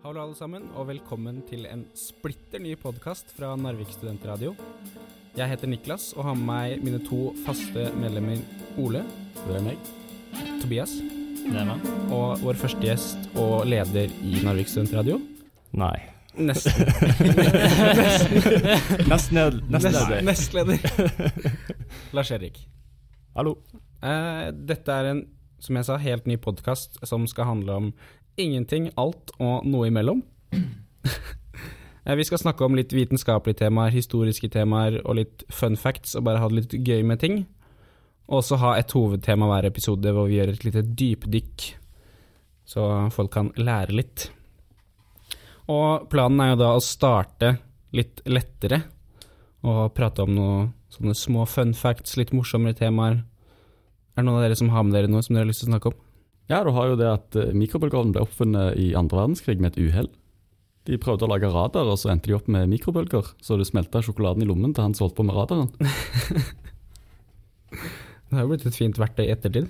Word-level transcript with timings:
Hallo 0.00 0.22
alle 0.22 0.36
sammen, 0.36 0.64
og 0.78 0.86
velkommen 0.88 1.42
til 1.48 1.66
en 1.68 1.82
splitter 1.98 2.60
ny 2.62 2.72
podkast 2.80 3.32
fra 3.36 3.52
Narvik 3.60 3.90
studentradio. 3.92 4.54
Jeg 5.36 5.48
heter 5.52 5.68
Niklas 5.70 6.10
og 6.16 6.24
har 6.26 6.36
med 6.38 6.46
meg 6.48 6.84
mine 6.84 7.00
to 7.04 7.30
faste 7.44 7.84
medlemmer 8.00 8.40
Ole 8.80 9.02
Det 9.44 9.56
er 9.58 9.64
meg. 9.66 9.90
Tobias 10.62 10.96
Det 11.00 11.54
er 11.56 11.68
meg. 11.68 11.84
og 12.12 12.40
vår 12.42 12.58
første 12.60 12.82
gjest 12.88 13.28
og 13.40 13.66
leder 13.68 14.12
i 14.24 14.40
Narvik 14.44 14.70
studentradio. 14.72 15.20
Nei. 15.76 15.96
Nesten. 16.40 16.86
Nesten 19.10 19.36
ned. 19.36 19.60
Nesten 19.70 19.98
Nest, 19.98 20.24
nestleder. 20.30 20.78
Lars 22.16 22.30
Erik. 22.34 22.62
Hallo. 23.36 23.58
Eh, 24.02 24.48
dette 24.66 24.94
er 24.94 25.10
en, 25.12 25.24
som 25.60 25.76
jeg 25.76 25.86
sa, 25.86 25.98
helt 26.00 26.26
ny 26.30 26.38
podkast 26.40 26.96
som 27.06 27.26
skal 27.30 27.50
handle 27.50 27.76
om 27.82 27.90
ingenting, 28.42 28.90
alt 29.00 29.32
og 29.38 29.66
noe 29.68 29.90
imellom. 29.92 30.24
Eh, 32.00 32.16
Vi 32.16 32.24
skal 32.24 32.40
snakke 32.40 32.64
om 32.64 32.72
litt 32.74 32.94
vitenskapelige 32.96 33.58
temaer, 33.58 33.92
historiske 33.92 34.48
temaer 34.48 34.94
og 35.04 35.18
litt 35.18 35.42
fun 35.52 35.76
facts, 35.76 36.14
og 36.16 36.24
bare 36.24 36.40
ha 36.40 36.48
det 36.48 36.56
litt 36.56 36.72
gøy 36.88 37.02
med 37.04 37.20
ting. 37.20 37.42
Og 38.32 38.40
så 38.46 38.56
ha 38.56 38.70
et 38.78 38.92
hovedtema 38.96 39.44
hver 39.50 39.68
episode 39.68 40.14
hvor 40.16 40.30
vi 40.30 40.38
gjør 40.38 40.54
et 40.54 40.64
lite 40.64 40.82
dypdykk, 40.86 41.66
så 42.64 42.86
folk 43.12 43.34
kan 43.36 43.52
lære 43.60 43.98
litt. 43.98 44.30
Og 45.68 46.08
planen 46.10 46.40
er 46.40 46.54
jo 46.54 46.60
da 46.62 46.72
å 46.72 46.82
starte 46.82 47.58
litt 47.92 48.24
lettere, 48.24 48.80
og 49.60 49.92
prate 49.92 50.24
om 50.24 50.32
noe 50.34 50.60
sånne 50.94 51.14
små 51.14 51.44
fun 51.46 51.76
facts, 51.76 52.16
litt 52.16 52.32
morsommere 52.32 52.80
temaer. 52.80 53.20
Er 54.16 54.22
det 54.22 54.26
noen 54.26 54.40
av 54.40 54.46
dere 54.48 54.56
som 54.58 54.72
har 54.72 54.88
med 54.88 54.96
dere 54.96 55.10
noe 55.10 55.20
som 55.26 55.36
dere 55.36 55.44
har 55.44 55.52
lyst 55.52 55.66
til 55.66 55.68
å 55.68 55.74
snakke 55.74 55.92
om? 55.92 56.00
Ja, 56.50 56.64
du 56.66 56.72
har 56.74 56.90
jo 56.90 56.96
det 56.98 57.06
at 57.06 57.36
eh, 57.38 57.52
mikrobølgeovnen 57.54 58.14
ble 58.16 58.24
oppfunnet 58.24 58.78
i 58.80 58.90
andre 58.98 59.22
verdenskrig 59.22 59.60
med 59.62 59.72
et 59.72 59.80
uhell. 59.86 60.10
De 60.88 60.98
prøvde 60.98 61.26
å 61.26 61.30
lage 61.30 61.50
radar, 61.52 61.86
og 61.86 61.98
så 62.00 62.10
endte 62.10 62.30
de 62.30 62.34
opp 62.34 62.48
med 62.50 62.70
mikrobølger. 62.72 63.34
Så 63.44 63.58
det 63.60 63.68
smelta 63.68 64.02
sjokoladen 64.02 64.42
i 64.42 64.48
lommen 64.48 64.72
til 64.74 64.82
han 64.82 64.96
som 64.96 65.06
holdt 65.06 65.18
på 65.20 65.26
med 65.28 65.36
radaren. 65.38 65.70
Det 68.30 68.38
har 68.38 68.44
jo 68.44 68.52
blitt 68.52 68.66
et 68.66 68.76
fint 68.78 68.98
verktøy 68.98 69.24
i 69.24 69.32
ettertid. 69.32 69.66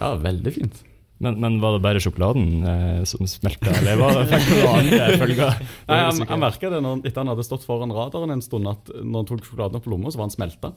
Ja, 0.00 0.16
veldig 0.18 0.50
fint. 0.54 0.80
Men, 1.22 1.36
men 1.38 1.60
var 1.62 1.76
det 1.76 1.82
bare 1.84 2.00
sjokoladen 2.02 2.64
eh, 2.66 3.02
som 3.06 3.22
smelta, 3.30 3.70
eller 3.70 4.00
var 4.00 4.16
det 4.18 4.24
fikk 4.32 4.48
noe 4.50 4.64
noen 4.64 4.80
andre 4.80 5.18
følger? 5.20 5.60
Nei, 5.86 5.98
han, 6.08 6.24
han 6.30 6.42
merka 6.42 6.70
det 6.72 6.80
når, 6.82 7.04
etter 7.06 7.22
han 7.22 7.30
hadde 7.30 7.46
stått 7.46 7.66
foran 7.66 7.94
radaren 7.94 8.34
en 8.34 8.42
stund, 8.42 8.66
at 8.66 8.90
når 8.98 9.22
han 9.22 9.28
tok 9.30 9.46
sjokoladen 9.46 9.78
opp 9.78 9.86
på 9.86 9.92
lomma, 9.94 10.10
så 10.10 10.18
var 10.18 10.26
han 10.26 10.34
smelta. 10.34 10.72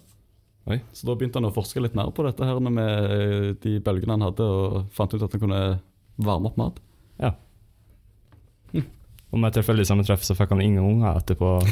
Oi. 0.68 0.82
Så 0.92 1.08
da 1.08 1.16
begynte 1.16 1.40
han 1.40 1.48
å 1.48 1.56
forske 1.56 1.82
litt 1.84 1.96
mer 1.96 2.12
på 2.12 2.26
dette 2.28 2.48
her 2.48 2.60
med 2.64 2.80
eh, 2.84 3.52
de 3.64 3.78
bølgene 3.84 4.18
han 4.18 4.26
hadde, 4.28 4.44
og 4.44 4.90
fant 4.96 5.14
ut 5.16 5.24
at 5.24 5.36
han 5.36 5.44
kunne 5.44 5.62
varme 6.20 6.52
opp 6.52 6.58
mat. 6.59 6.82
Ja. 7.22 7.34
Om 9.28 9.44
jeg 9.44 9.58
tilfeldig 9.58 9.84
sammentreff 9.90 10.24
så 10.24 10.36
fikk 10.40 10.54
han 10.56 10.64
ingen 10.64 10.86
unger 10.86 11.20
etterpå. 11.20 11.58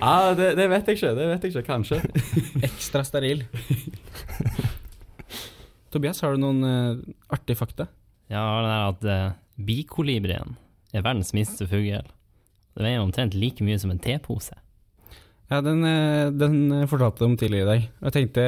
Ja, 0.00 0.32
det, 0.32 0.54
det 0.56 0.66
vet 0.72 0.86
jeg 0.88 0.96
ikke. 0.96 1.10
det 1.18 1.26
vet 1.28 1.42
jeg 1.44 1.52
ikke, 1.52 1.66
Kanskje. 1.66 1.98
Ekstra 2.70 3.02
steril. 3.04 3.42
Tobias, 5.92 6.22
har 6.24 6.32
du 6.32 6.40
noen 6.40 6.64
uh, 6.64 7.02
artige 7.28 7.58
fakta? 7.60 7.90
Ja, 8.32 8.40
det 8.64 8.70
er 8.72 8.86
at 8.86 9.04
uh, 9.04 9.36
bikolibrien 9.60 10.56
er 10.96 11.04
verdens 11.04 11.34
minste 11.36 11.68
fugl. 11.68 12.08
Det 12.72 12.86
veier 12.86 13.04
omtrent 13.04 13.36
like 13.36 13.64
mye 13.66 13.76
som 13.82 13.92
en 13.92 14.00
tepose. 14.00 14.56
Ja, 15.50 15.60
den, 15.66 15.82
eh, 15.84 16.30
den 16.30 16.54
fortalte 16.86 16.90
fortalte 16.92 17.26
om 17.26 17.36
tidligere 17.36 17.64
i 17.66 17.70
dag. 17.70 17.88
Jeg 18.06 18.12
tenkte 18.14 18.44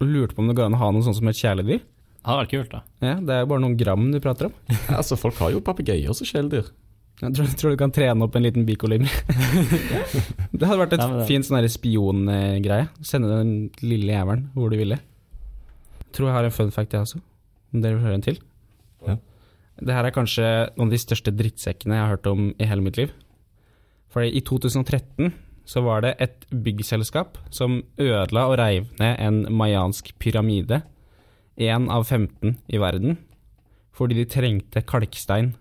og 0.00 0.06
lurte 0.06 0.34
på 0.36 0.42
om 0.44 0.48
det 0.48 0.56
går 0.58 0.66
an 0.68 0.76
å 0.76 0.82
ha 0.82 0.90
noe 0.94 1.02
sånt 1.02 1.16
som 1.18 1.28
et 1.28 1.38
kjæledyr. 1.38 1.80
Det 1.80 2.30
hadde 2.30 2.40
vært 2.44 2.52
kult, 2.54 2.70
da. 2.72 2.80
Ja, 3.04 3.14
Det 3.20 3.34
er 3.34 3.40
jo 3.42 3.50
bare 3.50 3.60
noen 3.64 3.76
gram 3.76 4.06
du 4.12 4.20
prater 4.20 4.46
om. 4.46 4.54
Ja, 4.88 4.96
altså, 5.00 5.18
Folk 5.20 5.36
har 5.42 5.50
jo 5.52 5.60
papegøyer 5.60 6.14
som 6.14 6.26
kjæledyr. 6.26 6.70
Jeg 7.22 7.34
tror, 7.36 7.46
tror 7.58 7.70
du 7.74 7.76
kan 7.78 7.92
trene 7.94 8.24
opp 8.26 8.34
en 8.36 8.42
liten 8.42 8.64
bikolim. 8.66 9.04
det 10.58 10.66
hadde 10.66 10.80
vært 10.80 10.96
et 10.96 11.02
Ja, 11.02 11.10
det- 11.18 11.26
fint 11.28 11.46
sånn 11.46 11.62
spiongreie. 11.70 12.88
Sende 13.02 13.28
den 13.30 13.52
lille 13.82 14.12
jævelen 14.14 14.48
hvor 14.54 14.70
du 14.70 14.76
ville. 14.80 14.98
Tror 16.14 16.28
jeg 16.30 16.34
har 16.36 16.44
en 16.48 16.54
fun 16.54 16.70
fact, 16.74 16.92
jeg 16.94 17.02
også. 17.06 17.20
Om 17.74 17.82
dere 17.82 17.98
vil 17.98 18.04
høre 18.06 18.14
en 18.18 18.22
til? 18.26 18.38
Ja. 19.06 19.16
Det 19.82 19.94
her 19.94 20.06
er 20.06 20.14
kanskje 20.14 20.46
noen 20.76 20.86
av 20.86 20.94
de 20.94 21.02
største 21.02 21.32
drittsekkene 21.34 21.96
jeg 21.98 22.02
har 22.04 22.12
hørt 22.16 22.26
om 22.30 22.52
i 22.58 22.66
hele 22.70 22.82
mitt 22.82 22.96
liv. 22.98 23.10
Fordi 24.14 24.30
i 24.38 24.42
2013 24.46 25.32
så 25.64 25.80
var 25.84 26.04
det 26.04 26.14
et 26.20 26.44
byggselskap 26.52 27.38
som 27.54 27.82
ødela 28.00 28.46
og 28.50 28.58
reiv 28.60 28.88
ned 29.00 29.20
en 29.20 29.44
mayansk 29.48 30.12
pyramide, 30.20 30.82
én 31.56 31.86
av 31.92 32.04
15 32.04 32.56
i 32.68 32.80
verden, 32.82 33.18
fordi 33.94 34.18
de 34.18 34.26
trengte 34.26 34.82
kalkstein 34.82 35.54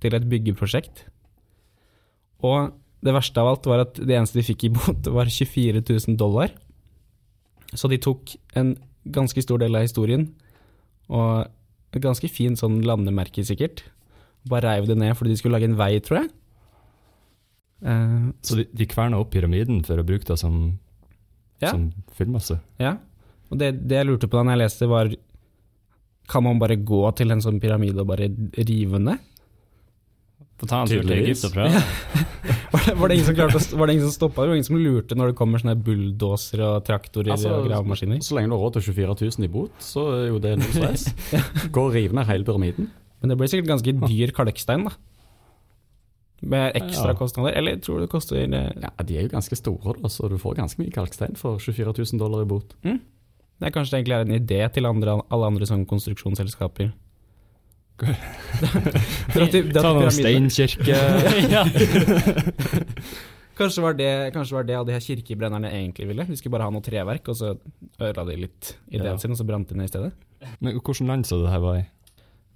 til 0.00 0.16
et 0.16 0.28
byggeprosjekt. 0.28 1.04
Og 2.44 2.72
det 3.04 3.12
verste 3.12 3.40
av 3.40 3.50
alt 3.52 3.68
var 3.68 3.84
at 3.84 3.98
det 4.00 4.16
eneste 4.16 4.40
de 4.40 4.46
fikk 4.46 4.66
i 4.66 4.72
bot, 4.72 5.10
var 5.12 5.28
24 5.28 5.84
000 5.84 6.16
dollar. 6.20 6.54
Så 7.74 7.90
de 7.92 8.00
tok 8.00 8.34
en 8.56 8.74
ganske 9.04 9.42
stor 9.44 9.60
del 9.60 9.76
av 9.76 9.84
historien, 9.84 10.30
og 11.12 11.50
et 11.94 12.02
ganske 12.02 12.28
fint 12.32 12.58
sånn 12.58 12.80
landemerke 12.86 13.44
sikkert. 13.46 13.84
Bare 14.48 14.66
reiv 14.72 14.88
det 14.88 14.96
ned 14.98 15.14
fordi 15.16 15.34
de 15.34 15.38
skulle 15.40 15.58
lage 15.58 15.68
en 15.68 15.78
vei, 15.78 15.92
tror 16.00 16.22
jeg. 16.22 16.32
Eh, 17.82 18.30
Så 18.42 18.56
de, 18.60 18.64
de 18.72 18.86
kverna 18.86 19.18
opp 19.20 19.30
pyramiden 19.34 19.82
for 19.84 19.96
å 20.00 20.04
bruke 20.06 20.24
det 20.28 20.38
som, 20.38 20.78
Ja. 21.60 21.70
som 21.74 21.92
fyllmasse? 22.16 22.60
ja. 22.78 22.96
Og 23.52 23.58
det, 23.60 23.86
det 23.86 23.96
jeg 24.00 24.06
lurte 24.08 24.26
på 24.26 24.40
da 24.40 24.50
jeg 24.54 24.58
leste, 24.58 24.86
var 24.88 25.10
Kan 26.26 26.42
man 26.42 26.58
bare 26.58 26.76
gå 26.80 27.02
til 27.14 27.30
en 27.30 27.40
sånn 27.44 27.60
pyramide 27.60 28.00
og 28.00 28.06
bare 28.08 28.26
rive 28.56 28.98
ned? 28.98 29.18
Få 30.58 30.66
ta 30.70 30.80
en 30.82 30.88
tur 30.88 31.02
til. 31.02 31.12
Egypt 31.12 31.44
og 31.44 31.52
prøve. 31.52 31.82
Var 32.74 32.82
det, 32.88 32.94
var 32.98 33.12
ingen 33.14 33.24
som 33.26 33.34
klarte 33.36 33.60
var 33.78 33.86
det 33.86 33.94
ingen 33.94 34.06
som 34.08 34.14
stoppa 34.14 34.42
det? 34.42 34.48
Var 34.48 34.54
det 34.54 34.56
ingen 34.58 34.66
som 34.66 34.76
lurte 34.82 35.14
når 35.16 35.30
det 35.30 35.36
kommer 35.38 35.60
sånne 35.62 35.76
bulldosere 35.86 36.66
og 36.74 36.84
traktorer 36.84 37.30
Altså, 37.36 37.52
og 37.60 37.68
gravemaskiner? 37.68 38.18
Så 38.24 38.34
lenge 38.36 38.50
du 38.50 38.54
har 38.56 38.62
råd 38.64 38.74
til 38.78 38.82
24 38.88 39.14
000 39.38 39.46
i 39.46 39.50
bot, 39.54 39.70
så 39.84 40.02
er 40.16 40.24
jo 40.32 40.40
det 40.42 40.52
null 40.58 40.72
stress. 40.74 41.04
Gå 41.74 41.84
og 41.88 41.94
rive 41.94 42.16
ned 42.18 42.26
hele 42.28 42.44
pyramiden. 42.48 42.88
Men 43.22 43.30
det 43.32 43.36
blir 43.40 43.48
sikkert 43.52 43.70
ganske 43.70 43.94
dyr 44.04 44.32
kalkstein, 44.36 44.84
da. 44.88 44.92
Med 46.44 46.74
ekstra 46.76 47.12
Ja. 47.12 47.16
kostnader. 47.18 47.54
Eller 47.56 47.76
tror 47.80 47.98
du 47.98 48.04
det 48.04 48.10
koster 48.12 48.36
eh, 48.36 48.72
Ja, 48.82 48.90
De 49.04 49.16
er 49.18 49.22
jo 49.26 49.28
ganske 49.32 49.56
store, 49.56 49.94
da, 50.02 50.08
så 50.12 50.28
du 50.28 50.36
får 50.38 50.56
ganske 50.58 50.78
mye 50.82 50.92
kalkstein 50.92 51.36
for 51.40 51.58
24 51.58 51.94
000 52.12 52.18
dollar 52.20 52.42
i 52.44 52.48
bot. 52.50 52.74
Det 52.84 53.68
er 53.68 53.70
kanskje 53.70 53.94
det 53.94 53.98
egentlig 54.02 54.16
er 54.18 54.20
en 54.26 54.38
idé 54.40 54.60
til 54.74 54.86
andre, 54.86 55.20
alle 55.30 55.46
andre 55.46 55.66
sånne 55.66 55.86
konstruksjonsselskaper. 55.88 56.92
Ta 58.04 59.92
noen 59.94 60.10
steinkirke. 60.10 60.96
Kanskje 63.58 63.82
var 63.84 63.94
det 63.94 64.08
kanskje 64.34 64.56
var 64.56 64.64
det 64.66 64.74
av 64.74 64.86
de 64.88 64.94
her 64.96 65.02
kirkebrennerne 65.04 65.68
egentlig 65.70 66.08
ville. 66.10 66.24
De 66.26 66.36
skulle 66.36 66.56
bare 66.56 66.66
ha 66.66 66.72
noe 66.74 66.82
treverk, 66.82 67.28
og 67.30 67.36
så 67.38 67.52
ødela 68.02 68.24
de 68.32 68.36
litt 68.48 68.72
ideen 68.90 69.12
Ja. 69.12 69.18
sin, 69.22 69.30
og 69.30 69.38
så 69.38 69.46
brant 69.46 69.68
de 69.70 69.76
ned 69.78 69.86
i 69.86 69.92
stedet. 69.92 70.10
Men 70.58 70.74
hvilket 70.74 71.06
land 71.06 71.24
så 71.28 71.38
det 71.44 71.52
her 71.52 71.62
var 71.62 71.76
i? 71.78 71.84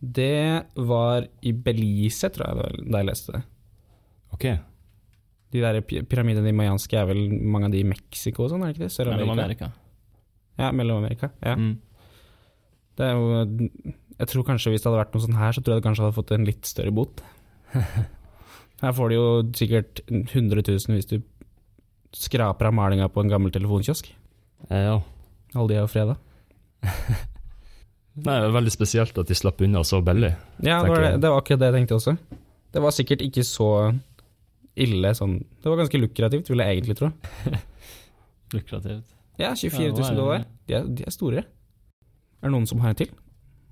Det 0.03 0.65
var 0.75 1.29
i 1.43 1.53
Belize, 1.53 2.29
tror 2.35 2.49
jeg, 2.51 2.83
da 2.91 2.99
jeg 2.99 3.07
leste 3.13 3.33
det. 3.37 3.43
Ok. 4.35 4.45
De 5.53 5.61
der 5.65 5.79
py- 5.81 6.03
pyramidene 6.05 6.45
de 6.51 6.53
mayanske 6.57 6.97
er 7.01 7.07
vel 7.09 7.23
mange 7.33 7.69
av 7.71 7.73
de 7.73 7.81
i 7.81 7.87
Mexico 7.89 8.45
og 8.45 8.51
sånn, 8.53 8.63
er 8.67 8.73
det 8.73 8.77
ikke 8.77 8.89
det? 8.89 9.07
Mellom 9.09 9.31
Sør-Amerika? 9.33 9.69
Amerika. 9.69 9.71
Ja, 10.59 10.73
Mellom-Amerika. 10.75 11.31
Ja. 11.47 11.55
Mm. 11.57 11.79
Det 12.99 13.07
er 13.07 13.13
jo 13.15 13.71
Jeg 14.19 14.27
tror 14.33 14.43
kanskje 14.49 14.73
hvis 14.73 14.83
det 14.83 14.89
hadde 14.91 14.99
vært 15.05 15.13
noe 15.15 15.23
sånn 15.23 15.39
her, 15.39 15.53
så 15.55 15.63
tror 15.63 15.75
jeg 15.77 15.83
det 15.83 15.87
kanskje 15.89 16.03
hadde 16.05 16.17
fått 16.19 16.33
en 16.35 16.45
litt 16.49 16.67
større 16.67 16.91
bot. 16.93 17.21
Her 18.83 18.93
får 18.95 19.09
du 19.11 19.15
jo 19.15 19.27
sikkert 19.59 20.01
100 20.11 20.63
000 20.67 20.95
hvis 20.97 21.07
du 21.11 21.17
skraper 22.15 22.67
av 22.69 22.75
malinga 22.75 23.07
på 23.11 23.23
en 23.23 23.31
gammel 23.31 23.51
telefonkiosk. 23.55 24.11
Eh, 24.71 24.83
ja. 24.89 24.97
Alle 25.55 25.69
de 25.71 25.75
er 25.79 25.83
jo 25.85 25.91
freda. 25.91 26.17
Nei, 28.19 28.35
det 28.35 28.49
er 28.49 28.55
veldig 28.55 28.73
spesielt 28.75 29.19
at 29.23 29.29
de 29.31 29.37
slapp 29.39 29.61
unna 29.63 29.85
så 29.87 30.01
billig. 30.03 30.33
Ja, 30.59 30.81
det 30.83 30.89
var, 30.91 30.97
Tenker 30.97 31.03
det, 31.05 31.11
jeg. 31.13 31.21
det 31.23 31.31
var 31.31 31.43
akkurat 31.43 31.61
det 31.63 31.69
jeg 31.71 31.77
tenkte 31.79 31.99
også. 32.01 32.15
Det 32.75 32.83
var 32.83 32.95
sikkert 32.97 33.23
ikke 33.29 33.45
så 33.47 33.69
ille 34.85 35.11
sånn 35.15 35.39
Det 35.63 35.69
var 35.71 35.81
ganske 35.83 36.01
lukrativt, 36.01 36.49
vil 36.51 36.63
jeg 36.65 36.77
egentlig 36.79 36.97
tro. 36.99 37.11
Lukrativt. 38.55 39.15
Ja, 39.39 39.53
24 39.55 39.93
000 39.93 40.05
er 40.11 40.17
dollar. 40.19 40.45
De 40.67 40.75
er, 40.75 40.87
de 40.99 41.05
er 41.07 41.15
store. 41.15 41.45
Er 42.39 42.49
det 42.49 42.53
noen 42.55 42.67
som 42.71 42.81
har 42.83 42.95
en 42.95 42.99
til? 43.03 43.11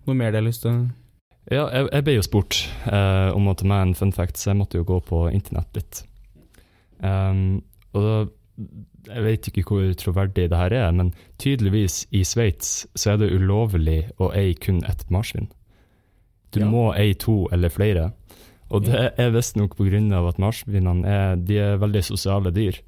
Noe 0.07 0.15
mer 0.19 0.31
de 0.35 0.41
har 0.41 0.47
lyst 0.47 0.63
til 0.67 0.73
å 0.73 0.87
Ja, 1.51 1.65
jeg, 1.71 1.89
jeg 1.93 2.05
ble 2.07 2.15
jo 2.17 2.25
spurt 2.27 2.59
eh, 2.91 3.31
om 3.35 3.47
å 3.51 3.55
ta 3.59 3.67
med 3.71 3.83
en 3.89 3.95
fun 3.99 4.13
fact, 4.15 4.39
så 4.39 4.51
jeg 4.53 4.59
måtte 4.61 4.79
jo 4.81 4.87
gå 4.89 4.99
på 5.07 5.25
internett 5.31 5.79
litt. 5.79 6.03
Um, 7.03 7.63
og 7.95 8.03
da 8.07 8.17
Jeg 9.13 9.23
vet 9.23 9.47
ikke 9.51 9.63
hvor 9.69 9.91
troverdig 10.01 10.49
det 10.51 10.59
her 10.59 10.73
er, 10.75 10.91
men 10.97 11.13
tydeligvis 11.39 12.07
i 12.17 12.23
Sveits 12.27 12.87
så 12.99 13.13
er 13.13 13.21
det 13.21 13.29
ulovlig 13.37 14.01
å 14.19 14.33
eie 14.35 14.57
kun 14.59 14.81
ett 14.89 15.05
marsvin. 15.15 15.47
Du 16.51 16.61
Ja. 16.63 16.67
må 16.71 16.89
eie 16.97 17.15
to 17.15 17.47
eller 17.53 17.69
flere. 17.71 18.09
Og 18.71 18.83
det 18.85 19.13
er 19.19 19.31
visstnok 19.31 19.77
pga. 19.79 20.01
at 20.29 20.39
marsvinene 20.43 21.07
er, 21.07 21.37
de 21.37 21.59
er 21.63 21.77
veldig 21.79 22.03
sosiale 22.05 22.51
dyr. 22.51 22.81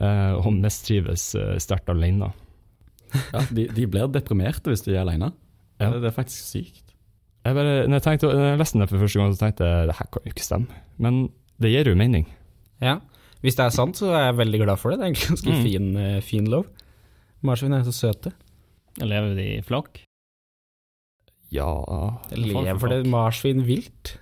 eh, 0.00 0.32
og 0.38 0.52
mistrives 0.54 1.34
uh, 1.34 1.58
sterkt 1.58 1.88
alene. 1.90 2.30
Ja, 3.32 3.42
de, 3.50 3.66
de 3.68 3.86
blir 3.86 4.06
deprimerte 4.08 4.70
hvis 4.70 4.84
de 4.86 4.94
er 4.94 5.02
alene. 5.02 5.32
Ja. 5.80 5.90
Det, 5.90 6.00
det 6.02 6.08
er 6.12 6.14
faktisk 6.16 6.46
sykt. 6.54 6.94
Jeg 7.44 7.54
bare, 7.58 7.88
når 7.90 7.98
jeg, 7.98 8.02
tenkte, 8.06 8.26
når 8.30 8.46
jeg 8.52 8.58
leste 8.60 8.78
den 8.78 8.88
for 8.88 9.02
første 9.02 9.18
gang, 9.18 9.32
så 9.34 9.40
tenkte 9.42 9.66
jeg 9.66 9.88
det 9.90 9.96
her 9.98 10.06
kan 10.14 10.22
jo 10.24 10.30
ikke 10.30 10.44
stemme. 10.46 10.78
Men 11.02 11.18
det 11.60 11.72
gir 11.74 11.90
jo 11.90 11.96
mening. 11.98 12.28
Ja. 12.80 13.00
Hvis 13.42 13.56
det 13.58 13.64
er 13.66 13.74
sant, 13.74 13.98
så 13.98 14.12
er 14.14 14.28
jeg 14.28 14.38
veldig 14.38 14.60
glad 14.62 14.78
for 14.78 14.94
det. 14.94 15.00
Det 15.00 15.04
er 15.04 15.10
egentlig 15.10 15.28
ganske 15.32 15.50
Mm. 15.50 15.62
fin, 15.66 15.96
eh, 15.98 16.20
fin 16.22 16.46
lov. 16.46 16.66
Marsvin 17.42 17.74
er 17.74 17.82
så 17.82 17.92
søte. 17.92 18.32
Lever 19.02 19.34
de 19.34 19.48
i 19.58 19.60
flokk? 19.66 20.04
Ja 21.52 21.66
Lever 22.32 22.88
det 22.88 23.06
marsvin 23.10 23.64
vilt? 23.66 24.14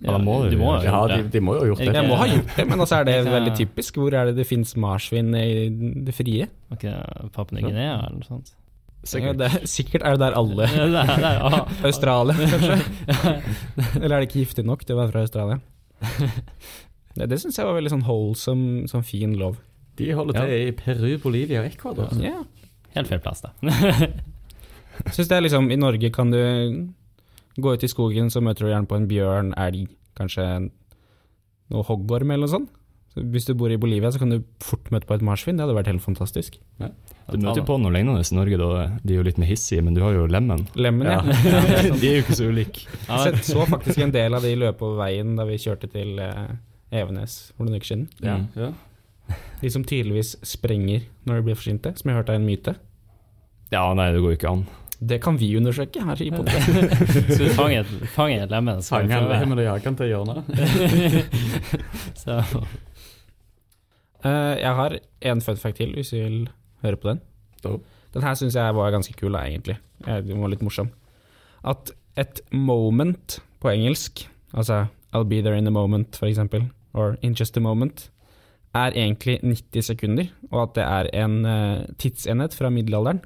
Ja, 0.00 0.12
da 0.14 0.18
må 0.22 0.44
du 0.44 0.50
det- 0.50 0.58
må 0.60 0.76
jo 0.78 0.82
Ja, 0.84 0.90
ha 0.94 1.06
de, 1.08 1.14
gjort 1.16 1.24
det. 1.24 1.32
de 1.32 1.40
må 1.40 1.54
jo 1.54 1.60
ha 1.60 1.66
gjort 1.66 1.78
det. 1.78 1.94
Jeg 1.94 2.06
må 2.08 2.16
ha 2.16 2.26
gjort 2.26 2.56
det, 2.56 2.66
men 2.68 2.78
også 2.84 3.00
er 3.00 3.04
det 3.04 3.16
veldig 3.26 3.54
typisk. 3.58 3.94
Hvor 3.98 4.14
er 4.14 4.26
det 4.26 4.36
det 4.36 4.46
finnes 4.46 4.76
marsvin 4.76 5.34
i 5.34 5.68
det 6.06 6.14
frie? 6.14 6.46
Okay, 6.72 6.92
Papua 7.32 7.58
Ny-Guinea 7.58 7.96
eller 8.06 8.18
noe 8.20 8.28
sånt? 8.28 8.52
Ja, 8.98 9.06
Sikkert. 9.06 9.36
det 9.38 9.46
er, 9.54 9.66
sikkert 9.66 10.02
er 10.04 10.10
det 10.16 10.20
der 10.20 10.34
alle 10.38 10.66
Ja, 10.68 10.86
det 10.86 11.02
er- 11.02 11.16
det 11.16 11.24
er- 11.24 11.50
ja. 11.50 11.66
Australia, 11.84 12.34
kanskje? 12.52 14.02
Eller 14.02 14.14
er 14.16 14.20
det 14.20 14.28
ikke 14.28 14.40
giftig 14.44 14.64
nok 14.64 14.84
til 14.84 14.96
å 14.96 15.00
være 15.00 15.12
fra 15.12 15.20
Australia? 15.20 15.60
Det, 17.18 17.28
det 17.30 17.38
syns 17.40 17.56
jeg 17.58 17.66
var 17.66 17.74
veldig 17.80 17.90
sånn 17.90 18.04
wholesome, 18.06 18.86
sånn 18.90 19.04
fin 19.04 19.34
lov. 19.38 19.56
De 19.96 20.12
holder 20.14 20.34
Ja. 20.34 20.46
til 20.46 20.68
i 20.68 20.72
Peru, 20.78 21.18
Bolivia 21.18 21.60
og 21.64 21.72
Ecuador. 21.72 22.08
Ja. 22.22 22.44
Helt 22.94 23.08
feil 23.10 23.18
plass, 23.20 23.40
da. 23.42 23.50
Syns 25.10 25.28
det 25.28 25.32
er 25.36 25.42
liksom 25.42 25.70
I 25.72 25.76
Norge 25.76 26.10
kan 26.14 26.30
du 26.30 26.38
gå 27.60 27.74
ut 27.74 27.84
i 27.84 27.90
skogen, 27.90 28.30
så 28.30 28.40
møter 28.44 28.66
du 28.66 28.72
gjerne 28.72 28.88
på 28.90 28.96
en 28.98 29.08
bjørn, 29.10 29.52
elg, 29.58 29.88
kanskje 30.18 30.44
noe 31.72 31.84
hoggorm 31.88 32.30
eller 32.30 32.46
noe 32.46 32.52
sånt. 32.52 32.74
Så 33.14 33.22
hvis 33.32 33.46
du 33.48 33.54
bor 33.56 33.72
i 33.72 33.78
Bolivia, 33.80 34.10
så 34.12 34.20
kan 34.20 34.30
du 34.30 34.42
fort 34.62 34.90
møte 34.92 35.08
på 35.08 35.14
et 35.16 35.22
marsvin. 35.24 35.56
Det 35.56 35.64
hadde 35.64 35.74
vært 35.78 35.88
helt 35.90 36.04
fantastisk. 36.04 36.58
Du 36.78 37.38
møter 37.40 37.62
jo 37.62 37.66
på 37.68 37.78
noe 37.80 37.92
lignende 37.94 38.20
i 38.20 38.36
Norge, 38.36 38.58
da. 38.60 38.82
De 39.02 39.14
er 39.14 39.20
jo 39.22 39.24
litt 39.26 39.38
mer 39.40 39.48
hissige, 39.48 39.82
men 39.84 39.96
du 39.96 40.02
har 40.04 40.12
jo 40.16 40.26
lemmen. 40.28 40.66
Lemmen, 40.76 41.08
ja. 41.08 41.22
De 42.00 42.10
er 42.10 42.18
jo 42.18 42.24
ikke 42.26 42.36
så 42.36 42.50
ulike. 42.52 42.84
Ja, 43.08 43.22
Jeg 43.30 43.40
så 43.48 43.64
faktisk 43.68 44.02
en 44.04 44.12
del 44.14 44.36
av 44.36 44.44
de 44.44 44.52
løpe 44.60 44.84
over 44.86 45.00
veien 45.06 45.34
da 45.40 45.48
vi 45.48 45.56
kjørte 45.60 45.88
til 45.92 46.20
eh, 46.24 46.52
Evenes 47.00 47.38
for 47.56 47.64
noen 47.68 47.80
uker 47.80 47.90
siden. 47.94 48.06
Ja, 48.24 48.36
Mm. 48.38 48.46
ja. 48.60 48.70
De 49.60 49.68
som 49.72 49.82
tydeligvis 49.84 50.36
sprenger 50.46 51.02
når 51.28 51.40
de 51.40 51.42
blir 51.48 51.56
forsynte, 51.58 51.90
som 51.98 52.08
jeg 52.08 52.16
hørte 52.16 52.32
er 52.32 52.38
en 52.40 52.46
myte. 52.48 52.72
Ja, 53.74 53.82
nei, 53.92 54.06
det 54.14 54.22
går 54.24 54.32
jo 54.32 54.38
ikke 54.38 54.52
an. 54.54 54.62
Det 55.00 55.20
kan 55.22 55.36
vi 55.38 55.52
undersøke 55.56 56.02
her 56.02 56.22
i 56.22 56.30
podkasten. 56.36 56.90
så 57.30 57.44
du 57.44 57.52
fanger 57.54 57.80
et, 57.84 58.08
fange 58.16 58.40
et 58.42 58.50
lemen, 58.50 58.82
Fanger 58.82 59.20
et 59.22 59.28
lemen 59.40 59.58
og 59.58 59.64
jager 59.64 59.84
den 59.84 59.96
til 59.96 60.06
hjørnet. 60.06 60.44
Så 62.24 62.42
Uh, 64.24 64.58
jeg 64.58 64.72
har 64.74 64.96
en 65.30 65.40
fun 65.40 65.56
fact 65.56 65.76
til, 65.78 65.92
hvis 65.94 66.08
du 66.10 66.16
vil 66.16 66.48
høre 66.82 66.96
på 66.98 67.08
den. 67.12 67.20
Oh. 67.64 67.76
Den 68.14 68.22
her 68.26 68.34
syns 68.34 68.56
jeg 68.58 68.74
var 68.74 68.90
ganske 68.90 69.12
kul, 69.14 69.34
egentlig. 69.38 69.76
Jeg- 70.06 70.24
Den 70.26 70.40
var 70.42 70.48
litt 70.50 70.62
morsom. 70.62 70.88
At 71.64 71.92
et 72.16 72.40
moment 72.52 73.38
på 73.60 73.68
engelsk, 73.70 74.24
altså 74.52 74.86
I'll 75.14 75.22
be 75.28 75.38
there 75.40 75.56
in 75.58 75.66
a 75.66 75.70
moment, 75.70 76.16
for 76.16 76.26
eksempel, 76.26 76.64
or 76.94 77.14
in 77.22 77.32
just 77.38 77.56
a 77.56 77.60
moment, 77.60 78.10
er 78.74 78.90
egentlig 78.90 79.38
90 79.42 79.84
sekunder, 79.84 80.24
og 80.50 80.62
at 80.62 80.74
det 80.74 80.84
er 81.14 81.24
en 81.24 81.44
uh, 81.46 81.84
tidsenhet 81.98 82.54
fra 82.54 82.70
middelalderen. 82.70 83.20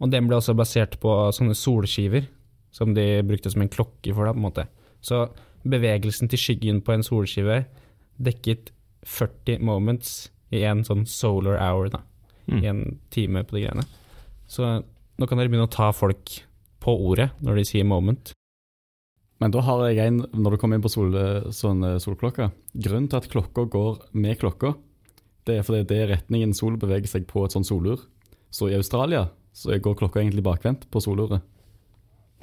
Og 0.00 0.10
den 0.12 0.28
ble 0.28 0.38
også 0.38 0.54
basert 0.58 0.98
på 1.02 1.12
sånne 1.34 1.56
solskiver, 1.58 2.28
som 2.70 2.92
de 2.94 3.22
brukte 3.26 3.50
som 3.50 3.62
en 3.64 3.72
klokke 3.72 4.14
for, 4.14 4.28
deg, 4.28 4.36
på 4.36 4.38
en 4.38 4.46
måte. 4.46 4.66
Så 5.02 5.24
bevegelsen 5.68 6.30
til 6.30 6.38
skyggen 6.38 6.82
på 6.86 6.94
en 6.94 7.02
solskive 7.06 7.64
dekket 8.22 8.70
40 9.06 9.62
moments 9.64 10.28
i 10.54 10.62
en 10.68 10.84
sånn 10.86 11.06
solar 11.08 11.58
hour, 11.62 11.90
da 11.92 12.04
Mm. 12.48 12.64
i 12.64 12.66
en 12.66 12.98
time 13.10 13.44
på 13.44 13.56
de 13.56 13.66
greiene. 13.66 13.84
Så 14.48 14.64
nå 15.18 15.28
kan 15.28 15.38
dere 15.38 15.50
begynne 15.50 15.68
å 15.68 15.70
ta 15.70 15.90
folk 15.92 16.40
på 16.80 16.94
ordet 17.10 17.30
når 17.44 17.56
de 17.60 17.64
sier 17.68 17.84
moment. 17.84 18.32
Men 19.38 19.52
da 19.54 19.60
har 19.60 19.84
jeg 19.90 19.98
en, 20.00 20.22
når 20.32 20.54
du 20.54 20.56
kommer 20.56 20.78
inn 20.78 20.82
på 20.82 20.90
sol, 20.90 21.12
sånn 21.54 21.84
eh, 21.84 21.98
solklokka 22.02 22.48
Grunnen 22.74 23.10
til 23.10 23.20
at 23.20 23.28
klokka 23.30 23.68
går 23.70 24.00
med 24.18 24.38
klokka, 24.40 24.74
det 25.44 25.58
er 25.58 25.66
fordi 25.66 25.84
det 25.86 25.98
er 26.00 26.10
retningen 26.16 26.54
sol 26.56 26.76
beveger 26.80 27.06
seg 27.06 27.28
på 27.28 27.44
et 27.44 27.52
sånt 27.54 27.68
solur. 27.68 28.00
Så 28.50 28.70
i 28.70 28.74
Australia 28.74 29.28
så 29.58 29.78
går 29.82 29.96
klokka 29.98 30.22
egentlig 30.22 30.44
bakvendt 30.46 30.86
på 30.92 31.02
soluret. 31.02 31.42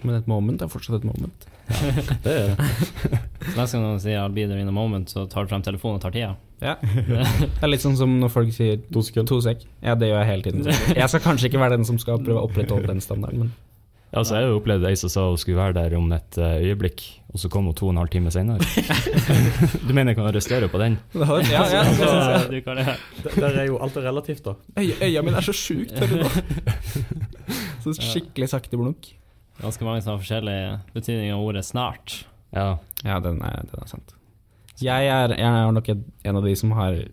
Men 0.03 0.17
et 0.17 0.27
moment 0.27 0.62
er 0.62 0.69
fortsatt 0.69 1.00
et 1.00 1.07
moment. 1.07 1.45
Det 2.25 2.33
er 2.33 2.50
det. 2.51 2.65
neste 3.57 3.77
gang 3.77 3.85
noen 3.85 4.01
sier 4.03 4.19
'I'll 4.19 4.35
be 4.35 4.44
there 4.45 4.59
in 4.62 4.69
a 4.69 4.75
moment', 4.75 5.09
så 5.09 5.23
tar 5.31 5.45
du 5.45 5.53
frem 5.53 5.63
telefonen 5.63 5.97
og 5.97 6.03
tar 6.03 6.12
tida. 6.12 6.35
Ja. 6.62 6.75
Det 6.81 7.63
er 7.63 7.71
litt 7.71 7.83
sånn 7.83 7.97
som 8.00 8.19
når 8.19 8.31
folk 8.31 8.51
sier 8.56 8.79
To 8.91 9.01
to 9.01 9.39
sek. 9.44 9.65
Ja, 9.83 9.95
det 9.95 10.12
gjør 10.12 10.21
jeg 10.21 10.29
hele 10.29 10.44
tiden. 10.44 10.67
Jeg 10.95 11.09
skal 11.09 11.23
kanskje 11.23 11.50
ikke 11.50 11.63
være 11.63 11.77
den 11.77 11.88
som 11.88 11.97
skal 12.01 12.19
prøve 12.19 12.41
å 12.41 12.50
opprettholde 12.50 12.91
den 12.91 13.01
standarden, 13.03 13.39
men 13.45 13.53
Altså, 14.13 14.36
jeg 14.36 14.44
har 14.46 14.52
jo 14.54 14.60
opplevd 14.62 14.86
ei 14.88 14.96
som 14.96 15.10
sa 15.12 15.24
hun 15.28 15.38
skulle 15.38 15.57
være 15.57 15.74
der 15.75 15.96
om 15.98 16.12
et 16.16 16.38
eh, 16.38 16.62
øyeblikk, 16.69 17.02
og 17.34 17.40
så 17.42 17.50
kom 17.52 17.66
hun 17.68 17.74
to 17.75 17.88
og 17.88 17.92
en 17.96 17.98
halv 18.00 18.10
time 18.13 18.31
senere. 18.31 18.60
du 19.88 19.92
mener 19.94 20.12
jeg 20.13 20.19
kan 20.19 20.28
arrestere 20.30 20.69
på 20.72 20.80
den? 20.80 20.98
Ja, 21.16 21.40
ja, 21.52 21.63
ja. 21.74 21.81
Så 21.98 22.46
du 22.52 22.62
kan 22.63 22.78
ja. 22.80 22.94
Der 23.25 23.50
er 23.60 23.66
jo 23.68 23.78
alt 23.84 23.98
er 23.98 24.06
relativt, 24.07 24.46
da. 24.46 24.54
Øy- 24.80 24.96
Øya 25.04 25.22
mine 25.25 25.38
er 25.42 25.42
så 25.50 25.52
sjukt 25.56 25.96
tørre 25.98 26.22
nå. 26.24 26.30
Så 27.86 27.94
skikkelig 28.02 28.48
sakte 28.50 28.78
blunk. 28.80 29.12
Ganske 29.62 29.86
mange 29.86 30.02
som 30.02 30.16
har 30.16 30.22
forskjellig 30.24 30.80
betydning 30.96 31.31
av 31.36 31.44
ordet 31.46 31.66
'snart'. 31.68 32.24
Ja. 32.56 32.78
Ja, 33.04 33.19
den 33.19 33.42
er, 33.46 33.62
den 33.62 33.81
er 33.84 33.88
sant. 33.88 34.16
Jeg 34.81 35.07
er, 35.07 35.36
jeg 35.38 35.46
er 35.68 35.72
nok 35.72 35.90
en 35.90 36.04
en 36.25 36.36
av 36.36 36.44
de 36.44 36.56
som 36.56 36.72
har 36.72 37.04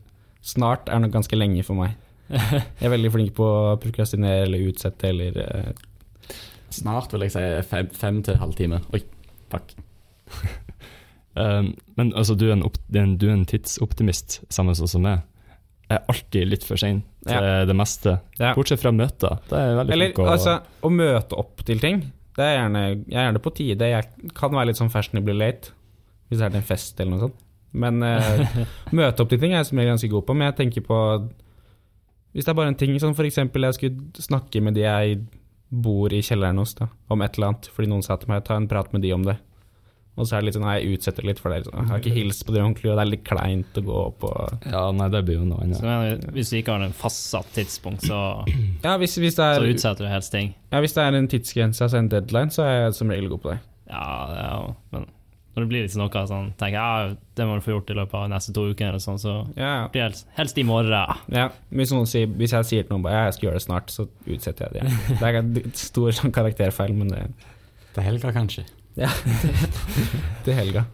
Snart 0.42 0.88
er 0.88 0.98
nok 0.98 1.12
ganske 1.12 1.36
lenge 1.36 1.62
for 1.62 1.74
meg. 1.78 1.92
Jeg 2.32 2.86
er 2.88 2.90
veldig 2.90 3.10
flink 3.12 3.34
på 3.36 3.44
å 3.46 3.76
prokrastinere 3.78 4.42
eller 4.42 4.58
utsette 4.72 5.06
eller 5.12 5.36
eh, 5.38 5.68
Snart 6.72 7.12
vil 7.12 7.26
jeg 7.26 7.34
si 7.34 7.44
fem, 7.68 7.90
fem 7.94 8.20
til 8.26 8.38
halvtime. 8.40 8.82
Oi, 8.96 9.02
fuck. 9.52 9.74
Um, 11.32 11.70
men 11.96 12.10
altså, 12.12 12.34
du 12.36 12.42
er 12.44 12.50
en, 12.52 12.64
opp, 12.66 12.74
du 12.92 12.98
er 12.98 13.06
en, 13.32 13.44
tidsoptimist, 13.48 14.42
samme 14.52 14.74
sånn 14.76 14.90
som 14.90 15.06
meg. 15.06 15.22
Jeg 15.88 15.96
er 15.96 16.10
alltid 16.12 16.48
litt 16.48 16.64
for 16.64 16.80
sein 16.80 16.98
til 17.24 17.46
det 17.68 17.76
meste, 17.76 18.18
ja. 18.36 18.50
bortsett 18.56 18.82
fra 18.82 18.92
møter. 18.92 19.38
Det 19.48 19.56
er 19.56 19.78
veldig 19.78 19.94
Eller 19.96 20.20
å 20.20 20.26
altså, 20.32 20.58
å 20.84 20.90
møte 20.92 21.38
opp 21.40 21.64
til 21.68 21.80
ting, 21.80 22.02
det 22.36 22.44
er 22.46 22.54
gjerne, 22.56 22.82
jeg 22.88 23.16
er 23.16 23.26
gjerne 23.26 23.42
på 23.44 23.52
tide. 23.56 23.90
Jeg 23.92 24.32
kan 24.36 24.54
være 24.54 24.70
litt 24.70 24.80
sånn 24.80 24.92
fashionably 24.92 25.34
late, 25.36 25.74
hvis 26.28 26.40
det 26.40 26.46
er 26.46 26.54
til 26.54 26.62
en 26.62 26.68
fest 26.68 27.00
eller 27.00 27.12
noe 27.12 27.26
sånt. 27.26 27.44
Men 27.72 28.04
uh, 28.04 28.64
møte 28.98 29.24
opp 29.24 29.32
til 29.32 29.40
ting 29.40 29.54
er 29.54 29.62
jeg 29.62 29.70
som 29.70 29.80
regel 29.80 29.94
ganske 29.94 30.12
god 30.12 30.26
på, 30.28 30.36
men 30.36 30.50
jeg 30.50 30.58
tenker 30.60 30.84
på 30.84 30.98
Hvis 32.32 32.44
det 32.44 32.52
er 32.52 32.56
bare 32.56 32.72
en 32.72 32.80
ting, 32.80 32.92
sånn 33.00 33.16
for 33.16 33.28
eksempel 33.28 33.64
jeg 33.68 33.78
skulle 33.78 34.24
snakke 34.24 34.60
med 34.64 34.76
de 34.76 34.84
jeg 34.84 35.22
bor 35.72 36.12
i 36.12 36.20
kjelleren 36.20 36.60
hos, 36.60 36.74
da, 36.76 36.90
om 37.08 37.22
et 37.24 37.38
eller 37.38 37.52
annet, 37.52 37.70
fordi 37.72 37.88
noen 37.88 38.04
sa 38.04 38.18
til 38.20 38.28
meg 38.28 38.44
ta 38.44 38.58
en 38.60 38.68
prat 38.68 38.92
med 38.92 39.02
de 39.04 39.14
om 39.16 39.24
det. 39.24 39.38
Og 40.12 40.26
så 40.28 40.36
er 40.36 40.42
det 40.42 40.50
litt 40.50 40.56
sånn, 40.58 40.66
nei, 40.68 40.74
jeg 40.82 40.98
utsetter 40.98 41.24
litt, 41.24 41.38
for 41.40 41.48
det 41.48 41.62
er 41.62 41.70
sånn, 41.70 41.78
jeg 41.80 41.88
har 41.88 42.00
ikke 42.02 42.12
hilst 42.18 42.42
på 42.44 42.52
de 42.52 42.60
ordentlig, 42.60 42.90
og 42.92 42.98
det 42.98 43.04
er 43.06 43.10
litt 43.14 43.22
kleint 43.24 43.78
å 43.80 43.84
gå 43.86 43.94
opp 44.10 44.26
og 44.28 44.66
Ja, 44.68 44.82
nei, 44.92 45.06
det 45.14 45.22
blir 45.24 45.38
jo 45.38 45.46
noe 45.48 45.64
Så 45.72 45.86
annet. 45.86 46.26
Ja. 46.26 46.32
hvis 46.36 46.50
du 46.52 46.58
ikke 46.58 46.74
har 46.76 46.84
en 46.84 46.92
fastsatt 46.92 47.48
tidspunkt, 47.56 48.04
så, 48.04 48.18
Ja, 48.84 48.98
hvis, 49.00 49.16
hvis, 49.16 49.38
det 49.38 49.40
så 49.40 49.62
er, 49.62 49.70
utsetter 49.72 50.04
du 50.04 50.10
helst 50.12 50.34
ting. 50.36 50.52
ja, 50.68 50.82
hvis 50.84 50.92
det 50.98 51.06
er 51.06 51.16
en 51.16 51.30
tidsgrense, 51.32 51.80
altså 51.88 52.02
en 52.02 52.12
deadline, 52.12 52.52
så 52.52 52.66
er 52.68 52.76
jeg 52.82 52.98
som 53.00 53.14
regel 53.14 53.32
god 53.32 53.44
på 53.46 53.54
det. 53.54 53.58
Ja, 53.88 54.04
det 54.28 54.38
er 54.44 54.52
jo 54.52 54.74
Men 54.92 55.08
når 55.52 55.64
det 55.64 55.68
blir 55.68 55.82
liksom 55.84 56.00
noe 56.00 56.22
sånn 56.28 56.46
tenker 56.56 56.78
jeg, 56.78 57.08
ja, 57.12 57.16
det 57.36 57.46
må 57.48 57.58
du 57.58 57.64
få 57.64 57.74
gjort 57.74 57.90
i 57.92 57.96
løpet 57.98 58.16
av 58.16 58.30
neste 58.32 58.54
to 58.56 58.64
uker, 58.70 58.88
eller 58.88 59.02
sånn, 59.04 59.20
så 59.20 59.34
Ja, 59.52 59.88
blir 59.92 60.00
det 60.00 60.06
helst, 60.06 60.28
helst 60.38 60.60
i 60.62 60.64
morgen. 60.64 61.18
Ja, 61.34 61.50
hvis, 61.68 61.92
noen 61.92 62.08
sier, 62.08 62.30
hvis 62.40 62.54
jeg 62.56 62.68
sier 62.70 62.86
til 62.86 62.94
noen 62.96 63.10
at 63.10 63.18
jeg 63.18 63.36
skal 63.36 63.48
gjøre 63.48 63.60
det 63.60 63.66
snart, 63.66 63.92
så 63.92 64.06
utsetter 64.24 64.70
jeg 64.70 64.80
det. 64.80 65.18
Det 65.20 65.28
er 65.28 65.40
en 65.42 65.76
stor 65.76 66.16
sånn 66.16 66.32
karakterfeil, 66.32 66.96
men 66.96 67.12
det 67.12 67.26
Til 67.92 68.08
helga, 68.08 68.32
kanskje. 68.32 68.64
Ja, 68.96 69.12
til 70.46 70.56
helga. 70.56 70.86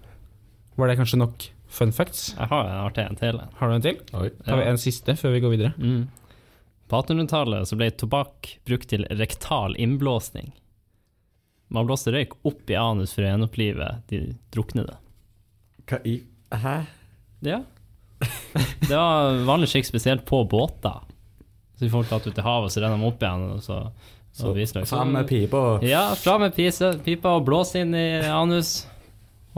Var 0.78 0.90
det 0.90 0.98
kanskje 0.98 1.22
nok 1.22 1.48
fun 1.78 1.94
facts? 1.94 2.32
Jeg 2.34 2.50
har 2.50 2.66
en 2.66 2.82
artig 2.82 3.06
en 3.06 3.18
til. 3.18 3.38
Har 3.58 3.70
du 3.70 3.78
en 3.78 3.84
til? 3.84 3.98
Oi. 4.18 4.30
Har 4.46 4.58
vi 4.58 4.70
en 4.72 4.80
siste 4.80 5.14
før 5.18 5.34
vi 5.36 5.42
går 5.44 5.54
videre? 5.54 5.74
Mm. 5.78 6.08
På 6.88 7.02
1800-tallet 7.02 7.74
ble 7.78 7.90
tobakk 8.00 8.54
brukt 8.66 8.90
til 8.90 9.04
rektal 9.20 9.76
innblåsning. 9.78 10.50
Man 11.74 11.88
blåste 11.88 12.12
røyk 12.14 12.36
opp 12.48 12.70
i 12.70 12.76
anus 12.80 13.12
for 13.16 13.24
å 13.24 13.30
gjenopplive 13.32 13.88
de 14.08 14.22
druknede. 14.54 14.96
Hva 15.88 16.00
i 16.08 16.20
Hæ? 16.48 16.78
Ja. 17.44 17.58
Det 18.88 18.94
var 18.96 19.42
vanlig 19.46 19.68
skikk, 19.68 19.86
spesielt 19.86 20.24
på 20.26 20.40
båter. 20.48 21.02
Så 21.76 21.84
de 21.84 21.90
folk 21.92 22.08
tatt 22.10 22.26
ut 22.26 22.34
til 22.34 22.46
havet, 22.46 22.72
så 22.72 22.80
renner 22.82 22.98
de 22.98 23.06
opp 23.06 23.20
igjen, 23.22 23.44
og 23.54 23.60
så, 23.62 23.82
Så 24.32 24.54
så 24.54 24.84
fram 24.86 25.12
med 25.14 25.28
pipa 25.28 25.58
og 25.58 25.84
Ja, 25.86 26.14
fram 26.18 26.46
med 26.46 26.56
pipa 26.56 27.36
og 27.36 27.44
blås 27.46 27.74
inn 27.78 27.94
i 27.94 28.08
anus. 28.26 28.86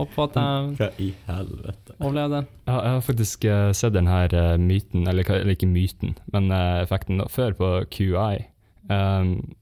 Håper 0.01 0.27
at 0.27 0.37
de 0.37 0.45
Hva 0.79 0.89
i 1.03 1.09
helvete? 1.27 1.95
overlevde. 1.99 2.43
Ja, 2.67 2.77
jeg 2.77 2.93
har 2.97 3.01
faktisk 3.05 3.45
uh, 3.45 3.71
sett 3.77 3.95
den 3.97 4.09
her 4.09 4.33
eh, 4.35 4.57
myten, 4.61 5.07
eller, 5.09 5.27
eller 5.37 5.57
ikke 5.57 5.69
myten, 5.69 6.15
men 6.33 6.51
uh, 6.53 6.81
effekten 6.85 7.21
da, 7.21 7.27
før 7.29 7.57
på 7.59 7.73
QI. 7.93 8.47
Um, 8.89 9.55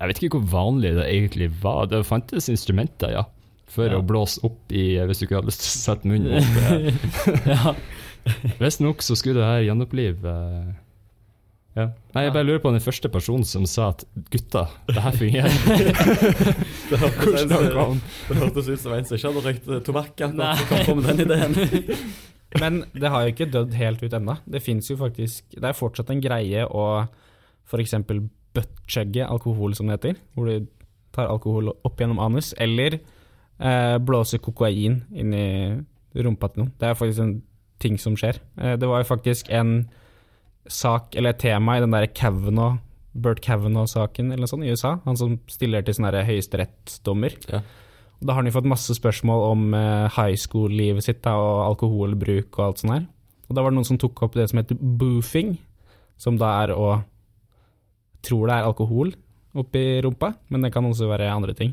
jeg 0.00 0.08
vet 0.10 0.22
ikke 0.22 0.38
hvor 0.38 0.48
vanlig 0.52 0.94
det 0.98 1.06
egentlig 1.10 1.50
var. 1.62 1.86
Det 1.90 2.02
fantes 2.06 2.48
instrumenter, 2.52 3.12
ja, 3.16 3.24
for 3.66 3.88
Ja. 3.90 3.98
å 3.98 4.04
blåse 4.06 4.40
opp 4.46 4.72
i 4.72 4.96
Hvis 5.08 5.18
du 5.20 5.26
ikke 5.26 5.36
hadde 5.40 5.50
lyst 5.50 5.62
til 5.64 5.70
å 5.72 5.84
sette 5.84 6.08
munnen 6.08 6.38
opp. 6.38 6.56
eh. 6.70 7.46
ja. 7.54 7.74
Visstnok 8.62 9.02
så 9.06 9.14
skulle 9.18 9.40
det 9.42 9.46
her 9.50 9.64
gjenopplive 9.68 10.32
eh, 10.34 10.74
Ja. 11.76 11.84
Nei, 12.16 12.22
jeg 12.24 12.32
bare 12.32 12.46
lurer 12.48 12.62
på 12.64 12.70
den 12.72 12.80
første 12.80 13.08
personen 13.12 13.44
som 13.44 13.66
sa 13.68 13.90
at 13.92 14.04
gutta, 14.32 14.62
det 14.88 15.02
her 15.04 15.12
fungerer. 15.12 15.52
Det 16.86 16.98
Hvordan 17.02 17.48
det 17.50 17.72
kom. 17.74 18.00
Det 18.28 18.36
hørtes 18.38 18.68
ut 18.70 18.80
som 18.80 18.92
en 18.94 19.04
som 19.04 19.16
ikke 19.18 19.28
hadde 19.32 19.42
røykt 19.44 19.66
tobakk. 19.84 20.20
Akkurat, 20.22 20.60
som 20.60 20.68
kom 20.70 20.86
på 20.86 20.94
med 21.02 21.08
den 21.10 21.26
ideen. 21.26 22.06
Men 22.62 22.76
det 22.94 23.10
har 23.10 23.24
jo 23.26 23.32
ikke 23.34 23.48
dødd 23.52 23.74
helt 23.76 24.04
ut 24.06 24.14
ennå. 24.16 24.36
Det 24.46 24.62
fins 24.62 24.88
jo 24.88 24.96
faktisk 25.00 25.50
Det 25.58 25.66
er 25.66 25.74
fortsatt 25.76 26.12
en 26.14 26.22
greie 26.22 26.62
å 26.64 26.84
f.eks. 27.66 27.96
buttchugge 28.56 29.26
alkohol, 29.26 29.76
som 29.76 29.88
det 29.88 29.98
heter. 29.98 30.22
Hvor 30.34 30.48
du 30.50 30.66
tar 31.16 31.30
alkohol 31.32 31.72
opp 31.74 32.00
gjennom 32.00 32.20
anus. 32.22 32.52
Eller 32.60 32.98
eh, 32.98 33.96
blåse 34.02 34.40
kokain 34.42 35.02
inn 35.14 35.36
i 35.36 35.46
rumpa 36.16 36.50
til 36.52 36.64
noen. 36.64 36.74
Det 36.80 36.88
er 36.88 36.98
faktisk 36.98 37.24
en 37.24 37.36
ting 37.82 38.00
som 38.00 38.16
skjer. 38.18 38.40
Eh, 38.60 38.76
det 38.80 38.88
var 38.88 39.02
jo 39.02 39.12
faktisk 39.12 39.50
en 39.54 39.78
sak, 40.66 41.14
eller 41.14 41.34
et 41.34 41.42
tema, 41.42 41.76
i 41.76 41.84
den 41.84 41.94
derre 41.94 42.10
Kavanaugh, 42.10 42.80
Bert 43.16 43.40
Kavanaugh-saken 43.44 44.28
eller 44.28 44.44
noe 44.44 44.50
sånt 44.50 44.66
i 44.66 44.72
USA. 44.74 44.96
Han 45.06 45.16
som 45.16 45.38
stiller 45.48 45.84
til 45.84 45.96
sånn 45.96 46.10
høyesterettsdommer. 46.12 47.36
Ja. 47.48 47.62
Da 48.20 48.32
har 48.32 48.40
han 48.40 48.48
jo 48.48 48.56
fått 48.56 48.68
masse 48.68 48.96
spørsmål 48.96 49.44
om 49.50 49.66
eh, 49.76 50.16
high 50.16 50.36
school-livet 50.40 51.04
sitt 51.04 51.22
da, 51.24 51.36
og 51.40 51.62
alkoholbruk 51.70 52.58
og 52.58 52.64
alt 52.66 52.82
sånt 52.82 52.94
her. 52.94 53.06
Og 53.46 53.56
da 53.56 53.62
var 53.62 53.72
det 53.72 53.78
noen 53.78 53.88
som 53.88 54.00
tok 54.00 54.24
opp 54.26 54.36
det 54.36 54.48
som 54.50 54.60
heter 54.60 54.78
boofing, 54.80 55.54
som 56.20 56.38
da 56.40 56.50
er 56.64 56.72
å 56.74 56.96
Tror 58.26 58.50
det 58.50 58.58
er 58.58 58.68
alkohol 58.68 59.14
oppi 59.56 59.84
rumpa, 60.04 60.34
men 60.52 60.66
det 60.66 60.72
kan 60.74 60.84
også 60.84 61.08
være 61.08 61.30
andre 61.32 61.54
ting. 61.56 61.72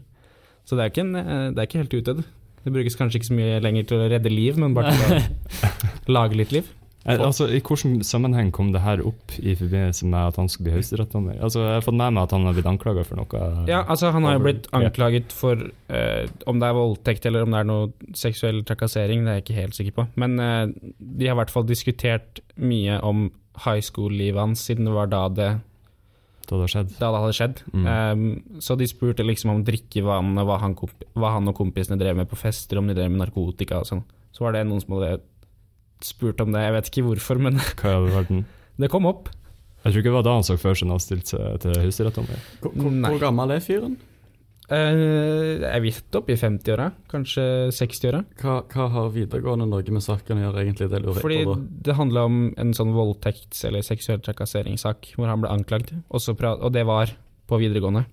Så 0.64 0.78
det 0.78 0.86
er 0.86 0.94
ikke, 0.94 1.04
en, 1.04 1.16
eh, 1.20 1.50
det 1.52 1.60
er 1.60 1.68
ikke 1.68 1.82
helt 1.82 1.98
utdødd. 2.00 2.24
Det 2.64 2.72
brukes 2.72 2.96
kanskje 2.96 3.20
ikke 3.20 3.28
så 3.34 3.36
mye 3.36 3.58
lenger 3.60 3.90
til 3.90 4.00
å 4.00 4.08
redde 4.08 4.32
liv, 4.32 4.56
men 4.62 4.76
bare 4.78 4.94
til 4.96 5.04
å 5.04 6.14
lage 6.20 6.40
litt 6.40 6.54
liv. 6.56 6.70
Eh, 7.04 7.20
Altså, 7.20 7.50
I 7.52 7.60
hvilken 7.60 7.98
sammenheng 8.08 8.52
kom 8.56 8.72
det 8.72 8.82
her 8.82 9.02
opp 9.04 9.34
i 9.40 9.56
forbindelse 9.60 10.08
med 10.08 10.30
at 10.32 10.38
han 10.40 10.48
skulle 10.48 10.70
bli 10.70 10.78
høyesterettsdommer? 10.78 11.42
Altså, 11.44 11.66
jeg 11.66 11.76
har 11.76 11.84
fått 11.84 12.00
med 12.00 12.16
meg 12.16 12.24
at 12.24 12.36
han 12.38 12.48
har 12.48 12.56
blitt 12.56 12.70
anklaga 12.72 13.04
for 13.04 13.20
noe. 13.20 13.44
Ja, 13.68 13.82
altså 13.84 14.14
Han 14.16 14.24
har 14.24 14.38
jo 14.38 14.46
blitt 14.46 14.70
anklaget 14.72 15.36
for 15.36 15.60
uh, 15.92 16.24
om 16.48 16.64
det 16.64 16.70
er 16.70 16.78
voldtekt 16.80 17.28
eller 17.28 17.44
om 17.44 17.52
det 17.52 17.60
er 17.60 17.68
noe 17.68 18.16
seksuell 18.16 18.64
trakassering, 18.64 19.26
det 19.26 19.34
er 19.34 19.40
jeg 19.42 19.48
ikke 19.48 19.60
helt 19.60 19.76
sikker 19.76 19.98
på. 20.00 20.08
Men 20.16 20.40
uh, 20.40 20.72
de 20.72 21.28
har 21.28 21.36
i 21.36 21.42
hvert 21.42 21.52
fall 21.52 21.68
diskutert 21.68 22.40
mye 22.56 23.02
om 23.04 23.28
high 23.68 23.84
school-livet 23.84 24.40
hans, 24.40 24.64
siden 24.64 24.88
det 24.88 24.96
var 24.96 25.12
da 25.12 25.28
det, 25.30 25.52
det 26.44 26.56
hadde 26.56 26.70
skjedd. 26.72 26.96
da 27.00 27.12
det 27.14 27.22
hadde 27.24 27.36
skjedd. 27.38 27.62
Mm. 27.74 27.86
Um, 27.88 28.60
så 28.64 28.78
de 28.80 28.88
spurte 28.90 29.26
liksom 29.26 29.54
om 29.54 29.62
drikkevanene, 29.68 30.46
hva 30.48 30.60
han, 30.62 30.76
hva 31.18 31.36
han 31.38 31.52
og 31.52 31.56
kompisene 31.58 32.00
drev 32.02 32.18
med 32.20 32.30
på 32.32 32.40
fester, 32.40 32.82
om 32.82 32.90
de 32.90 32.98
drev 32.98 33.12
med 33.12 33.24
narkotika 33.24 33.82
og 33.82 33.90
sånn. 33.90 34.04
Så 34.34 34.46
var 34.46 34.56
det 34.56 34.66
noen 34.68 34.84
som 34.84 34.98
hadde 34.98 35.18
spurt 36.04 36.42
om 36.44 36.52
det, 36.52 36.66
jeg 36.66 36.76
vet 36.76 36.92
ikke 36.92 37.06
hvorfor, 37.08 37.40
men 37.40 37.62
Hva 37.80 37.94
i 37.94 37.98
all 38.00 38.10
verden? 38.12 38.44
det 38.82 38.92
kom 38.92 39.08
opp. 39.10 39.32
Jeg 39.84 39.92
tror 39.92 40.00
ikke 40.00 40.10
det 40.10 40.16
var 40.16 40.26
da 40.28 40.34
han 40.38 40.46
så 40.48 40.56
for 40.60 40.80
seg 40.80 40.88
når 40.88 41.00
han 41.00 41.04
stilte 41.04 41.32
seg 41.32 41.64
til. 41.64 42.12
Hvor, 42.64 42.72
hvor, 42.72 42.92
hvor 43.08 43.22
gammel 43.24 43.56
er 43.56 43.64
fyren? 43.64 43.98
Jeg 44.70 45.84
visste 45.84 46.20
opp 46.20 46.30
i 46.32 46.38
50-åra, 46.40 46.88
kanskje 47.12 47.44
60-åra. 47.76 48.22
Hva, 48.40 48.56
hva 48.72 48.88
har 48.94 49.12
videregående 49.12 49.68
Norge 49.68 49.92
med 49.92 50.06
saken 50.06 50.40
å 50.40 50.46
gjøre, 50.46 50.64
egentlig? 50.64 50.88
Det 50.94 51.02
lurer 51.04 51.20
Fordi 51.20 51.40
på 51.44 51.56
da. 51.58 51.68
det 51.90 51.96
handla 51.98 52.26
om 52.30 52.38
en 52.64 52.74
sånn 52.78 52.94
voldtekts- 52.96 53.66
eller 53.68 53.84
seksuell 53.86 54.24
trakasseringssak 54.24 55.14
hvor 55.18 55.28
han 55.28 55.44
ble 55.44 55.52
anklagd, 55.52 55.92
og, 56.08 56.30
og 56.54 56.70
det 56.76 56.86
var 56.88 57.12
på 57.50 57.60
videregående. 57.60 58.06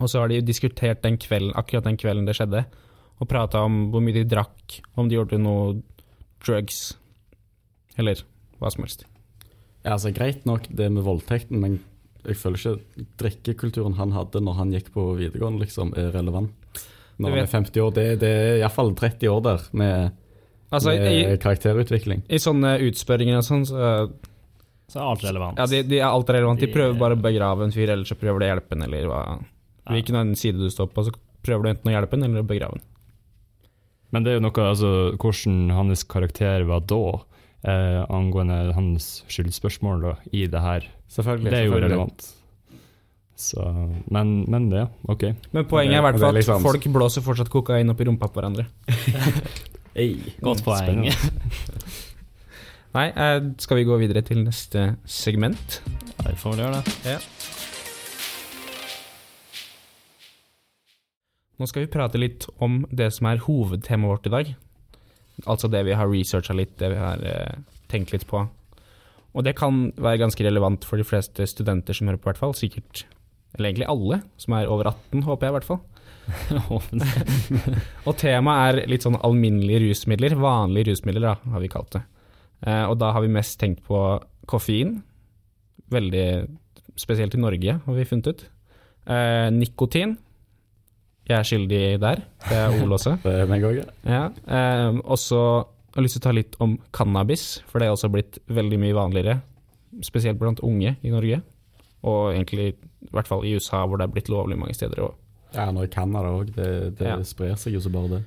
Og 0.00 0.10
så 0.10 0.20
har 0.20 0.28
de 0.28 0.40
jo 0.40 0.46
diskutert 0.46 1.02
den 1.04 1.16
kvelden, 1.20 1.54
akkurat 1.56 1.86
den 1.88 1.98
kvelden 2.00 2.28
det 2.28 2.36
skjedde, 2.36 2.66
og 3.22 3.30
prata 3.30 3.62
om 3.64 3.86
hvor 3.92 4.02
mye 4.04 4.16
de 4.16 4.26
drakk, 4.28 4.80
om 4.98 5.08
de 5.08 5.16
gjorde 5.16 5.40
noe 5.40 5.78
drugs, 6.42 6.98
eller 7.96 8.20
hva 8.58 8.70
som 8.72 8.84
helst. 8.84 9.06
Ja, 9.82 9.96
altså 9.96 10.12
Greit 10.14 10.44
nok 10.46 10.68
det 10.70 10.88
med 10.94 11.04
voldtekten, 11.06 11.62
men 11.62 11.80
jeg 12.26 12.38
føler 12.38 12.60
ikke 12.60 13.06
drikkekulturen 13.20 13.96
han 13.98 14.12
hadde 14.14 14.42
når 14.44 14.58
han 14.58 14.72
gikk 14.74 14.92
på 14.94 15.06
videregående, 15.18 15.64
liksom, 15.64 15.94
er 15.98 16.12
relevant. 16.14 16.52
Når 17.22 17.34
han 17.34 17.44
er 17.44 17.50
50 17.50 17.82
år, 17.84 17.94
det, 17.96 18.04
det 18.22 18.30
er 18.32 18.60
iallfall 18.62 18.92
30 18.98 19.28
år 19.30 19.40
der 19.46 19.64
med, 19.78 20.18
Altså, 20.72 20.94
med 20.96 21.12
i, 21.12 21.36
karakterutvikling. 21.42 22.22
i 22.32 22.38
sånne 22.40 22.78
utspørringer 22.88 23.42
og 23.42 23.44
sånn, 23.44 23.66
så 23.68 23.80
Så 24.88 25.00
er 25.00 25.08
alt 25.08 25.24
relevant. 25.24 25.58
Ja, 25.60 25.66
de, 25.68 25.82
de 25.88 25.98
er 26.00 26.08
alt 26.08 26.30
relevant. 26.32 26.60
De 26.60 26.68
prøver 26.72 26.96
bare 26.98 27.16
å 27.16 27.20
begrave 27.20 27.64
en 27.66 27.74
fyr, 27.74 27.90
eller 27.92 28.08
så 28.08 28.16
prøver 28.18 28.40
de 28.40 28.48
å 28.48 28.52
hjelpe 28.54 28.76
en, 28.76 28.86
eller 28.86 29.06
hva. 29.10 29.20
Hvilken 29.92 30.18
den 30.18 30.32
side 30.38 30.60
du 30.60 30.70
står 30.72 30.90
på, 30.92 31.04
så 31.06 31.12
prøver 31.44 31.64
du 31.64 31.70
enten 31.72 31.90
å 31.92 31.94
hjelpe 31.94 32.18
en, 32.18 32.24
eller 32.28 32.44
å 32.44 32.48
begrave 32.48 32.78
en. 32.78 32.86
Men 34.12 34.24
det 34.24 34.32
er 34.32 34.36
jo 34.36 34.44
noe, 34.44 34.64
altså, 34.68 34.90
hvordan 35.16 35.70
hans 35.72 36.04
karakter 36.04 36.66
var 36.68 36.82
da, 36.84 37.00
eh, 37.64 38.00
angående 38.12 38.74
hans 38.76 39.22
skyldspørsmål 39.32 40.04
da, 40.04 40.16
i 40.32 40.44
det 40.52 40.60
her, 40.60 40.88
Selvfølgelig. 41.12 41.50
det 41.52 41.58
er 41.58 41.66
jo 41.66 41.72
selvfølgelig. 41.72 41.90
relevant. 41.90 42.30
Så, 43.42 43.64
men, 44.14 44.32
men 44.50 44.68
det, 44.70 44.86
ok. 45.10 45.24
Men 45.52 45.66
poenget 45.68 45.96
er 45.96 45.98
i 45.98 46.04
hvert 46.06 46.14
er 46.14 46.22
fall 46.22 46.36
at 46.36 46.40
liksom- 46.40 46.62
folk 46.62 46.86
blåser 46.94 47.24
fortsatt 47.26 47.50
kokain 47.50 47.90
opp 47.90 48.00
i 48.00 48.06
rumpa 48.08 48.28
på 48.30 48.40
hverandre. 48.40 48.66
Ei. 50.02 50.14
Godt 50.40 50.62
poeng. 50.64 51.04
Nei, 52.96 53.06
eh, 53.08 53.38
skal 53.58 53.80
vi 53.80 53.86
gå 53.88 53.96
videre 54.00 54.22
til 54.24 54.42
neste 54.44 54.96
segment? 55.08 55.80
Ja, 56.22 56.30
vi 56.30 56.36
får 56.36 56.54
vel 56.54 56.64
gjøre 56.64 56.82
det. 56.84 57.18
Nå 61.58 61.68
skal 61.68 61.84
vi 61.84 61.92
prate 61.92 62.18
litt 62.20 62.46
om 62.64 62.82
det 62.90 63.10
som 63.16 63.28
er 63.30 63.42
hovedtemaet 63.44 64.12
vårt 64.12 64.26
i 64.28 64.32
dag. 64.34 64.54
Altså 65.48 65.68
det 65.72 65.84
vi 65.88 65.94
har 65.96 66.10
researcha 66.10 66.54
litt, 66.56 66.76
det 66.80 66.92
vi 66.92 67.00
har 67.00 67.22
eh, 67.26 67.56
tenkt 67.92 68.12
litt 68.14 68.26
på. 68.28 68.44
Og 69.32 69.46
det 69.46 69.54
kan 69.56 69.86
være 69.96 70.20
ganske 70.20 70.44
relevant 70.44 70.84
for 70.84 71.00
de 71.00 71.06
fleste 71.08 71.46
studenter 71.48 71.96
som 71.96 72.10
hører 72.10 72.20
på, 72.20 72.28
i 72.28 72.32
hvert 72.32 72.42
fall. 72.42 72.54
Sikkert, 72.56 73.04
eller 73.56 73.70
egentlig 73.70 73.88
alle 73.88 74.20
som 74.40 74.56
er 74.58 74.70
over 74.70 74.90
18, 74.92 75.24
håper 75.28 75.48
jeg 75.48 75.54
i 75.54 75.56
hvert 75.58 75.70
fall. 75.70 75.82
Og 78.08 78.16
temaet 78.20 78.82
er 78.82 78.90
litt 78.90 79.06
sånn 79.06 79.18
alminnelige 79.24 79.88
rusmidler, 79.88 80.36
vanlige 80.38 80.92
rusmidler 80.92 81.30
da, 81.30 81.36
har 81.54 81.64
vi 81.64 81.70
kalt 81.72 81.96
det. 81.96 82.04
Eh, 82.62 82.84
og 82.86 82.94
da 83.00 83.08
har 83.10 83.24
vi 83.24 83.32
mest 83.32 83.56
tenkt 83.58 83.82
på 83.88 83.98
koffein, 84.46 85.00
veldig 85.90 86.26
spesielt 87.00 87.34
i 87.34 87.40
Norge 87.42 87.78
har 87.84 87.96
vi 87.96 88.06
funnet 88.06 88.28
ut. 88.30 88.44
Eh, 89.10 89.48
nikotin, 89.54 90.14
jeg 91.26 91.38
er 91.38 91.48
skyldig 91.48 91.82
der, 92.02 92.22
det 92.48 92.58
er 92.58 92.76
Ole 92.82 92.98
også. 92.98 93.16
Det 93.24 93.34
er 93.42 93.50
meg 93.50 93.66
òg, 93.66 93.80
ja. 93.80 93.88
Ja, 94.06 94.22
eh, 94.46 95.00
så 95.92 95.98
har 96.00 96.06
lyst 96.06 96.16
til 96.16 96.22
å 96.22 96.26
ta 96.28 96.32
litt 96.32 96.54
om 96.64 96.78
cannabis, 96.96 97.60
for 97.68 97.78
det 97.82 97.86
er 97.88 97.92
også 97.94 98.08
blitt 98.12 98.38
veldig 98.48 98.78
mye 98.80 98.96
vanligere, 98.96 99.34
spesielt 100.02 100.38
blant 100.40 100.62
unge 100.64 100.94
i 101.04 101.10
Norge. 101.12 101.42
Og 102.02 102.32
egentlig 102.32 102.70
i 102.72 103.10
hvert 103.12 103.28
fall 103.28 103.44
i 103.44 103.52
USA, 103.54 103.82
hvor 103.86 104.00
det 104.00 104.06
er 104.08 104.14
blitt 104.14 104.30
lovlig 104.32 104.56
mange 104.58 104.74
steder. 104.74 105.10
Ja, 105.52 105.66
nå 105.70 105.84
i 105.84 105.90
Canada 105.92 106.30
òg. 106.32 106.54
Det, 106.56 106.96
det 106.98 107.06
Ja. 107.10 107.18
sprer 107.22 107.54
seg 107.60 107.74
jo 107.76 107.80
så 107.84 107.92
bare 107.92 108.08
det. 108.08 108.22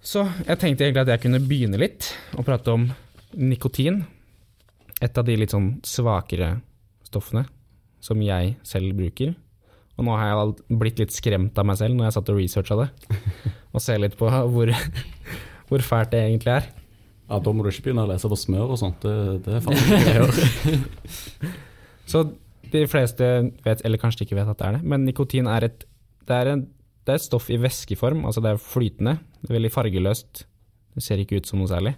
Så 0.00 0.22
jeg 0.46 0.58
tenkte 0.58 0.86
egentlig 0.86 1.02
at 1.04 1.12
jeg 1.12 1.20
kunne 1.26 1.42
begynne 1.44 1.78
litt 1.78 2.08
og 2.38 2.46
prate 2.46 2.72
om 2.72 2.88
nikotin. 3.36 4.06
Et 5.02 5.18
av 5.18 5.24
de 5.28 5.36
litt 5.36 5.52
sånn 5.52 5.80
svakere 5.86 6.62
stoffene 7.04 7.44
som 8.00 8.18
jeg 8.22 8.56
selv 8.66 8.96
bruker. 8.96 9.34
Og 9.98 10.06
nå 10.06 10.16
har 10.16 10.30
jeg 10.30 10.78
blitt 10.78 10.98
litt 11.02 11.12
skremt 11.14 11.58
av 11.58 11.66
meg 11.66 11.76
selv 11.76 11.94
når 11.98 12.06
jeg 12.08 12.16
satt 12.16 12.28
og 12.32 12.38
researcha 12.38 12.76
det, 12.80 12.88
og 13.74 13.82
ser 13.82 13.98
litt 13.98 14.16
på 14.16 14.30
hvor, 14.30 14.70
hvor 15.68 15.82
fælt 15.84 16.10
det 16.14 16.24
egentlig 16.24 16.54
er. 16.54 16.68
Ja, 17.28 17.38
Da 17.44 17.52
må 17.52 17.64
du 17.64 17.68
ikke 17.70 17.88
begynne 17.88 18.06
å 18.06 18.10
lese 18.10 18.28
på 18.30 18.38
smør 18.40 18.72
og 18.72 18.78
sånt. 18.80 19.04
Det, 19.04 19.42
det 19.44 19.58
er 19.58 19.64
farlige 19.64 19.98
greier. 20.04 20.28
Så 22.10 22.24
de 22.72 22.84
fleste 22.88 23.26
vet, 23.64 23.84
eller 23.84 24.00
kanskje 24.00 24.24
ikke 24.24 24.38
vet 24.38 24.48
at 24.48 24.60
det 24.60 24.66
er 24.68 24.76
det, 24.78 24.82
men 24.88 25.04
nikotin 25.04 25.48
er 25.50 25.68
et, 25.68 25.84
det 26.28 26.36
er 26.36 26.52
en, 26.54 26.64
det 27.04 27.14
er 27.14 27.20
et 27.20 27.24
stoff 27.24 27.48
i 27.52 27.58
væskeform, 27.60 28.24
altså 28.28 28.42
det 28.44 28.52
er 28.52 28.62
flytende, 28.62 29.18
det 29.42 29.50
er 29.50 29.58
veldig 29.58 29.72
fargeløst, 29.72 30.42
det 30.96 31.04
ser 31.04 31.20
ikke 31.22 31.40
ut 31.40 31.48
som 31.48 31.60
noe 31.60 31.70
særlig. 31.70 31.94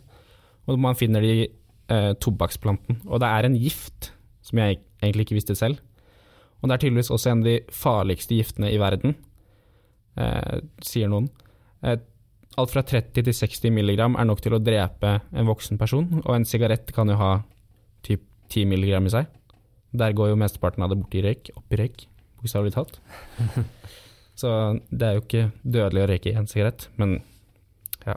Og 0.71 0.79
man 0.83 0.99
finner 0.99 1.25
det 1.25 1.31
i 1.31 1.47
eh, 1.47 2.13
tobakksplanten, 2.23 3.01
og 3.07 3.23
det 3.23 3.31
er 3.31 3.49
en 3.49 3.59
gift, 3.59 4.13
som 4.47 4.63
jeg 4.63 4.81
egentlig 5.03 5.27
ikke 5.29 5.39
visste 5.39 5.59
selv. 5.59 5.81
Og 6.61 6.69
det 6.69 6.77
er 6.77 6.83
tydeligvis 6.85 7.11
også 7.15 7.33
en 7.33 7.43
av 7.43 7.49
de 7.49 7.57
farligste 7.75 8.37
giftene 8.37 8.71
i 8.71 8.79
verden, 8.83 9.17
eh, 10.21 10.61
sier 10.87 11.11
noen. 11.11 11.31
Eh, 11.83 11.99
alt 12.61 12.73
fra 12.73 12.83
30 12.87 13.25
til 13.27 13.35
60 13.35 13.73
milligram 13.75 14.17
er 14.19 14.29
nok 14.29 14.43
til 14.45 14.55
å 14.57 14.63
drepe 14.63 15.19
en 15.33 15.49
voksen 15.49 15.81
person, 15.81 16.07
og 16.23 16.33
en 16.35 16.47
sigarett 16.49 16.93
kan 16.97 17.11
jo 17.11 17.19
ha 17.21 17.33
typ 18.07 18.23
10 18.53 18.69
milligram 18.71 19.09
i 19.09 19.13
seg. 19.15 19.29
Der 19.97 20.15
går 20.17 20.33
jo 20.33 20.39
mesteparten 20.39 20.85
av 20.85 20.93
det 20.93 21.01
bort 21.01 21.17
i 21.19 21.25
røyk, 21.25 21.51
opp 21.59 21.75
i 21.75 21.81
røyk, 21.81 22.05
bokstavelig 22.41 22.75
talt. 22.77 23.01
Så 24.41 24.51
det 24.89 25.07
er 25.07 25.17
jo 25.17 25.25
ikke 25.25 25.49
dødelig 25.65 26.05
å 26.05 26.11
røyke 26.13 26.35
en 26.39 26.49
sigarett, 26.51 26.87
men 27.01 27.19
ja. 28.07 28.17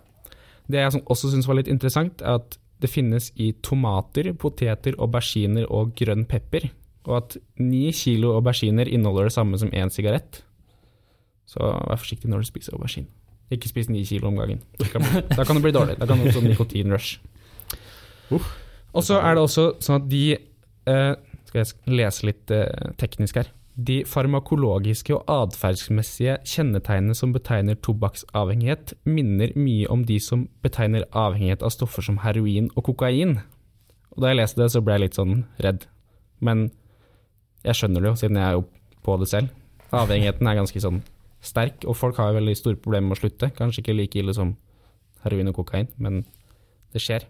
Det 0.70 0.80
jeg 0.80 1.04
også 1.04 1.34
syns 1.34 1.50
var 1.50 1.60
litt 1.60 1.72
interessant, 1.72 2.22
er 2.22 2.40
at 2.40 2.60
det 2.84 2.92
finnes 2.92 3.30
i 3.40 3.54
tomater, 3.64 4.30
poteter, 4.40 4.96
auberginer 5.02 5.68
og 5.72 5.96
grønn 6.00 6.26
pepper, 6.30 6.70
og 7.08 7.18
at 7.20 7.38
ni 7.60 7.90
kilo 7.96 8.36
auberginer 8.38 8.88
inneholder 8.88 9.28
det 9.28 9.36
samme 9.36 9.60
som 9.60 9.72
én 9.76 9.92
sigarett. 9.92 10.44
Så 11.50 11.60
vær 11.60 12.00
forsiktig 12.00 12.32
når 12.32 12.44
du 12.44 12.50
spiser 12.52 12.76
aubergine. 12.76 13.12
Ikke 13.52 13.68
spis 13.70 13.90
ni 13.90 14.04
kilo 14.08 14.28
om 14.28 14.36
gangen. 14.40 14.62
Det 14.80 14.92
kan 14.92 15.02
bli- 15.04 15.22
Da 15.36 15.44
kan 15.44 15.56
det 15.56 15.64
bli 15.64 15.72
dårlig. 15.72 15.98
Da 16.00 16.06
kan 16.08 16.18
det 16.18 16.24
bli 16.32 16.34
sånn 16.34 16.48
nikotinrush. 16.50 17.20
Og 18.94 19.04
så 19.04 19.20
er 19.22 19.36
det 19.36 19.44
også 19.44 19.66
sånn 19.84 20.00
at 20.02 20.08
de 20.10 20.24
eh, 20.88 21.16
Skal 21.50 21.60
jeg 21.64 21.98
lese 22.00 22.26
litt 22.26 22.52
eh, 22.52 22.94
teknisk 22.98 23.36
her. 23.38 23.52
De 23.78 24.04
farmakologiske 24.06 25.14
og 25.16 25.24
atferdsmessige 25.30 26.40
kjennetegnene 26.46 27.16
som 27.18 27.32
betegner 27.34 27.76
tobakksavhengighet, 27.82 28.94
minner 29.06 29.54
mye 29.58 29.88
om 29.90 30.04
de 30.06 30.20
som 30.22 30.48
betegner 30.66 31.06
avhengighet 31.12 31.64
av 31.66 31.74
stoffer 31.74 32.06
som 32.06 32.20
heroin 32.22 32.70
og 32.76 32.84
kokain. 32.86 33.40
Og 34.14 34.22
da 34.22 34.30
jeg 34.30 34.38
leste 34.42 34.62
det, 34.62 34.70
så 34.74 34.82
ble 34.86 34.94
jeg 34.98 35.02
litt 35.08 35.18
sånn 35.18 35.44
redd. 35.62 35.88
Men 36.42 36.68
jeg 37.66 37.80
skjønner 37.80 38.02
det 38.06 38.12
jo, 38.12 38.20
siden 38.22 38.38
jeg 38.38 38.46
er 38.50 38.58
jo 38.60 38.66
på 39.06 39.18
det 39.22 39.30
selv. 39.32 39.50
Avhengigheten 39.94 40.48
er 40.50 40.60
ganske 40.62 40.82
sånn 40.86 41.02
sterk, 41.44 41.84
og 41.86 41.98
folk 42.00 42.20
har 42.22 42.36
veldig 42.38 42.56
store 42.58 42.80
problemer 42.80 43.12
med 43.12 43.18
å 43.18 43.22
slutte. 43.22 43.52
Kanskje 43.58 43.84
ikke 43.84 43.98
like 43.98 44.20
ille 44.20 44.36
som 44.36 44.56
heroin 45.24 45.52
og 45.52 45.60
kokain, 45.60 45.90
men 45.98 46.24
det 46.94 47.02
skjer. 47.04 47.28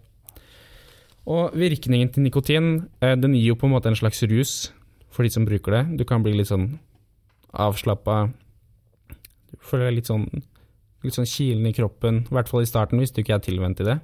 Og 1.29 1.53
virkningen 1.55 2.11
til 2.11 2.25
nikotin, 2.25 2.89
eh, 3.01 3.15
den 3.15 3.33
gir 3.33 3.53
jo 3.53 3.59
på 3.59 3.67
en 3.67 3.73
måte 3.73 3.87
en 3.89 3.99
slags 3.99 4.23
rus 4.27 4.71
for 5.09 5.23
de 5.23 5.29
som 5.29 5.45
bruker 5.45 5.71
det. 5.71 5.97
Du 5.97 6.05
kan 6.05 6.23
bli 6.23 6.33
litt 6.33 6.51
sånn 6.51 6.79
avslappa, 7.53 8.33
du 9.51 9.57
føler 9.61 9.89
deg 9.89 10.01
litt 10.01 10.09
sånn, 10.09 10.25
litt 11.03 11.15
sånn 11.15 11.29
kilende 11.29 11.69
i 11.69 11.77
kroppen, 11.77 12.23
i 12.25 12.33
hvert 12.33 12.49
fall 12.49 12.65
i 12.65 12.69
starten 12.69 12.99
hvis 12.99 13.13
du 13.13 13.21
ikke 13.21 13.37
er 13.37 13.45
tilvendt 13.45 13.77
til 13.77 13.91
det. 13.91 13.99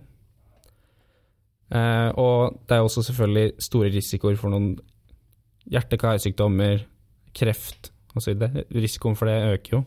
Eh, 1.69 2.09
og 2.17 2.61
det 2.67 2.77
er 2.77 2.85
også 2.85 3.03
selvfølgelig 3.05 3.61
store 3.61 3.91
risikoer 3.93 4.37
for 4.39 4.53
noen 4.53 4.79
hjerte-karsykdommer, 5.69 6.85
kreft 7.35 7.91
osv. 8.17 8.39
Risikoen 8.73 9.17
for 9.17 9.29
det 9.29 9.37
øker 9.53 9.77
jo. 9.77 9.83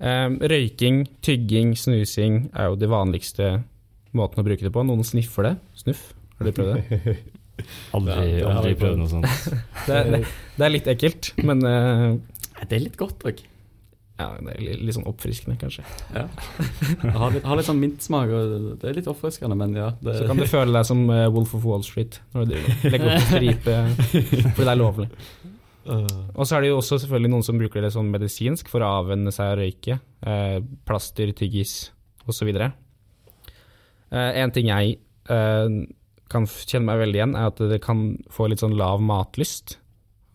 Eh, 0.00 0.28
røyking, 0.52 1.02
tygging, 1.24 1.74
snusing 1.76 2.46
er 2.56 2.70
jo 2.70 2.78
de 2.80 2.88
vanligste 2.88 3.50
måten 4.16 4.40
å 4.40 4.46
bruke 4.46 4.64
det 4.64 4.72
på. 4.72 4.84
Noen 4.88 5.04
sniffer 5.06 5.50
det. 5.50 5.54
Snuff. 5.82 6.06
Har 6.38 6.48
du 6.48 6.52
prøvd 6.56 6.72
det? 6.80 7.16
Aldri, 7.94 8.14
Ja, 8.40 8.54
aldri 8.56 8.72
prøvd 8.80 8.96
noe 9.02 9.10
sånt. 9.12 9.26
Det, 9.86 9.92
er- 9.98 10.06
det, 10.14 10.20
det 10.56 10.64
er 10.64 10.72
litt 10.72 10.86
ekkelt, 10.88 11.34
men 11.44 11.60
eh, 11.68 12.06
Det 12.64 12.78
er 12.78 12.86
litt 12.86 12.96
godt 12.96 13.26
òg. 13.28 13.42
ja, 14.20 14.30
det 14.40 14.54
er 14.54 14.62
litt, 14.64 14.80
litt 14.88 14.96
sånn 14.96 15.04
oppfriskende, 15.08 15.58
kanskje. 15.60 15.84
Har 16.16 17.34
litt, 17.34 17.44
har 17.44 17.56
litt 17.60 17.68
sånn 17.68 17.78
mintsmak, 17.80 18.32
og 18.32 18.80
det 18.80 18.88
er 18.90 18.96
litt 18.96 19.06
oppfriskende, 19.12 19.56
men 19.60 19.76
ja. 19.76 19.90
Det, 20.00 20.16
Så 20.22 20.26
kan 20.28 20.40
du 20.40 20.46
føle 20.48 20.72
deg 20.76 20.88
som 20.88 21.04
eh, 21.12 21.26
Wolf 21.32 21.52
of 21.56 21.64
Wall 21.68 21.84
Street 21.84 22.18
når 22.36 22.48
du 22.50 22.56
legger 22.88 23.06
opp 23.06 23.14
en 23.18 23.28
stripe 23.28 23.76
fordi 24.56 24.64
det 24.64 24.72
er 24.74 24.80
lovlig. 24.80 25.08
Og 25.88 26.44
så 26.44 26.56
er 26.56 26.64
det 26.64 26.72
jo 26.72 26.80
også 26.80 26.98
selvfølgelig 27.02 27.32
noen 27.32 27.46
som 27.46 27.60
bruker 27.60 27.84
det 27.84 27.92
sånn 27.94 28.10
medisinsk 28.12 28.68
for 28.72 28.84
å 28.84 28.90
avvenne 29.00 29.32
seg 29.34 29.54
å 29.54 29.58
røyke. 29.60 30.00
Eh, 30.26 30.58
plaster, 30.88 31.32
tyggis 31.36 31.90
osv. 32.28 32.50
Eh, 32.50 32.70
en 34.12 34.52
ting 34.54 34.68
jeg 34.70 34.98
eh, 35.32 35.78
kan 36.30 36.46
kjenne 36.46 36.86
meg 36.90 37.00
veldig 37.04 37.20
igjen, 37.20 37.38
er 37.38 37.48
at 37.50 37.64
det 37.72 37.80
kan 37.84 38.12
få 38.32 38.50
litt 38.50 38.62
sånn 38.62 38.76
lav 38.78 39.00
matlyst 39.02 39.78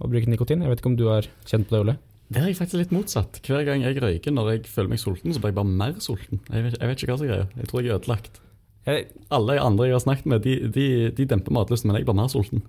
å 0.01 0.09
bruke 0.11 0.31
nikotin. 0.31 0.65
Jeg 0.65 0.73
vet 0.73 0.81
ikke 0.81 0.91
om 0.93 0.99
du 0.99 1.07
har 1.11 1.29
kjent 1.47 1.69
på 1.69 1.77
det, 1.77 1.83
Ole? 1.85 1.97
det 2.25 2.41
er 2.41 2.47
jeg 2.49 2.57
faktisk 2.57 2.79
litt 2.81 2.93
motsatt. 2.95 3.37
Hver 3.45 3.61
gang 3.67 3.83
jeg 3.83 3.99
røyker 4.01 4.33
når 4.33 4.55
jeg 4.55 4.69
føler 4.71 4.95
meg 4.95 5.01
sulten, 5.01 5.33
så 5.33 5.41
blir 5.41 5.53
jeg 5.53 5.59
bare 5.59 5.69
mer 5.69 5.99
sulten. 6.01 6.41
Jeg 6.49 6.65
vet, 6.65 6.77
jeg 6.81 6.89
vet 6.89 7.03
ikke 7.03 7.11
hva 7.11 7.17
som 7.19 7.27
er 7.27 7.31
greia. 7.31 7.47
Jeg 7.61 7.69
tror 7.69 7.81
jeg 7.83 7.91
er 7.91 7.99
ødelagt. 7.99 8.39
Jeg, 8.85 9.03
Alle 9.37 9.57
andre 9.61 9.87
jeg 9.87 9.95
har 9.95 10.01
snakket 10.01 10.31
med, 10.33 10.41
de, 10.45 10.55
de, 10.73 10.87
de 11.15 11.27
demper 11.29 11.53
matlysten, 11.53 11.91
men 11.91 11.99
jeg 11.99 12.07
blir 12.07 12.17
mer 12.17 12.31
sulten. 12.33 12.65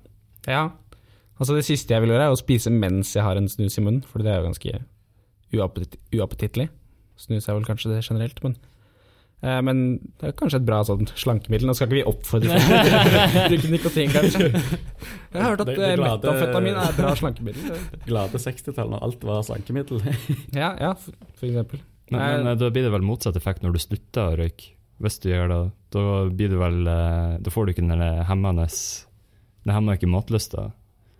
ja. 0.47 0.67
Altså 1.39 1.55
det 1.57 1.65
siste 1.69 1.93
jeg 1.93 2.01
vil 2.05 2.15
gjøre, 2.15 2.31
er 2.31 2.33
å 2.35 2.39
spise 2.41 2.71
mens 2.73 3.11
jeg 3.17 3.23
har 3.27 3.37
en 3.37 3.49
snus 3.53 3.77
i 3.77 3.83
munnen, 3.85 4.03
for 4.09 4.23
det 4.25 4.33
er 4.33 4.41
jo 4.41 4.47
ganske 4.49 4.79
uappetitt, 5.57 5.99
uappetittlig. 6.17 6.69
Snus 7.21 7.49
er 7.49 7.57
vel 7.59 7.67
kanskje 7.69 7.93
det 7.93 8.03
generelt, 8.07 8.41
men 8.45 8.55
eh, 9.43 9.61
men 9.65 9.83
det 10.21 10.31
er 10.31 10.37
kanskje 10.37 10.59
et 10.63 10.67
bra 10.69 10.79
sånn 10.89 11.07
slankemiddel. 11.13 11.69
Nå 11.69 11.75
skal 11.77 11.89
ikke 11.91 11.99
vi 11.99 12.07
oppfordre 12.09 12.57
folk 12.61 12.89
til 12.89 12.97
å 12.97 13.43
bruke 13.53 13.73
nikotin, 13.75 14.13
kanskje. 14.15 14.49
Jeg 14.53 15.43
har 15.43 15.51
hørt 15.53 15.65
at 15.65 15.71
Det- 15.71 15.77
det 15.77 15.91
eh, 15.91 15.97
glade- 16.01 16.25
metafetamin 16.25 16.75
er 16.81 16.89
et 16.91 17.01
bra 17.03 17.13
slankemiddel. 17.21 17.85
Glade 18.09 18.41
60-tall 18.47 18.91
når 18.95 19.05
alt 19.09 19.29
var 19.29 19.43
slankemiddel. 19.51 20.01
Ja, 20.63 20.73
ja, 20.81 20.95
for, 20.95 21.13
for 21.37 21.49
eksempel. 21.51 21.85
Men, 22.11 22.21
men 22.23 22.47
eh, 22.53 22.59
da 22.65 22.71
blir 22.73 22.87
det 22.89 22.93
vel 22.97 23.05
motsatt 23.05 23.37
effekt 23.37 23.65
når 23.65 23.77
du 23.77 23.83
slutter 23.85 24.33
å 24.33 24.37
røyke. 24.41 24.73
Hvis 25.05 25.19
du 25.21 25.29
gjør 25.29 25.51
det, 25.53 25.61
da 25.93 26.03
blir 26.33 26.49
du 26.49 26.57
vel 26.57 26.79
Da 26.89 27.51
får 27.53 27.67
du 27.69 27.73
ikke 27.75 27.83
den 27.85 28.01
hemmende 28.25 28.65
Det 28.73 29.75
hemmer 29.75 29.99
ikke 29.99 30.09
matlysta. 30.09 30.71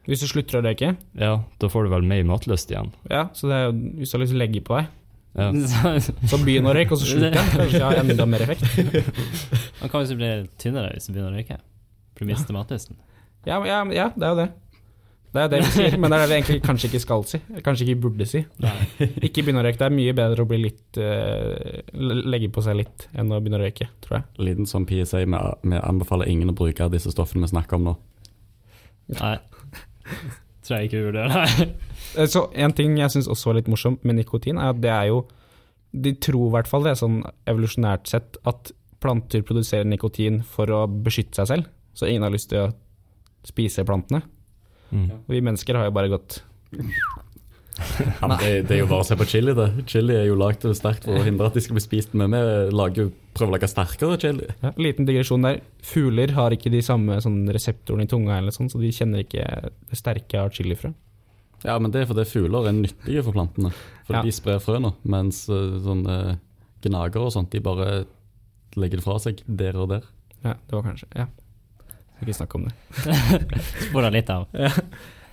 Hvis 0.07 0.23
du 0.23 0.29
slutter 0.31 0.61
å 0.61 0.65
røyke, 0.67 0.93
Ja, 1.19 1.33
da 1.59 1.69
får 1.73 1.87
du 1.89 1.91
vel 1.97 2.07
mer 2.07 2.23
matlyst 2.29 2.71
igjen. 2.71 2.93
ja, 3.11 3.25
så 3.35 3.49
det 3.51 3.57
er, 3.65 3.73
hvis 3.99 4.13
du 4.13 4.17
har 4.19 4.23
lyst 4.25 4.33
til 4.35 4.39
å 4.41 4.45
legge 4.45 4.63
på 4.67 4.77
deg, 4.79 4.93
Ja. 5.37 5.49
så 6.31 6.39
begynn 6.41 6.65
å 6.71 6.73
røyke, 6.77 6.95
og 6.95 7.01
så 7.03 7.09
slutter 7.11 7.35
igjen. 7.35 7.51
Kanskje 7.59 7.81
det 7.81 7.87
har 7.89 7.99
enda 8.05 8.27
mer 8.31 8.45
effekt. 8.47 8.63
Man 9.83 9.91
kan 9.93 10.07
jo 10.07 10.17
bli 10.17 10.31
tynnere 10.63 10.95
hvis 10.95 11.09
du 11.11 11.13
begynner 11.17 11.35
å 11.35 11.41
røyke. 11.41 11.59
For 12.17 12.25
du 12.25 12.31
mister 12.31 12.55
matlysten. 12.57 12.97
Ja, 13.47 13.59
ja, 13.69 13.83
ja, 13.93 14.07
det 14.17 14.25
er 14.25 14.33
jo 14.33 14.39
det. 14.45 14.47
Det 15.37 15.43
er 15.43 15.51
det 15.53 15.59
vi 15.67 15.69
sier, 15.75 15.95
men 16.01 16.09
det 16.09 16.17
er 16.17 16.23
det 16.23 16.29
vi 16.31 16.37
egentlig 16.39 16.63
kanskje 16.65 16.89
ikke 16.89 17.01
skal 17.03 17.25
si. 17.29 17.39
Kanskje 17.67 17.85
ikke 17.85 17.99
burde 18.07 18.25
si. 18.31 18.41
Ikke 19.21 19.43
begynne 19.45 19.61
å 19.61 19.67
røyke. 19.67 19.77
Det 19.83 19.85
er 19.91 19.93
mye 19.99 20.15
bedre 20.17 20.47
å 20.47 20.49
bli 20.49 20.59
litt 20.63 20.97
eh, 21.03 21.83
legge 21.93 22.49
på 22.55 22.63
seg 22.65 22.79
litt 22.79 23.05
enn 23.13 23.35
å 23.37 23.43
begynne 23.43 23.59
å 23.61 23.65
røyke, 23.67 23.91
tror 24.07 24.17
jeg. 24.17 24.25
Liten 24.49 24.71
som 24.71 24.87
PSA, 24.89 25.21
vi 25.27 25.77
anbefaler 25.83 26.31
ingen 26.33 26.55
å 26.55 26.57
bruke 26.57 26.89
disse 26.95 27.13
stoffene 27.13 27.45
vi 27.45 27.53
snakker 27.53 27.77
om 27.77 27.91
nå. 27.91 27.95
Nei. 29.19 29.35
Tror 30.67 30.81
jeg 30.81 30.89
ikke 30.89 31.03
vi 31.05 31.15
det. 31.15 31.27
nei. 31.31 32.27
Så 32.27 32.47
en 32.59 32.75
ting 32.75 32.97
jeg 32.99 33.13
syns 33.15 33.29
også 33.31 33.51
var 33.51 33.61
litt 33.61 33.71
morsomt 33.71 34.07
med 34.07 34.19
nikotin, 34.19 34.59
er 34.59 34.73
at 34.73 34.81
det 34.83 34.91
er 34.91 35.11
jo 35.13 35.21
De 35.97 36.13
tror 36.21 36.49
i 36.49 36.55
hvert 36.57 36.69
fall 36.69 36.85
det 36.85 36.93
er 36.93 36.99
sånn 37.01 37.21
evolusjonært 37.49 38.11
sett 38.11 38.37
at 38.45 38.73
planter 39.01 39.45
produserer 39.47 39.87
nikotin 39.87 40.41
for 40.45 40.71
å 40.73 40.87
beskytte 40.89 41.39
seg 41.39 41.51
selv, 41.51 41.69
så 41.97 42.09
ingen 42.09 42.27
har 42.27 42.35
lyst 42.35 42.51
til 42.51 42.65
å 42.65 42.73
spise 43.47 43.85
plantene. 43.87 44.25
Mm. 44.91 45.07
Og 45.23 45.31
vi 45.33 45.43
mennesker 45.45 45.79
har 45.79 45.89
jo 45.89 45.95
bare 45.95 46.11
gått 46.11 46.41
Ja, 48.21 48.29
men 48.29 48.39
det, 48.41 48.51
det 48.69 48.77
er 48.77 48.81
jo 48.81 48.87
bare 48.89 49.05
å 49.05 49.07
se 49.07 49.17
på 49.21 49.27
chili, 49.29 49.53
det. 49.57 49.67
Chili 49.91 50.15
er 50.17 50.27
jo 50.31 50.37
lagd 50.41 50.65
sterkt 50.79 51.05
for 51.05 51.19
å 51.19 51.25
hindre 51.27 51.49
at 51.51 51.57
de 51.59 51.61
skal 51.65 51.77
bli 51.77 51.83
spist, 51.85 52.15
men 52.17 52.33
vi 52.33 52.41
lager 52.73 53.03
jo, 53.05 53.11
prøver 53.37 53.53
å 53.53 53.57
lage 53.59 53.69
sterkere 53.69 54.17
chili. 54.23 54.47
Ja, 54.63 54.71
liten 54.81 55.09
digresjon 55.09 55.45
der. 55.45 55.61
Fugler 55.85 56.33
har 56.39 56.57
ikke 56.57 56.73
de 56.73 56.81
samme 56.87 57.19
sånn, 57.21 57.43
reseptorene 57.53 58.07
i 58.09 58.11
tunga, 58.11 58.39
eller 58.41 58.55
sånn, 58.57 58.71
så 58.73 58.81
de 58.81 58.93
kjenner 58.97 59.25
ikke 59.27 59.45
det 59.91 59.99
sterke 60.01 60.41
av 60.41 60.53
chilifrø. 60.57 60.95
Ja, 61.67 61.77
men 61.81 61.93
det 61.93 62.03
er 62.05 62.09
fordi 62.11 62.25
fugler 62.29 62.69
er 62.71 62.77
nyttige 62.77 63.23
for 63.27 63.37
plantene. 63.37 63.73
For 64.07 64.19
Ja. 64.19 64.23
de 64.25 64.33
sprer 64.33 64.61
frøene, 64.63 64.95
mens 65.05 65.45
eh, 65.49 65.77
sånne 65.85 66.39
gnagere 66.87 67.27
og 67.29 67.33
sånt, 67.35 67.51
de 67.53 67.61
bare 67.65 68.05
legger 68.77 69.01
det 69.01 69.05
fra 69.05 69.19
seg 69.21 69.41
der 69.49 69.77
og 69.81 69.89
der. 69.93 70.05
Ja, 70.45 70.55
det 70.55 70.73
var 70.77 70.85
kanskje 70.89 71.09
Ja. 71.17 71.27
Skal 72.17 72.29
ikke 72.31 72.39
snakke 72.39 72.57
om 72.57 72.65
det. 72.69 72.75
Spora 73.91 74.09
litt 74.15 74.31
av. 74.33 74.47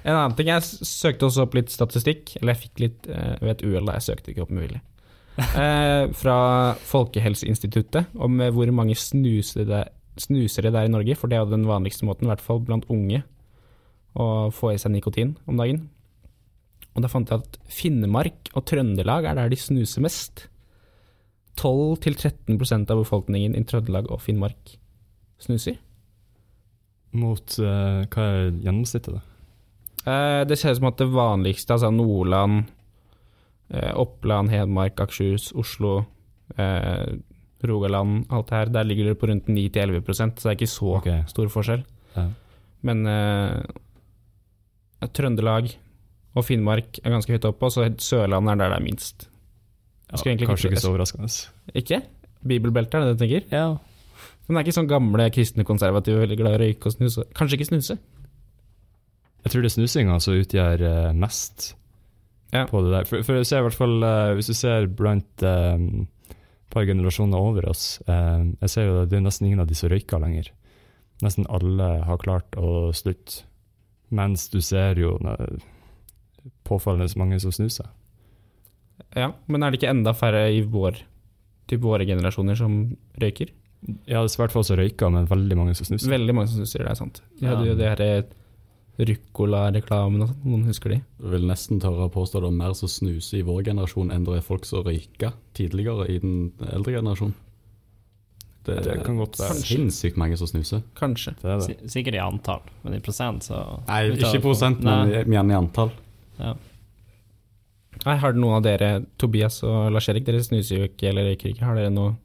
En 0.03 0.17
annen 0.17 0.35
ting, 0.35 0.49
jeg 0.51 0.87
søkte 0.87 1.29
også 1.29 1.45
opp 1.45 1.55
litt 1.55 1.71
statistikk, 1.71 2.35
eller 2.39 2.53
jeg 2.53 2.65
fikk 2.65 2.81
litt 2.83 3.07
uh, 3.07 3.37
ved 3.39 3.53
et 3.55 3.63
uhell, 3.67 3.91
jeg 3.95 4.07
søkte 4.09 4.33
ikke 4.33 4.45
opp 4.45 4.55
med 4.55 4.67
vilje. 4.67 4.83
Eh, 5.33 6.11
fra 6.13 6.37
Folkehelseinstituttet 6.85 8.11
om 8.21 8.37
eh, 8.37 8.51
hvor 8.53 8.69
mange 8.69 8.93
snusere 8.93 9.65
det, 9.65 9.79
snusere 10.21 10.69
det 10.69 10.77
er 10.77 10.85
i 10.85 10.91
Norge, 10.93 11.15
for 11.17 11.25
det 11.25 11.39
er 11.39 11.41
jo 11.41 11.55
den 11.55 11.65
vanligste 11.65 12.05
måten, 12.05 12.27
i 12.27 12.29
hvert 12.29 12.43
fall 12.43 12.61
blant 12.61 12.85
unge, 12.93 13.23
å 14.13 14.27
få 14.53 14.75
i 14.75 14.77
seg 14.77 14.93
nikotin 14.93 15.33
om 15.49 15.57
dagen. 15.57 15.87
Og 16.93 17.01
da 17.01 17.09
fant 17.09 17.33
jeg 17.33 17.41
at 17.41 17.57
Finnmark 17.65 18.51
og 18.53 18.67
Trøndelag 18.69 19.25
er 19.25 19.39
der 19.39 19.49
de 19.49 19.57
snuser 19.57 20.05
mest. 20.05 20.45
12-13% 21.57 22.93
av 22.93 23.01
befolkningen 23.01 23.57
i 23.57 23.65
Trøndelag 23.65 24.09
og 24.13 24.21
Finnmark 24.21 24.75
snuser. 25.41 25.79
Mot 27.17 27.57
uh, 27.61 28.05
Hva 28.09 28.29
er 28.29 28.53
gjennomsnittet, 28.61 29.17
da? 29.17 29.32
Eh, 30.03 30.41
det 30.47 30.57
ser 30.59 30.73
ut 30.73 30.81
som 30.81 30.89
at 30.89 30.99
det 30.99 31.09
vanligste, 31.13 31.75
altså 31.75 31.91
Nordland, 31.93 32.65
eh, 33.69 33.93
Oppland, 33.99 34.51
Hedmark, 34.51 34.99
Akershus, 34.99 35.51
Oslo, 35.55 36.03
eh, 36.57 37.15
Rogaland, 37.63 38.25
alt 38.29 38.49
det 38.49 38.57
her, 38.57 38.71
der 38.75 38.83
ligger 38.83 39.05
det 39.11 39.19
på 39.19 39.29
rundt 39.29 39.47
9-11% 39.47 40.39
så 40.39 40.49
det 40.49 40.51
er 40.51 40.57
ikke 40.57 40.67
så 40.67 40.89
okay. 40.97 41.21
stor 41.27 41.47
forskjell. 41.47 41.85
Ja. 42.17 42.25
Men 42.83 43.07
Trøndelag 45.15 45.69
og 46.35 46.43
Finnmark 46.43 46.99
er 46.99 47.13
ganske 47.13 47.31
høyt 47.31 47.47
oppe, 47.47 47.69
og 47.69 47.71
så 47.71 47.87
Sørlandet 48.03 48.51
er 48.51 48.59
der 48.59 48.73
det 48.73 48.79
er 48.81 48.83
minst. 48.83 49.29
Ja, 50.11 50.19
kanskje 50.19 50.69
ikke 50.69 50.83
så 50.83 50.91
overraskende. 50.91 51.31
Ikke? 51.73 52.01
Bibelbeltet, 52.43 52.93
er 52.93 52.99
det 52.99 53.07
det 53.07 53.15
du 53.15 53.23
tenker? 53.23 53.47
Ja. 53.55 53.77
Men 54.43 54.57
det 54.57 54.59
er 54.59 54.67
ikke 54.67 54.75
sånn 54.75 54.91
gamle 54.91 55.29
kristne 55.31 55.63
konservative 55.63 56.25
veldig 56.25 56.37
glad 56.41 56.51
i 56.51 56.57
å 56.57 56.61
røyke 56.65 56.89
og 56.89 56.97
snuse. 56.97 57.23
Kanskje 57.37 57.61
ikke 57.61 57.69
snuse? 57.71 57.97
Jeg 59.43 59.51
tror 59.51 59.61
det 59.65 59.69
er 59.71 59.75
snusinga 59.77 60.19
som 60.23 60.37
utgjør 60.39 60.81
eh, 60.87 61.13
mest 61.19 61.73
Ja. 62.53 62.65
på 62.69 62.81
det 62.85 62.91
der. 62.93 63.05
For, 63.09 63.23
for 63.27 63.35
jeg 63.39 63.45
ser 63.49 63.59
i 63.63 63.67
hvert 63.67 63.77
fall, 63.79 63.95
eh, 64.07 64.33
hvis 64.37 64.47
du 64.51 64.53
ser 64.55 64.87
blant 64.87 65.43
eh, 65.43 65.75
et 66.33 66.69
par 66.73 66.85
generasjoner 66.87 67.37
over 67.37 67.67
oss, 67.69 67.99
eh, 68.07 68.43
jeg 68.61 68.69
ser 68.69 68.87
jo 68.87 69.01
at 69.03 69.09
det 69.11 69.17
er 69.19 69.25
nesten 69.25 69.47
ingen 69.49 69.59
av 69.63 69.67
de 69.67 69.75
som 69.75 69.89
røyker 69.91 70.21
lenger. 70.23 70.51
Nesten 71.23 71.45
alle 71.49 71.89
har 72.07 72.17
klart 72.23 72.55
å 72.59 72.91
slutte. 72.95 73.43
Mens 74.13 74.47
du 74.53 74.59
ser 74.61 74.95
jo 75.01 75.15
eh, 75.25 75.57
påfallende 76.67 77.09
mange 77.19 77.39
som 77.41 77.51
snuser. 77.55 77.87
Ja, 79.17 79.31
men 79.49 79.63
er 79.63 79.71
det 79.73 79.79
ikke 79.81 79.91
enda 79.93 80.13
færre 80.17 80.45
i 80.53 80.61
vår, 80.61 80.99
typ 81.69 81.81
våre 81.83 82.05
generasjoner 82.07 82.57
som 82.57 82.77
røyker? 83.21 83.51
Ja, 84.07 84.21
det 84.21 84.29
er 84.29 84.31
svært 84.31 84.53
få 84.55 84.61
som 84.63 84.77
røyker, 84.79 85.09
men 85.11 85.25
veldig 85.27 85.57
mange 85.59 85.73
som 85.75 85.87
snuser. 85.89 86.11
Veldig 86.13 86.35
mange 86.37 86.47
som 86.53 86.61
snuser, 86.61 86.85
det 86.85 86.93
er 86.93 86.99
sant. 87.01 87.19
De 87.41 87.49
hadde 87.49 87.65
Ja. 87.65 87.71
jo 87.73 87.75
det 87.81 87.89
her 87.91 88.23
Ruccola-reklamen 88.99 90.21
og 90.21 90.29
sånn. 90.29 90.41
Noen 90.45 90.65
husker 90.69 90.93
de? 90.93 90.99
Jeg 91.21 91.31
vil 91.33 91.47
nesten 91.49 91.79
tørre 91.81 92.05
å 92.07 92.11
påstå 92.13 92.41
det 92.43 92.49
er 92.51 92.57
mer 92.59 92.73
som 92.77 92.91
snuser 92.91 93.39
i 93.39 93.45
vår 93.47 93.63
generasjon 93.71 94.11
enn 94.13 94.25
det 94.27 94.35
er 94.37 94.45
folk 94.45 94.65
som 94.69 94.83
røyker 94.85 95.33
tidligere 95.57 96.05
i 96.13 96.19
den 96.21 96.51
eldre 96.69 96.93
generasjonen. 96.99 97.33
Det 98.63 98.77
Det 98.85 99.03
kan 99.03 99.17
godt 99.19 99.35
være. 99.41 99.55
sinnssykt 99.59 100.15
mange 100.15 100.37
som 100.39 100.47
snuser. 100.47 100.83
Kanskje. 100.95 101.33
Det 101.41 101.49
er 101.51 101.57
det. 101.67 101.89
Sikkert 101.91 102.15
i 102.15 102.21
antall, 102.23 102.61
men 102.83 102.93
i 102.93 102.99
prosent 103.03 103.43
så 103.43 103.81
Nei, 103.87 104.11
ikke 104.11 104.35
i 104.37 104.39
prosent, 104.39 104.79
men 104.81 105.09
Nei. 105.09 105.19
i- 105.19 105.23
men 105.25 105.33
gjerne 105.33 105.51
i 105.51 105.59
antall. 105.65 105.91
ja. 106.39 106.53
Nei, 108.05 108.15
har 108.17 108.33
noen 108.33 108.55
av 108.57 108.63
dere, 108.63 109.05
Tobias 109.17 109.61
og 109.63 109.91
Lars-Erik, 109.93 110.25
dere 110.25 110.39
snuser 110.43 110.77
jo 110.77 110.87
ikke 110.87 111.09
eller 111.09 111.23
røyker 111.29 111.53
ikke. 111.53 111.61
Har 111.63 111.75
dere 111.75 111.89
noe 111.91 112.15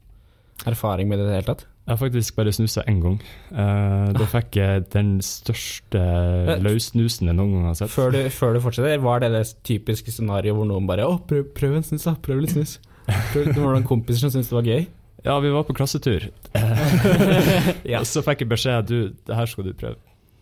erfaring 0.65 1.07
med 1.07 1.19
det 1.19 1.25
i 1.25 1.29
det 1.29 1.35
hele 1.45 1.55
tatt? 1.55 1.65
Jeg 1.89 1.95
har 1.95 1.97
faktisk 2.03 2.35
bare 2.37 2.51
snusa 2.53 2.83
én 2.85 2.99
gang. 3.01 3.15
Uh, 3.49 4.11
da 4.13 4.27
fikk 4.29 4.59
jeg 4.59 4.83
den 4.93 5.15
største 5.25 6.01
løssnusen 6.61 7.31
jeg 7.31 7.37
noen 7.39 7.55
gang 7.55 7.63
har 7.71 7.79
sett. 7.79 7.89
Før 7.89 8.13
du, 8.13 8.19
før 8.29 8.53
du 8.53 8.61
fortsetter, 8.61 9.01
var 9.01 9.23
det 9.23 9.31
det 9.33 9.41
typiske 9.65 10.13
scenarioet 10.13 10.53
hvor 10.53 10.69
noen 10.69 10.85
bare 10.85 11.07
'Å, 11.07 11.17
prøv, 11.25 11.47
prøv 11.57 11.79
en 11.79 11.87
snus, 11.87 12.05
da. 12.05 12.13
Prøv 12.13 12.43
litt 12.43 12.53
snus'. 12.53 12.77
Prøv, 13.09 13.49
det 13.49 13.57
var 13.57 13.73
noen 13.73 13.87
kompiser 13.89 14.27
som 14.27 14.35
syntes 14.35 14.51
det 14.53 14.59
var 14.59 14.69
gøy. 14.69 14.85
Ja, 15.25 15.39
vi 15.41 15.49
var 15.49 15.65
på 15.65 15.73
klassetur. 15.73 16.29
Ja. 17.93 18.03
Så 18.05 18.21
fikk 18.21 18.45
jeg 18.45 18.53
beskjed 18.53 18.85
du, 18.85 18.99
det 19.25 19.39
her 19.41 19.49
skal 19.49 19.65
du 19.65 19.73
prøve. 19.73 19.97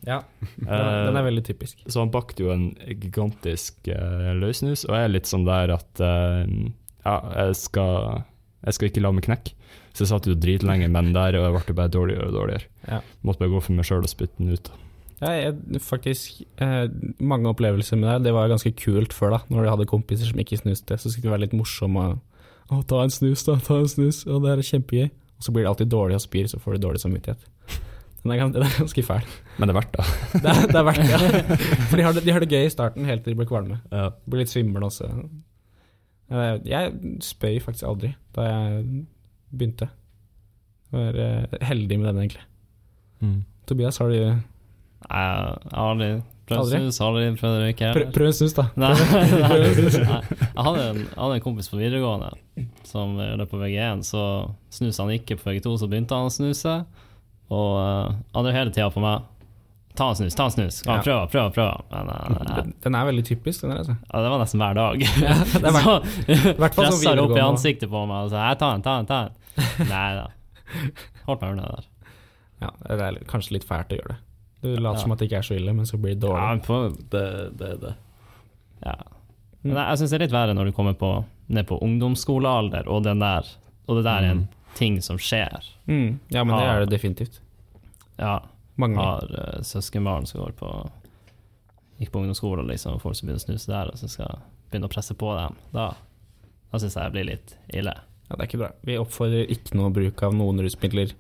Ja, 0.07 0.21
den, 0.60 0.67
Eh, 0.67 1.05
den 1.07 1.15
er 1.15 1.25
veldig 1.25 1.43
typisk. 1.47 1.79
Så 1.88 2.03
han 2.03 2.12
bakte 2.12 2.43
jo 2.43 2.51
en 2.53 2.69
gigantisk 2.88 3.88
uh, 3.88 4.33
løssnus, 4.38 4.86
og 4.86 4.95
jeg 4.95 5.07
er 5.07 5.13
litt 5.15 5.29
sånn 5.29 5.47
der 5.47 5.73
at 5.75 6.03
uh, 6.03 6.43
ja, 7.07 7.15
jeg 7.39 7.55
skal, 7.60 8.23
jeg 8.67 8.77
skal 8.77 8.91
ikke 8.91 9.03
la 9.03 9.13
meg 9.15 9.27
knekke. 9.27 9.57
Så 9.97 10.03
jeg 10.05 10.12
satt 10.12 10.27
jo 10.29 10.36
dritlenge 10.38 10.86
med 10.93 11.07
den 11.10 11.15
der, 11.15 11.33
og 11.39 11.47
jeg 11.47 11.65
ble 11.71 11.75
bare 11.79 11.89
dårligere 11.89 12.27
og 12.29 12.36
dårligere. 12.36 12.67
Ja. 12.86 12.99
Måtte 13.25 13.41
bare 13.41 13.55
gå 13.55 13.62
for 13.65 13.73
meg 13.73 13.88
sjøl 13.89 14.05
og 14.05 14.12
spytte 14.12 14.38
den 14.38 14.51
ut. 14.53 14.69
Ja, 15.17 15.31
jeg, 15.33 15.81
faktisk, 15.81 16.43
eh, 16.62 16.83
mange 17.17 17.49
opplevelser 17.49 17.97
med 17.97 18.12
det. 18.12 18.27
Det 18.27 18.33
var 18.38 18.51
ganske 18.51 18.69
kult 18.77 19.15
før, 19.17 19.33
da. 19.33 19.39
Når 19.49 19.65
du 19.65 19.69
hadde 19.71 19.88
kompiser 19.89 20.29
som 20.29 20.38
ikke 20.43 20.60
snuste, 20.62 20.99
så 21.01 21.10
skulle 21.10 21.25
det 21.25 21.33
være 21.33 21.45
litt 21.47 21.57
morsom 21.57 21.97
og 21.97 22.19
Å, 22.67 22.81
ta 22.83 22.97
en 23.01 23.10
snus, 23.10 23.45
da. 23.47 23.55
Ta 23.63 23.77
en 23.79 23.88
snus. 23.89 24.21
Å, 24.27 24.38
det 24.43 24.49
her 24.51 24.62
er 24.62 24.67
kjempegøy. 24.69 25.05
Og 25.39 25.45
så 25.45 25.53
blir 25.55 25.63
det 25.63 25.69
alltid 25.71 25.89
dårlig 25.89 26.17
og 26.19 26.21
spyr, 26.27 26.49
så 26.51 26.60
får 26.60 26.75
du 26.77 26.83
dårlig 26.83 26.99
samvittighet. 27.01 27.45
Den 28.21 28.33
er, 28.36 28.41
den 28.51 28.65
er 28.67 28.73
ganske 28.81 29.03
fæl. 29.07 29.25
Men 29.57 29.69
det 29.69 29.73
er 29.73 29.77
verdt 29.79 29.93
det. 29.95 30.05
Det 30.43 30.51
er, 30.51 30.65
det 30.67 30.79
er 30.81 30.88
verdt. 30.89 31.10
Ja. 31.10 31.19
For 31.88 31.95
de 31.97 32.03
har, 32.03 32.13
det, 32.17 32.23
de 32.27 32.33
har 32.36 32.43
det 32.43 32.49
gøy 32.51 32.65
i 32.67 32.73
starten, 32.73 33.05
helt 33.07 33.23
til 33.23 33.33
de 33.33 33.39
blir 33.39 33.47
kvalme. 33.49 33.77
Ja. 33.93 34.10
Blir 34.27 34.43
litt 34.43 34.51
svimle 34.51 34.83
også. 34.89 35.07
Eh, 36.29 36.57
Jeg 36.67 36.91
spøy 37.23 37.57
faktisk 37.63 37.88
aldri 37.88 38.12
da 38.36 38.47
jeg 38.49 39.05
begynte. 39.51 39.89
Jeg 40.91 40.97
var 40.99 41.19
eh, 41.23 41.60
heldig 41.67 41.99
med 41.99 42.10
den, 42.10 42.23
egentlig. 42.23 42.43
Mm. 43.19 43.38
Tobias, 43.67 43.97
har 43.99 44.12
du 44.12 44.17
Jeg 44.17 44.38
har 45.12 45.57
aldri 45.73 46.10
prøvd 46.47 46.71
snus, 46.71 46.99
aldri 47.03 47.25
prøvd 47.36 47.57
å 47.57 47.63
røyke. 47.65 47.89
Prøv, 47.97 48.12
prøv 48.15 48.29
en 48.29 48.38
snus, 48.38 48.55
da. 48.55 48.67
Nei, 48.79 48.93
nei, 48.95 49.25
nei. 49.43 50.21
Jeg 50.39 50.67
hadde 50.69 50.86
en, 50.86 51.01
jeg 51.03 51.17
hadde 51.19 51.39
en 51.39 51.43
kompis 51.43 51.71
på 51.71 51.79
videregående 51.81 52.31
som 52.88 53.17
løp 53.19 53.51
på 53.51 53.60
VG1, 53.62 54.05
så 54.07 54.21
snuste 54.73 55.03
han 55.03 55.15
ikke 55.17 55.39
på 55.39 55.51
VG2, 55.51 55.75
så 55.81 55.89
begynte 55.91 56.17
han 56.17 56.31
å 56.31 56.33
snuse. 56.33 56.77
Og 57.53 57.73
uh, 57.79 58.15
han 58.36 58.47
drev 58.47 58.55
hele 58.55 58.75
tida 58.75 58.88
på 58.93 59.03
meg. 59.03 59.27
Ta 59.97 60.10
en 60.13 60.15
snus, 60.19 60.36
ta 60.38 60.45
en 60.45 60.53
snus. 60.53 60.75
Ja. 60.86 60.99
Prøv, 61.01 61.23
prøv, 61.33 61.47
prøve. 61.55 61.77
Men 61.89 62.10
uh, 62.13 62.57
Den, 62.83 62.95
er 62.95 63.05
veldig 63.10 63.23
typisk, 63.25 63.63
den 63.63 63.71
der, 63.73 63.79
altså. 63.81 63.95
ja, 64.13 64.21
det 64.21 64.29
var 64.33 64.41
nesten 64.43 64.62
hver 64.62 64.77
dag. 64.77 65.05
Ja, 65.27 65.36
det 65.41 65.62
er 65.63 65.73
hvert, 65.73 66.75
så 66.77 66.81
pressa 66.83 67.10
han 67.10 67.21
opp 67.23 67.33
i 67.38 67.41
ansiktet 67.41 67.89
på 67.89 68.03
meg 68.10 68.27
og 68.27 68.33
sa 68.33 68.51
'ta 68.53 68.69
en, 68.77 68.83
ta 68.86 68.97
en, 69.01 69.07
ta 69.10 69.19
en'. 69.25 69.36
Nei 69.89 70.10
da. 70.19 70.27
Holdt 71.25 71.41
meg 71.41 71.55
unna 71.55 71.69
der. 71.73 71.88
Ja, 72.62 72.69
det 72.89 73.07
er 73.07 73.17
kanskje 73.29 73.57
litt 73.57 73.65
fælt 73.69 73.93
å 73.93 73.97
gjøre 73.99 74.13
det. 74.13 74.19
Du 74.62 74.69
later 74.75 74.97
Ja. 74.97 75.01
som 75.01 75.12
at 75.13 75.19
det 75.21 75.27
ikke 75.29 75.39
er 75.41 75.47
så 75.49 75.55
ille, 75.57 75.73
men 75.73 75.86
så 75.86 75.97
blir 76.01 76.13
det 76.15 76.21
dårlig. 76.21 76.43
Ja, 76.43 76.55
på, 76.65 76.77
Det, 77.13 77.25
det 77.57 77.71
det. 77.81 77.95
ja. 78.86 78.95
Men 79.63 79.75
jeg, 79.75 79.88
jeg 79.89 79.97
syns 79.97 80.13
det 80.13 80.17
er 80.19 80.23
litt 80.27 80.36
verre 80.38 80.53
når 80.53 80.69
du 80.69 80.71
kommer 80.77 80.93
på, 80.93 81.12
ned 81.49 81.67
på 81.67 81.77
ungdomsskolealder, 81.81 82.88
og, 82.88 83.03
den 83.03 83.19
der, 83.19 83.49
og 83.88 83.97
det 83.97 84.03
der 84.05 84.21
er 84.27 84.29
en 84.36 84.47
ting 84.77 85.01
som 85.01 85.17
skjer. 85.17 85.65
Mm. 85.89 86.19
Ja, 86.29 86.43
men 86.43 86.53
det 86.57 86.65
er 86.69 86.79
det 86.86 86.89
definitivt. 86.93 87.41
Ja, 88.21 88.39
Mange. 88.77 89.01
har 89.01 89.31
uh, 89.33 89.61
søskenbarn 89.65 90.27
som 90.29 90.43
går 90.43 90.57
på 90.59 90.71
Gikk 91.97 92.11
på 92.13 92.19
ungdomsskole, 92.21 92.61
og 92.61 92.69
liksom, 92.69 92.99
folk 93.01 93.17
som 93.17 93.25
begynner 93.25 93.41
å 93.41 93.47
snuse 93.47 93.71
der, 93.71 93.89
og 93.89 93.97
så 93.97 94.05
skal 94.11 94.35
begynne 94.69 94.85
å 94.85 94.93
presse 94.93 95.15
på 95.17 95.31
dem. 95.33 95.55
Da, 95.73 95.87
da 96.69 96.81
syns 96.81 96.93
jeg 96.93 97.07
det 97.07 97.15
blir 97.15 97.25
litt 97.31 97.55
ille. 97.73 97.95
Ja, 98.27 98.35
det 98.35 98.43
er 98.43 98.49
ikke 98.51 98.59
bra. 98.61 98.69
Vi 98.85 98.99
oppfordrer 99.01 99.49
ikke 99.49 99.79
noe 99.79 99.89
bruk 99.95 100.21
av 100.27 100.35
noen 100.37 100.61
rusmidler. 100.61 101.15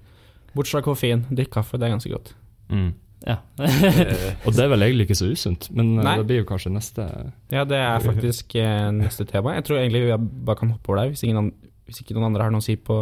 Bortsett 0.53 0.77
fra 0.77 0.83
koffein. 0.85 1.23
Drikk 1.31 1.49
kaffe, 1.55 1.79
det 1.79 1.87
er 1.87 1.95
ganske 1.95 2.11
godt. 2.13 2.33
Mm. 2.69 2.91
Ja. 3.25 3.39
Og 4.45 4.53
det 4.53 4.63
er 4.63 4.69
vel 4.71 4.85
egentlig 4.85 5.07
ikke 5.07 5.17
så 5.17 5.31
usunt, 5.31 5.69
men 5.73 5.95
eh, 5.97 6.05
Nei. 6.05 6.17
det 6.19 6.27
blir 6.29 6.43
jo 6.43 6.47
kanskje 6.47 6.71
neste 6.75 7.07
Ja, 7.49 7.63
det 7.67 7.79
er 7.79 8.03
faktisk 8.03 8.53
eh, 8.59 8.89
neste 8.93 9.25
tema. 9.27 9.55
Jeg 9.57 9.65
tror 9.67 9.79
egentlig 9.79 10.03
vi 10.05 10.19
bare 10.45 10.59
kan 10.59 10.75
hoppe 10.75 10.93
over 10.93 11.01
der, 11.01 11.15
hvis, 11.15 11.25
ingen 11.25 11.41
an 11.41 11.49
hvis 11.87 12.03
ikke 12.03 12.17
noen 12.17 12.29
andre 12.29 12.45
har 12.45 12.53
noe 12.53 12.61
å 12.61 12.67
si 12.67 12.75
på 12.77 12.99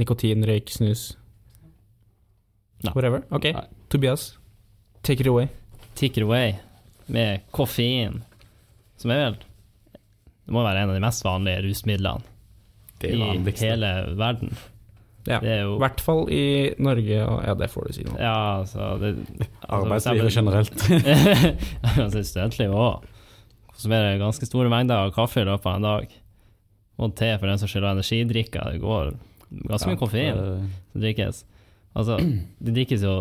nikotin, 0.00 0.44
røyk, 0.48 0.72
snus. 0.72 1.10
Nei. 2.84 2.92
Whatever. 2.92 3.22
Ok, 3.30 3.48
Nei. 3.56 3.64
Tobias, 3.88 4.38
take 5.02 5.20
it 5.24 5.26
away. 5.30 5.48
Take 5.96 6.20
it 6.20 6.24
away 6.26 6.56
med 7.06 7.40
koffein, 7.54 8.22
som 8.98 9.12
er 9.14 9.20
vel 9.22 9.36
Det 10.46 10.54
må 10.54 10.62
være 10.66 10.82
en 10.82 10.90
av 10.90 10.96
de 10.98 11.02
mest 11.04 11.22
vanlige 11.24 11.62
rusmidlene 11.64 12.22
Det 13.00 13.12
i 13.14 13.20
vanligste. 13.20 13.66
hele 13.70 13.90
verden. 14.18 14.52
Ja. 15.26 15.40
Det 15.42 15.50
er 15.50 15.62
jo 15.64 15.74
I 15.76 15.82
hvert 15.82 16.00
fall 16.04 16.20
i 16.30 16.42
Norge, 16.78 17.16
og 17.26 17.40
ja, 17.48 17.54
det 17.58 17.70
får 17.72 17.88
du 17.88 17.96
si 17.96 18.04
nå. 18.06 18.14
Ja, 18.20 18.34
altså 18.60 18.92
det, 19.02 19.14
altså, 19.66 19.80
Arbeidslivet 19.80 20.36
generelt. 20.36 20.84
altså 22.04 22.22
studentlivet 22.22 22.76
òg. 22.78 23.08
Konsumerer 23.72 24.20
ganske 24.22 24.46
store 24.46 24.70
mengder 24.72 25.02
av 25.08 25.10
kaffe 25.16 25.42
i 25.42 25.48
løpet 25.48 25.66
av 25.66 25.80
en 25.80 25.88
dag. 25.88 26.14
Og 27.02 27.16
te 27.18 27.32
for 27.40 27.50
den 27.50 27.58
som 27.60 27.68
skylder 27.68 27.96
energidrikker. 27.96 28.70
Det 28.76 28.80
går 28.84 29.10
ganske 29.66 29.90
mye 29.90 30.00
koffein 30.00 30.38
som 30.92 31.02
drikkes. 31.02 31.42
Altså, 31.96 32.18
det 32.64 32.76
drikkes 32.76 33.04
jo 33.06 33.16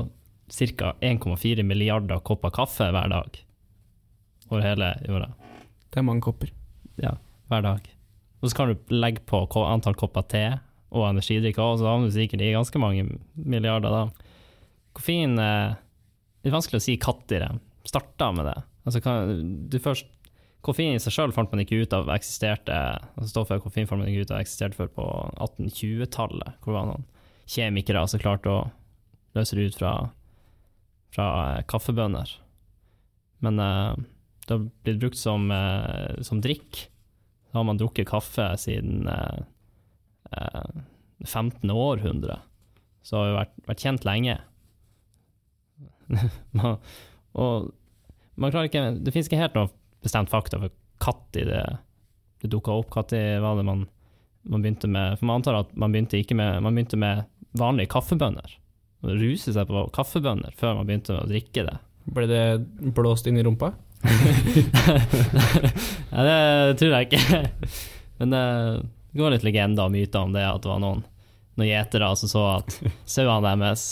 ca. 0.52 0.94
1,4 1.02 1.64
milliarder 1.66 2.22
kopper 2.26 2.54
kaffe 2.54 2.92
hver 2.94 3.10
dag 3.12 3.42
over 4.52 4.62
hele 4.62 4.92
jorda. 5.08 5.32
Det 5.90 6.02
er 6.02 6.06
mange 6.06 6.22
kopper. 6.26 6.52
Ja, 7.02 7.16
hver 7.50 7.64
dag. 7.66 7.88
Og 8.42 8.52
så 8.52 8.58
kan 8.58 8.70
du 8.70 8.94
legge 8.94 9.24
på 9.26 9.42
antall 9.64 9.98
kopper 9.98 10.28
te 10.30 10.46
og 10.96 11.08
energidrikker, 11.10 11.64
og 11.64 11.80
så 11.80 11.90
havner 11.90 12.12
du 12.12 12.16
sikkert 12.16 12.44
i 12.46 12.54
ganske 12.54 12.80
mange 12.80 13.08
milliarder 13.34 13.92
da. 13.92 14.04
Koffein 14.96 15.40
eh, 15.42 15.74
Det 16.44 16.52
er 16.52 16.56
vanskelig 16.56 16.80
å 16.80 16.86
si 16.86 16.96
når 17.02 17.24
det 17.32 17.90
starta 17.90 18.32
med 18.32 18.46
det. 18.46 18.60
Altså, 18.86 19.02
kan, 19.02 19.42
du 19.70 19.80
først 19.80 20.12
Koffein 20.66 20.96
i 20.98 21.02
seg 21.02 21.14
sjøl 21.14 21.34
fant 21.34 21.52
man 21.54 21.62
ikke 21.62 21.84
ut 21.84 21.94
av 21.94 22.08
eksisterte 22.10 22.74
altså 22.74 23.28
Stoffet 23.30 23.62
koffein 23.62 23.86
fant 23.86 24.02
man 24.02 24.10
ikke 24.10 24.26
ut 24.26 24.32
av 24.34 24.40
eksisterte 24.42 24.78
før 24.80 24.88
på 24.96 25.04
1820-tallet, 25.46 26.56
hvor 26.64 26.74
var 26.74 26.88
det 26.88 26.96
noen 26.96 27.06
kjemikere 27.50 28.06
som 28.10 28.22
klarte 28.22 28.52
å 28.52 28.60
løse 29.36 29.58
det 29.58 29.70
ut 29.70 29.78
fra, 29.78 29.94
fra 31.14 31.30
eh, 31.44 31.64
kaffebønner. 31.70 32.32
Men 33.46 33.60
uh, 33.60 33.94
det 34.48 34.54
har 34.54 34.68
blitt 34.86 35.02
brukt 35.02 35.20
som, 35.20 35.50
uh, 35.52 36.16
som 36.26 36.42
drikk. 36.42 36.86
Da 37.52 37.60
har 37.60 37.68
man 37.68 37.80
drukket 37.80 38.10
kaffe 38.10 38.50
siden 38.60 39.08
uh, 39.08 39.46
eh, 40.32 40.84
15. 41.24 41.72
århundre. 41.72 42.40
Så 43.06 43.18
har 43.18 43.30
det 43.30 43.38
vært, 43.40 43.56
vært 43.70 43.86
kjent 43.86 44.08
lenge. 44.08 44.38
man, 46.60 46.78
og 47.34 47.72
man 48.38 48.52
klarer 48.54 48.70
ikke 48.70 48.82
Det 49.02 49.10
finnes 49.10 49.26
ikke 49.26 49.40
helt 49.40 49.56
noe 49.58 49.72
bestemt 50.06 50.30
fakta 50.30 50.60
for 50.62 50.74
når 51.02 51.48
det, 51.50 51.64
det 52.44 52.52
dukka 52.52 52.76
opp. 52.76 52.94
Når 52.96 53.42
var 53.44 53.58
det 53.58 53.66
man, 53.68 53.86
man 54.44 54.66
begynte 54.66 54.90
med 54.92 55.18
For 55.18 55.28
man 55.30 55.42
antar 55.42 55.62
at 55.64 55.74
man 55.74 55.96
begynte, 55.96 56.22
med, 56.36 56.62
man 56.64 56.76
begynte 56.76 57.00
med 57.00 57.24
vanlige 57.60 57.92
kaffebønner. 57.96 58.56
Og 59.06 59.18
ruser 59.20 59.56
seg 59.56 59.68
på 59.70 59.86
kaffebønner 59.96 60.56
før 60.58 60.80
man 60.80 60.88
begynte 60.90 61.18
å 61.20 61.28
drikke 61.30 61.66
det. 61.68 61.76
Ble 62.16 62.28
det 62.30 62.44
blåst 62.96 63.28
inn 63.30 63.40
i 63.40 63.46
rumpa? 63.46 63.72
ja, 66.14 66.22
det 66.26 66.78
tror 66.80 66.94
jeg 66.94 67.08
ikke. 67.10 67.42
Men 68.22 68.34
det, 68.34 68.44
det 69.12 69.22
går 69.22 69.36
litt 69.36 69.46
legender 69.48 69.88
og 69.88 69.94
myter 69.96 70.22
om 70.22 70.36
det, 70.36 70.46
at 70.46 70.62
det 70.64 70.72
var 70.72 70.82
noen, 70.84 71.02
noen 71.58 71.70
gjetere 71.70 72.12
som 72.20 72.32
så 72.32 72.46
at 72.60 72.78
sauene 73.10 73.56
deres 73.64 73.88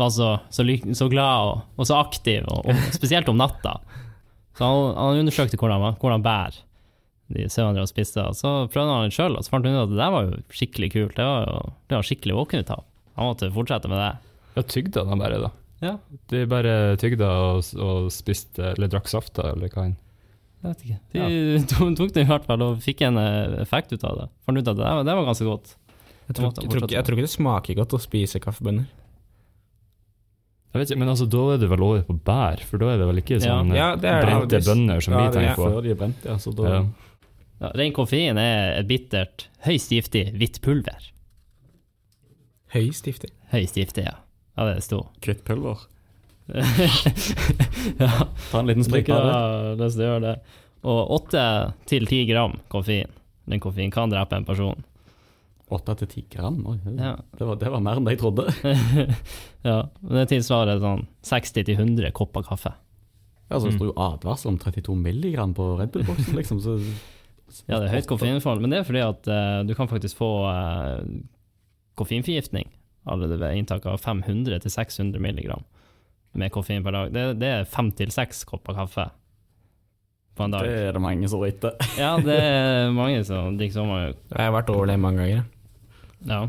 var 0.00 0.10
så, 0.10 0.34
så, 0.50 0.64
så 0.96 1.08
glad 1.12 1.46
og, 1.46 1.64
og 1.76 1.88
så 1.88 2.00
aktive, 2.00 2.48
og, 2.48 2.66
og 2.66 2.94
spesielt 2.96 3.28
om 3.30 3.38
natta. 3.38 3.78
Så 4.58 4.66
han, 4.66 4.94
han 4.96 5.22
undersøkte 5.22 5.60
hvordan, 5.60 5.96
hvordan 6.00 6.24
bær 6.24 6.56
de 7.32 7.48
sauene 7.48 7.78
deres 7.78 7.92
spiste, 7.94 8.20
og 8.24 8.36
så 8.36 8.50
prøvde 8.72 8.92
han 8.92 9.06
litt 9.06 9.16
sjøl, 9.16 9.36
og 9.38 9.44
så 9.44 9.54
fant 9.54 9.68
han 9.68 9.78
ut 9.78 9.84
at 9.86 9.92
det 9.92 10.00
der 10.00 10.14
var 10.14 10.26
jo 10.26 10.40
skikkelig 10.52 10.90
kult. 10.92 11.14
Det 11.16 11.28
var 11.28 11.46
jo 11.46 11.60
det 11.88 11.98
var 11.98 12.08
skikkelig 12.08 12.38
våken 12.40 12.64
ut 12.64 12.72
av. 12.74 12.82
Han 13.16 13.28
måtte 13.28 13.50
fortsette 13.52 13.88
med 13.92 13.98
det. 13.98 14.12
Ja, 14.56 14.62
tygda 14.62 15.04
de 15.08 15.18
bare, 15.20 15.38
da. 15.42 15.50
Ja, 15.82 15.96
De 16.30 16.44
bare 16.46 16.96
tygda 16.96 17.28
og, 17.56 17.64
og 17.82 18.08
spiste, 18.14 18.72
eller 18.76 18.88
drakk 18.92 19.08
safta, 19.10 19.50
eller 19.52 19.68
hva 19.72 19.86
enn. 19.88 19.96
jeg 20.62 20.70
vet 20.70 20.82
ikke. 20.86 20.98
De 21.12 21.62
tok- 21.72 21.96
tok 21.98 22.12
det 22.14 22.22
i 22.22 22.28
hvert 22.30 22.44
fall 22.46 22.62
og 22.62 22.78
fikk 22.84 23.02
en 23.08 23.18
eh, 23.18 23.60
effekt 23.64 23.92
ut 23.92 24.04
av 24.04 24.18
det. 24.20 24.28
Fant 24.46 24.58
ut 24.60 24.68
at 24.68 24.76
det, 24.78 24.84
var- 24.84 25.04
det 25.04 25.16
var 25.18 25.26
ganske 25.26 25.44
godt. 25.48 25.76
Jeg 26.28 26.36
tror, 26.38 26.52
jeg, 26.54 26.70
tror, 26.70 26.82
ikke- 26.86 26.94
jeg 26.96 27.04
tror 27.08 27.18
ikke 27.18 27.26
det 27.26 27.34
smaker 27.36 27.74
godt 27.82 27.96
å 27.98 28.00
spise 28.00 28.40
kaffebønner. 28.40 28.86
Jeg 30.72 30.80
vet 30.80 30.90
ikke, 30.94 30.98
Men 31.02 31.10
altså, 31.12 31.26
da 31.28 31.40
er 31.52 31.58
det 31.60 31.68
vel 31.68 31.82
over 31.84 32.02
på 32.08 32.14
bær, 32.24 32.62
for 32.64 32.80
da 32.80 32.92
er 32.94 32.98
det 33.02 33.06
vel 33.10 33.18
ikke 33.20 33.36
Ja. 33.36 33.44
sånn 33.44 33.74
Ja, 33.76 33.88
det 33.96 34.08
det. 34.08 34.20
brente 34.24 34.60
bønner 34.64 35.02
som 35.04 35.12
ja, 35.12 35.18
vi 35.18 35.26
er 35.26 35.32
tenker 35.36 35.56
på? 35.58 35.66
før 35.68 35.82
de 35.84 35.90
er 35.90 35.98
brent, 36.00 36.24
ja. 36.24 36.36
Så 36.40 36.54
da, 36.56 36.62
Ja. 36.70 36.84
Ja, 37.62 37.68
ren 37.78 37.92
koffein 37.92 38.38
er 38.40 38.78
et 38.80 38.88
bittert, 38.88 39.44
høyst 39.66 39.90
giftig 39.92 40.32
hvitt 40.34 40.60
pulver. 40.64 41.11
Høy 43.52 43.66
stifter. 43.68 44.06
Ja. 44.08 44.14
Ja, 44.56 44.66
det 44.68 44.76
er 44.78 44.84
stor. 44.84 45.08
Krittpulver. 45.24 45.86
ja, 47.98 48.10
Ta 48.50 48.60
en 48.60 48.66
liten 48.68 48.84
det 48.84 49.02
ikke 49.04 49.16
av 49.16 49.78
det. 49.78 49.90
gjøre 49.96 50.22
det. 50.24 50.34
Og 50.82 51.12
åtte 51.14 51.42
til 51.88 52.06
ti 52.10 52.24
gram 52.28 52.56
koffein, 52.72 53.12
den 53.48 53.62
koffein 53.62 53.92
kan 53.94 54.10
drepe 54.12 54.36
en 54.36 54.46
person. 54.48 54.82
Åtte 55.72 55.94
til 56.02 56.10
ti 56.10 56.24
gram? 56.34 56.58
Oi, 56.68 56.78
Ja. 56.98 57.14
det, 57.38 57.46
var, 57.46 57.56
det 57.60 57.70
var 57.72 57.80
mer 57.80 57.96
enn 58.00 58.04
det 58.08 58.16
jeg 58.16 58.22
trodde. 58.24 58.48
ja, 59.68 59.78
men 60.02 60.18
det 60.20 60.26
tilsvarer 60.34 60.82
sånn 60.82 61.06
60 61.28 61.64
til 61.70 61.78
100 61.78 62.10
kopper 62.18 62.44
kaffe. 62.48 62.74
Ja, 63.48 63.58
så 63.60 63.68
Mm. 63.68 63.70
Det 63.70 63.76
sto 63.78 63.86
jo 63.90 63.94
advarsel 64.00 64.48
om 64.52 64.58
32 64.58 64.94
milligram 64.96 65.52
på 65.54 65.64
Red 65.78 65.92
Bull-boksen, 65.92 66.36
liksom. 66.40 66.60
Så, 66.64 66.78
Ja, 67.68 67.78
det 67.78 67.88
er 67.90 67.94
høyt 67.98 68.06
koffeinforhold, 68.08 68.62
men 68.64 68.70
det 68.72 68.78
er 68.80 68.86
fordi 68.88 69.02
at 69.04 69.28
uh, 69.28 69.60
du 69.68 69.74
kan 69.76 69.88
faktisk 69.90 70.16
få 70.16 70.28
eh, 70.48 71.02
koffeinforgiftning 71.98 72.70
allerede 73.08 73.40
ved 73.40 73.58
inntak 73.58 73.86
av 73.90 74.00
500-600 74.00 75.18
milligram 75.22 75.64
med 76.38 76.52
koffein 76.54 76.84
per 76.84 76.94
dag. 76.96 77.12
Det, 77.12 77.24
det 77.40 77.50
er 77.50 77.68
fem 77.68 77.90
til 77.96 78.12
seks 78.14 78.44
kopper 78.48 78.76
kaffe 78.78 79.08
på 80.36 80.46
en 80.46 80.54
dag. 80.54 80.64
Det 80.64 80.86
er 80.88 80.96
det 80.96 81.02
mange 81.04 81.28
som 81.28 81.42
drikker. 81.42 81.76
Ja, 82.00 82.14
det 82.22 82.38
er 82.40 82.92
mange 82.96 83.24
som 83.28 83.58
drikker 83.58 83.80
så 83.80 83.86
mange. 83.88 84.14
Jeg 84.30 84.40
har 84.40 84.54
vært 84.54 84.72
over 84.72 84.88
det 84.88 84.98
mange 85.02 85.24
ganger. 85.24 85.44
Ja. 86.24 86.40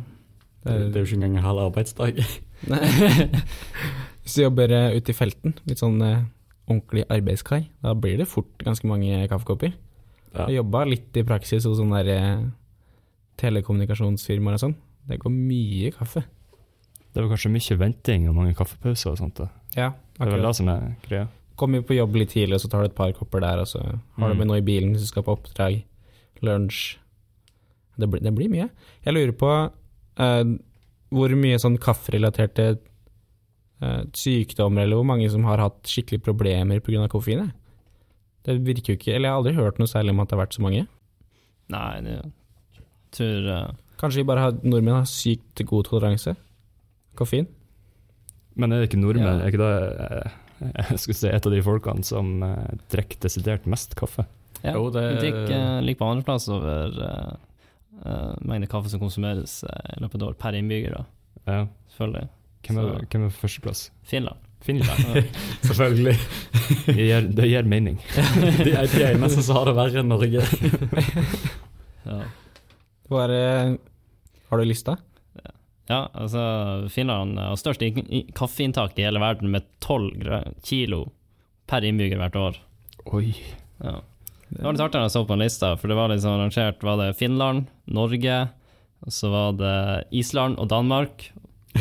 Det, 0.63 0.77
det 0.93 0.95
er 0.95 1.01
jo 1.01 1.09
ikke 1.09 1.19
engang 1.19 1.41
en 1.41 1.47
halv 1.49 1.65
arbeidsdag. 1.65 2.21
Hvis 4.23 4.37
du 4.37 4.45
jobber 4.45 4.71
eh, 4.71 4.93
ute 4.95 5.11
i 5.11 5.17
felten, 5.17 5.57
litt 5.67 5.81
sånn 5.83 5.99
eh, 6.05 6.23
ordentlig 6.69 7.03
arbeidskar, 7.11 7.65
da 7.83 7.91
blir 7.97 8.21
det 8.21 8.29
fort 8.31 8.63
ganske 8.63 8.87
mange 8.87 9.25
kaffekopper. 9.27 9.73
Ja. 10.33 10.47
Jeg 10.47 10.61
jobba 10.61 10.85
litt 10.87 11.19
i 11.19 11.25
praksis 11.27 11.67
hos 11.67 11.75
sånne 11.81 11.99
der, 12.07 12.13
eh, 12.15 12.45
telekommunikasjonsfirmaer 13.43 14.55
og 14.55 14.63
sånn. 14.63 14.77
Det 15.07 15.19
går 15.19 15.31
mye 15.35 15.91
kaffe. 15.91 16.23
Det 17.13 17.21
var 17.21 17.29
kanskje 17.33 17.51
mye 17.53 17.77
venting 17.77 18.27
og 18.29 18.35
mange 18.35 18.55
kaffepauser 18.57 19.11
og 19.11 19.17
sånt. 19.19 19.35
da. 19.37 19.49
Ja, 19.75 19.89
Det 20.17 20.27
er 20.27 20.31
vel 20.37 20.41
det 20.47 20.55
som 20.55 20.69
er 20.69 20.95
greia. 21.07 21.27
Kommer 21.55 21.81
på 21.85 21.93
jobb 21.95 22.15
litt 22.15 22.29
tidlig, 22.33 22.55
og 22.55 22.61
så 22.63 22.69
tar 22.71 22.81
du 22.81 22.85
et 22.89 22.95
par 22.95 23.11
kopper 23.13 23.39
der, 23.41 23.59
og 23.61 23.67
så 23.67 23.79
har 23.83 24.27
du 24.29 24.33
Mm. 24.33 24.37
med 24.37 24.47
noe 24.47 24.57
i 24.57 24.61
bilen 24.65 24.93
hvis 24.93 25.01
du 25.01 25.07
skal 25.07 25.23
på 25.23 25.35
oppdrag. 25.37 25.83
Lunsj. 26.41 26.97
Det 27.99 28.09
blir, 28.09 28.21
det 28.23 28.33
blir 28.33 28.49
mye. 28.49 28.69
Jeg 29.05 29.13
lurer 29.13 29.31
på 29.37 29.71
uh, 30.19 30.57
hvor 31.13 31.29
mye 31.37 31.59
sånn 31.61 31.77
kafferelaterte 31.77 32.79
uh, 33.83 34.03
sykdommer, 34.13 34.81
eller 34.87 34.95
hvor 34.97 35.05
mange 35.05 35.29
som 35.29 35.43
har 35.43 35.57
hatt 35.61 35.83
skikkelig 35.85 36.23
problemer 36.23 36.79
pga. 36.81 37.07
koffein. 37.07 37.39
jeg. 37.45 37.53
Det 38.43 38.57
virker 38.65 38.93
jo 38.93 38.97
ikke 38.97 39.13
Eller 39.15 39.29
jeg 39.29 39.31
har 39.31 39.37
aldri 39.43 39.53
hørt 39.55 39.77
noe 39.79 39.87
særlig 39.87 40.09
om 40.11 40.19
at 40.19 40.29
det 40.29 40.37
har 40.37 40.45
vært 40.45 40.55
så 40.57 40.61
mange. 40.65 40.87
Nei, 41.69 42.01
det 42.01 42.31
tror 43.11 43.47
eh, 43.47 43.71
Kanskje 44.03 44.19
vi 44.21 44.27
bare 44.27 44.43
har, 44.49 44.55
nordmenn 44.67 44.97
har 44.99 45.07
sykt 45.09 45.61
god 45.69 45.87
toleranse? 45.87 46.33
Koffein? 47.15 47.47
Men 48.59 48.73
er 48.75 48.81
det 48.83 48.89
ikke 48.91 48.99
nordmenn, 49.01 49.39
Ja. 49.39 49.45
er 49.45 49.53
ikke 49.53 49.63
det 49.63 49.73
eh, 50.03 50.39
jeg 50.91 50.99
skulle 51.01 51.17
si, 51.17 51.27
et 51.31 51.45
av 51.47 51.51
de 51.55 51.61
folkene 51.65 52.03
som 52.07 52.27
uh, 52.43 52.67
drikker 52.91 53.19
desidert 53.23 53.65
mest 53.69 53.95
kaffe? 53.99 54.25
Ja, 54.63 54.75
Jo, 54.77 54.89
det- 54.93 55.19
drikker 55.21 55.55
uh, 55.55 55.81
like 55.83 55.99
på 55.99 56.05
andreplass 56.11 56.45
over 56.51 56.93
uh, 56.99 57.33
uh, 58.05 58.35
mengde 58.45 58.67
kaffe 58.71 58.91
som 58.91 58.99
konsumeres 59.01 59.61
uh, 59.63 59.95
i 59.97 59.99
løpet 60.03 60.19
av 60.19 60.21
et 60.21 60.27
år 60.29 60.37
per 60.39 60.59
innbygger, 60.59 60.99
da. 60.99 61.05
Ja. 61.47 61.67
selvfølgelig. 61.95 62.27
Hvem 62.67 62.77
er, 62.79 62.81
Så- 62.91 63.07
hvem 63.11 63.25
er 63.25 63.33
førsteplass? 63.39 63.81
Finland. 64.03 64.39
Finland. 64.63 65.25
Selvfølgelig. 65.67 66.13
Det 66.85 66.95
gir, 66.95 67.25
det 67.35 67.49
gir 67.51 67.65
mening. 67.67 67.97
De 68.63 68.71
er 68.71 68.87
de 68.87 69.01
eneste 69.09 69.43
som 69.43 69.57
har 69.57 69.65
det 69.67 69.73
verre 69.75 69.99
enn 70.03 70.07
Norge. 70.13 70.45
Ja. 72.07 72.19
Det 73.09 73.79
Har 74.53 74.61
du 74.61 74.69
lista? 74.69 74.97
ja, 75.87 76.05
altså 76.13 76.41
Finland 76.91 77.39
har 77.39 77.57
størst 77.59 77.83
kaffeinntak 78.37 78.95
i 78.99 79.03
hele 79.03 79.19
verden 79.19 79.51
med 79.51 79.65
12 79.83 80.29
kilo 80.63 81.03
per 81.67 81.83
innbygger 81.83 82.21
hvert 82.21 82.37
år. 82.39 82.59
Oi. 83.17 83.33
Ja. 83.83 83.99
Det 84.53 84.61
var 84.61 84.75
litt 84.75 84.83
artig 84.85 84.99
da 84.99 85.07
jeg 85.07 85.15
så 85.15 85.23
på 85.27 85.35
en 85.35 85.43
lista, 85.43 85.73
for 85.79 85.89
det 85.89 85.97
var 85.97 86.11
liksom 86.11 86.37
rangert 86.39 86.83
var 86.85 86.99
det 87.01 87.15
Finland, 87.17 87.65
Norge, 87.89 88.37
og 89.03 89.15
så 89.15 89.31
var 89.33 89.55
det 89.59 89.77
Island 90.15 90.59
og 90.61 90.69
Danmark, 90.71 91.31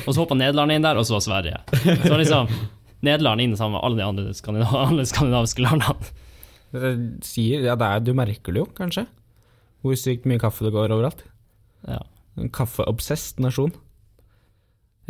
og 0.03 0.09
så 0.09 0.23
hoppa 0.23 0.39
Nederland 0.39 0.73
inn 0.75 0.87
der, 0.87 0.99
og 0.99 1.07
så 1.07 1.19
var 1.19 1.27
Sverige. 1.27 1.61
Så 2.07 2.17
liksom 2.17 2.49
Nederland 3.05 3.45
inn 3.45 3.57
sammen 3.59 3.77
med 3.77 3.85
alle 3.87 4.01
de 4.01 4.07
andre 4.09 4.35
skandinav 4.35 4.79
alle 4.87 5.07
skandinaviske 5.07 5.63
landene. 5.67 6.15
Det 6.73 6.95
sier, 7.29 7.67
ja, 7.69 7.77
det 7.77 7.91
er, 7.91 8.01
du 8.01 8.15
merker 8.17 8.55
det 8.55 8.63
jo, 8.65 8.71
kanskje. 8.79 9.05
Hvor 9.85 9.99
sykt 9.99 10.25
mye 10.31 10.41
kaffe 10.41 10.65
det 10.65 10.73
går 10.73 10.95
overalt. 10.95 11.27
Ja. 11.85 12.01
En 12.41 12.49
kaffeobsesst 12.53 13.41
nasjon. 13.43 13.73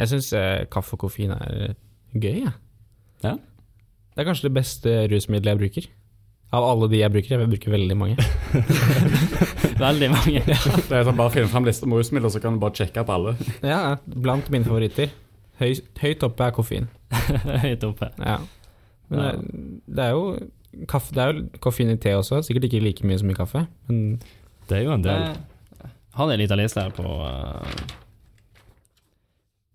Jeg 0.00 0.10
syns 0.10 0.32
eh, 0.34 0.64
kaffe 0.72 0.96
og 0.96 1.04
koffein 1.04 1.30
er 1.36 1.56
eh, 1.68 1.74
gøy, 2.16 2.38
jeg. 2.46 2.54
Ja. 3.22 3.36
Det 4.12 4.22
er 4.22 4.28
kanskje 4.28 4.48
det 4.48 4.56
beste 4.56 4.94
rusmiddelet 5.12 5.52
jeg 5.52 5.60
bruker. 5.62 5.90
Av 6.52 6.66
alle 6.68 6.88
de 6.92 6.98
jeg 7.00 7.12
bruker. 7.14 7.38
Jeg 7.38 7.48
bruker 7.48 7.72
veldig 7.72 7.96
mange. 7.96 8.16
Veldig 9.82 10.08
mange. 10.12 10.42
Ja. 10.52 10.58
Det 10.60 10.94
er 10.94 11.06
sånn 11.06 11.16
Bare 11.18 11.32
finne 11.32 11.48
fram 11.50 11.64
liste 11.66 11.88
med 11.88 11.98
rusmidler, 12.02 12.30
så 12.30 12.42
kan 12.42 12.54
du 12.56 12.60
bare 12.62 12.76
sjekke 12.76 13.02
opp 13.02 13.12
alle. 13.14 13.32
Ja, 13.64 13.96
blant 14.04 14.50
mine 14.52 14.66
favoritter. 14.68 15.10
Høy, 15.62 15.72
høyt 16.02 16.26
oppe 16.26 16.44
er 16.48 16.52
koffein. 16.56 16.90
Høyt 17.64 17.86
oppe. 17.88 18.10
Ja. 18.20 18.36
Men 19.12 19.22
Ja. 19.22 19.30
Det, 19.32 19.62
det 19.96 20.04
er 20.04 20.12
jo 20.16 20.84
kaffe, 20.88 21.14
det 21.16 21.24
er 21.24 21.32
jo 21.32 21.62
koffein 21.64 21.90
i 21.92 21.96
te 22.00 22.12
også, 22.16 22.42
sikkert 22.46 22.68
ikke 22.68 22.82
like 22.84 23.08
mye 23.08 23.18
som 23.20 23.32
i 23.32 23.36
kaffe. 23.36 23.64
Men 23.88 24.20
Det 24.68 24.78
er 24.78 24.84
jo 24.86 24.94
en 24.94 25.04
del. 25.04 25.24
Jeg 25.26 25.40
hadde 26.16 26.34
en 26.34 26.42
liten 26.42 26.60
liste 26.60 26.82
her 26.82 26.94
på 26.96 27.06
eh, 27.26 27.84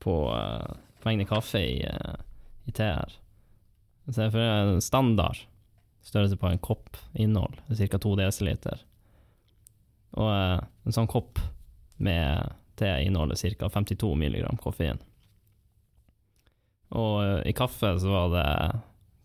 På 0.03 0.15
uh, 0.31 0.75
mengde 1.07 1.25
kaffe 1.25 1.59
i, 1.59 1.83
eh, 1.83 2.15
i 2.65 2.71
te 2.71 2.83
her. 2.83 3.15
Så 4.07 4.27
er 4.27 4.37
en 4.39 4.81
standard 4.81 5.39
størrelse 6.07 6.37
på 6.39 6.47
en 6.47 6.61
kopp 6.63 6.97
innhold 7.13 7.59
ca. 7.67 7.99
2 7.99 8.15
dl. 8.19 8.29
Og 10.17 10.31
eh, 10.31 10.59
en 10.87 10.95
sånn 10.95 11.09
kopp 11.11 11.41
med 11.97 12.53
te 12.79 12.89
inneholder 13.03 13.39
ca. 13.59 13.71
52 13.73 14.13
mg 14.15 14.59
koffein. 14.63 15.01
Og 16.95 17.15
eh, 17.23 17.41
i 17.51 17.55
kaffe 17.57 17.97
så 17.99 18.13
var 18.13 18.31
det 18.35 18.47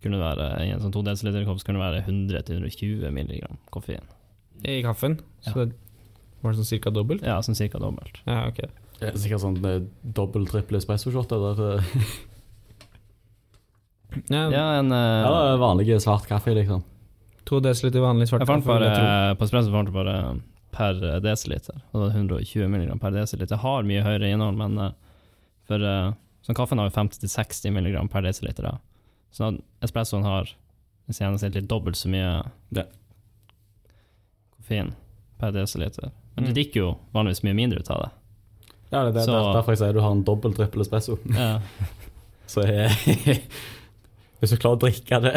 kunne 0.02 0.18
det 0.18 0.24
være, 0.24 0.46
I 0.66 0.72
en 0.74 0.80
sånn 0.82 0.94
2 0.94 1.04
dl-kopp 1.06 1.60
så 1.60 1.68
kunne 1.68 1.78
det 1.78 1.86
være 1.86 2.00
100-120 2.10 3.06
mg 3.14 3.52
koffein. 3.70 4.08
i 4.66 4.80
kaffen 4.82 5.20
så 5.46 5.68
det 5.70 5.76
var 6.42 6.52
det 6.52 6.58
sånn 6.62 6.68
cirka 6.72 6.90
dobbelt. 6.90 7.22
Ja, 7.26 7.38
sånn 7.42 7.56
ca. 7.58 7.78
dobbelt. 7.78 8.20
Ja, 8.26 8.46
ok. 8.48 8.60
Det 9.02 9.08
er 9.12 9.18
sikkert 9.18 9.42
sånn 9.42 9.56
eh, 9.66 9.80
dobbel, 10.02 10.44
trippel 10.46 10.78
espresso-shot 10.78 11.28
der. 11.32 11.62
eh. 11.78 11.82
Ja, 14.28 14.50
Ja, 14.52 14.64
en 14.78 14.92
eh, 14.92 15.22
Ja, 15.24 15.30
det 15.32 15.52
er 15.54 15.60
vanlig 15.62 16.00
svart 16.02 16.26
kaffe, 16.28 16.54
liksom. 16.54 16.82
To 17.48 17.60
desiliter 17.60 18.00
vanlig 18.04 18.28
svart 18.28 18.44
Jeg 18.44 18.50
fant 18.50 18.64
kaffe. 18.64 18.78
vil 18.78 18.88
jeg 18.88 18.96
tro. 18.98 19.36
på 19.40 19.46
espresso 19.48 19.72
fant 19.72 19.88
jeg 19.88 19.94
bare 19.96 20.16
per 20.72 21.20
desiliter. 21.20 21.80
Og 21.92 22.00
det 22.00 22.04
var 22.06 22.16
120 22.16 22.68
mg 22.68 23.00
per 23.00 23.10
desiliter. 23.16 23.56
Har 23.60 23.82
mye 23.88 24.02
høyere 24.04 24.30
innhold, 24.32 24.56
men 24.56 24.78
eh, 24.78 24.92
for 25.68 25.82
uh, 25.84 26.12
sånn 26.46 26.56
kaffen 26.56 26.78
har 26.80 26.88
jo 26.90 26.94
50-60 26.96 27.70
mg 27.76 28.08
per 28.10 28.22
desiliter. 28.22 28.62
Da. 28.62 28.78
Så 29.32 29.50
espressoen 29.84 30.24
har 30.24 30.48
i 31.08 31.12
gjennomsnittlig 31.12 31.66
dobbelt 31.68 31.96
så 31.98 32.08
mye 32.08 32.42
Ja. 32.72 32.84
koffein 34.56 34.94
per 35.38 35.52
desiliter. 35.52 36.10
Men 36.36 36.44
du 36.44 36.50
Mm. 36.50 36.54
drikker 36.56 36.80
jo 36.80 36.90
vanligvis 37.14 37.42
mye 37.44 37.54
mindre 37.54 37.80
ut 37.80 37.90
av 37.90 38.02
det. 38.02 38.10
Ja, 38.92 39.04
det 39.10 39.16
er 39.22 39.26
Så- 39.26 39.52
derfor 39.54 39.72
jeg 39.72 39.78
sier 39.78 39.92
du 39.92 40.00
har 40.00 40.12
en 40.12 40.24
dobbel, 40.24 40.52
trippel 40.54 40.80
espresso. 40.84 41.18
Ja. 41.32 41.60
Så 42.46 42.62
jeg, 42.66 42.90
hvis 44.40 44.50
du 44.50 44.56
klarer 44.56 44.76
å 44.76 44.80
drikke 44.80 45.20
det, 45.22 45.34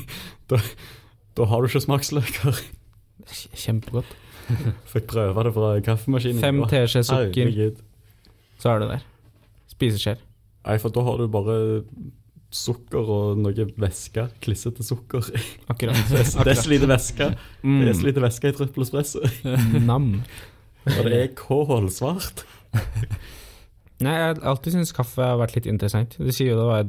da, 0.48 0.58
da 1.36 1.44
har 1.44 1.60
du 1.62 1.68
ikke 1.68 1.84
smaksløker. 1.84 2.58
Kjempegodt. 3.28 4.16
Fikk 4.88 5.06
prøve 5.12 5.44
det 5.44 5.52
fra 5.52 5.70
kaffemaskinen. 5.84 6.40
Fem 6.40 6.62
teskjeer 6.64 7.04
sukker, 7.04 7.50
herregud. 7.50 7.82
så 8.58 8.70
er 8.74 8.78
du 8.80 8.86
der. 8.88 9.02
Spiseskjeer. 9.68 10.18
Nei, 10.66 10.78
for 10.78 10.88
da 10.92 11.02
har 11.04 11.18
du 11.20 11.26
bare 11.28 11.56
sukker 12.54 13.10
og 13.12 13.38
noe 13.42 13.66
væske. 13.78 14.28
Klissete 14.44 14.84
sukker. 14.86 15.26
Akkurat. 15.68 15.98
Des- 16.14 16.36
Desiliter 16.48 16.88
væske. 16.90 17.30
Mm. 17.62 17.82
Desiliter 17.88 18.24
væske 18.24 18.48
i 18.52 18.56
trippel 18.56 18.86
espresso. 18.86 19.20
Nam. 19.88 20.14
Og 20.88 21.04
det 21.04 21.18
er 21.22 21.32
kålsvart. 21.36 22.44
Nei, 24.04 24.12
jeg 24.14 24.26
har 24.30 24.40
alltid 24.46 24.76
syntes 24.76 24.94
kaffe 24.94 25.24
har 25.26 25.38
vært 25.40 25.56
litt 25.58 25.66
interessant. 25.70 26.14
Du 26.22 26.28
sier 26.32 26.52
jo 26.52 26.58
det, 26.60 26.66
var, 26.68 26.84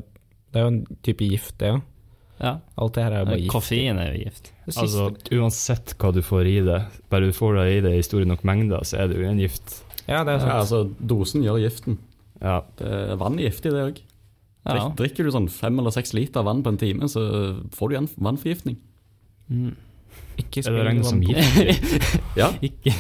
det 0.53 0.59
er 0.61 0.65
jo 0.67 0.71
en 0.75 0.81
type 1.05 1.25
gift, 1.31 1.55
det 1.61 1.71
òg. 1.73 1.79
ja. 2.43 2.51
Alt 2.79 2.95
det 2.95 3.03
her 3.07 3.15
er 3.17 3.23
jo 3.23 3.29
bare 3.31 3.39
gift. 3.41 3.51
Koffein 3.55 3.97
er 3.99 4.11
jo 4.13 4.19
gift. 4.27 4.51
Altså, 4.69 5.07
uansett 5.39 5.95
hva 5.99 6.11
du 6.15 6.19
får 6.23 6.49
i 6.51 6.57
det, 6.67 6.77
bare 7.09 7.31
du 7.31 7.33
får 7.35 7.57
det 7.57 7.65
i 7.73 7.79
det 7.87 7.95
i 7.97 8.03
store 8.05 8.29
nok 8.29 8.45
mengder, 8.47 8.85
så 8.85 9.01
er 9.01 9.09
det 9.09 9.17
jo 9.17 9.25
en 9.31 9.41
gift. 9.41 9.79
ja, 10.05 10.21
det 10.27 10.35
er 10.37 10.45
Ja, 10.45 10.59
altså, 10.61 10.83
dosen 11.01 11.41
gjør 11.47 11.57
giften. 11.65 11.97
Ja, 12.39 12.59
Det 12.77 12.87
er 12.93 13.17
vann 13.19 13.39
er 13.41 13.49
giftig, 13.49 13.73
det 13.73 13.81
òg. 13.87 14.03
Ja. 14.77 14.89
Drikker 14.95 15.23
du 15.23 15.32
sånn 15.32 15.49
fem 15.49 15.79
eller 15.79 15.91
seks 15.91 16.13
liter 16.13 16.43
vann 16.43 16.62
på 16.63 16.69
en 16.69 16.77
time, 16.77 17.08
så 17.10 17.21
får 17.75 17.89
du 17.89 17.95
igjen 17.95 18.10
vannforgiftning. 18.17 18.77
Mm. 19.49 19.75
Ikke 20.39 20.62
spill 20.63 20.77
vann 20.86 21.03
som? 21.03 21.19
Ja, 22.39 22.47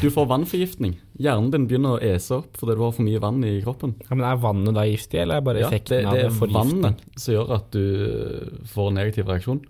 du 0.01 0.09
får 0.11 0.25
vannforgiftning. 0.27 0.97
Hjernen 1.19 1.51
din 1.53 1.67
begynner 1.69 1.95
å 1.95 2.01
ese 2.03 2.35
opp 2.41 2.57
fordi 2.59 2.75
du 2.75 2.81
har 2.83 2.91
for 2.91 3.05
mye 3.07 3.19
vann 3.23 3.43
i 3.47 3.61
kroppen. 3.63 3.93
Ja, 4.09 4.15
men 4.15 4.25
Er 4.27 4.41
vannet 4.43 4.75
da 4.75 4.83
giftig, 4.89 5.21
eller 5.21 5.39
er 5.39 5.45
bare 5.45 5.61
Ja, 5.63 5.69
det, 5.69 5.79
effekten 5.79 6.01
det 6.01 6.07
av 6.07 6.13
det 6.17 6.25
er 6.25 6.53
vannet 6.57 7.05
som 7.15 7.33
gjør 7.33 7.53
at 7.55 7.69
du 7.71 8.63
får 8.73 8.89
en 8.91 8.99
negativ 8.99 9.27
reaksjon. 9.31 9.61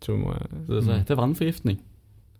Tror 0.00 0.16
må- 0.22 0.38
Det, 0.68 0.80
det 0.86 0.98
heter 1.02 1.16
vannforgiftning. 1.20 1.78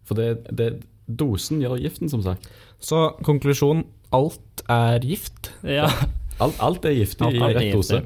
For 0.05 0.15
det, 0.15 0.31
det, 0.57 0.71
dosen 1.09 1.61
gjør 1.61 1.77
giften, 1.81 2.09
som 2.09 2.23
sagt. 2.25 2.49
Så 2.81 3.15
konklusjon 3.25 3.85
alt 4.13 4.65
er 4.71 5.01
gift? 5.05 5.53
Ja. 5.63 5.91
Alt, 6.41 6.57
alt 6.61 6.85
er 6.89 6.97
giftig 6.97 7.27
Alt 7.27 7.35
i 7.37 7.39
er 7.45 7.55
rett 7.55 7.73
dose. 7.77 8.01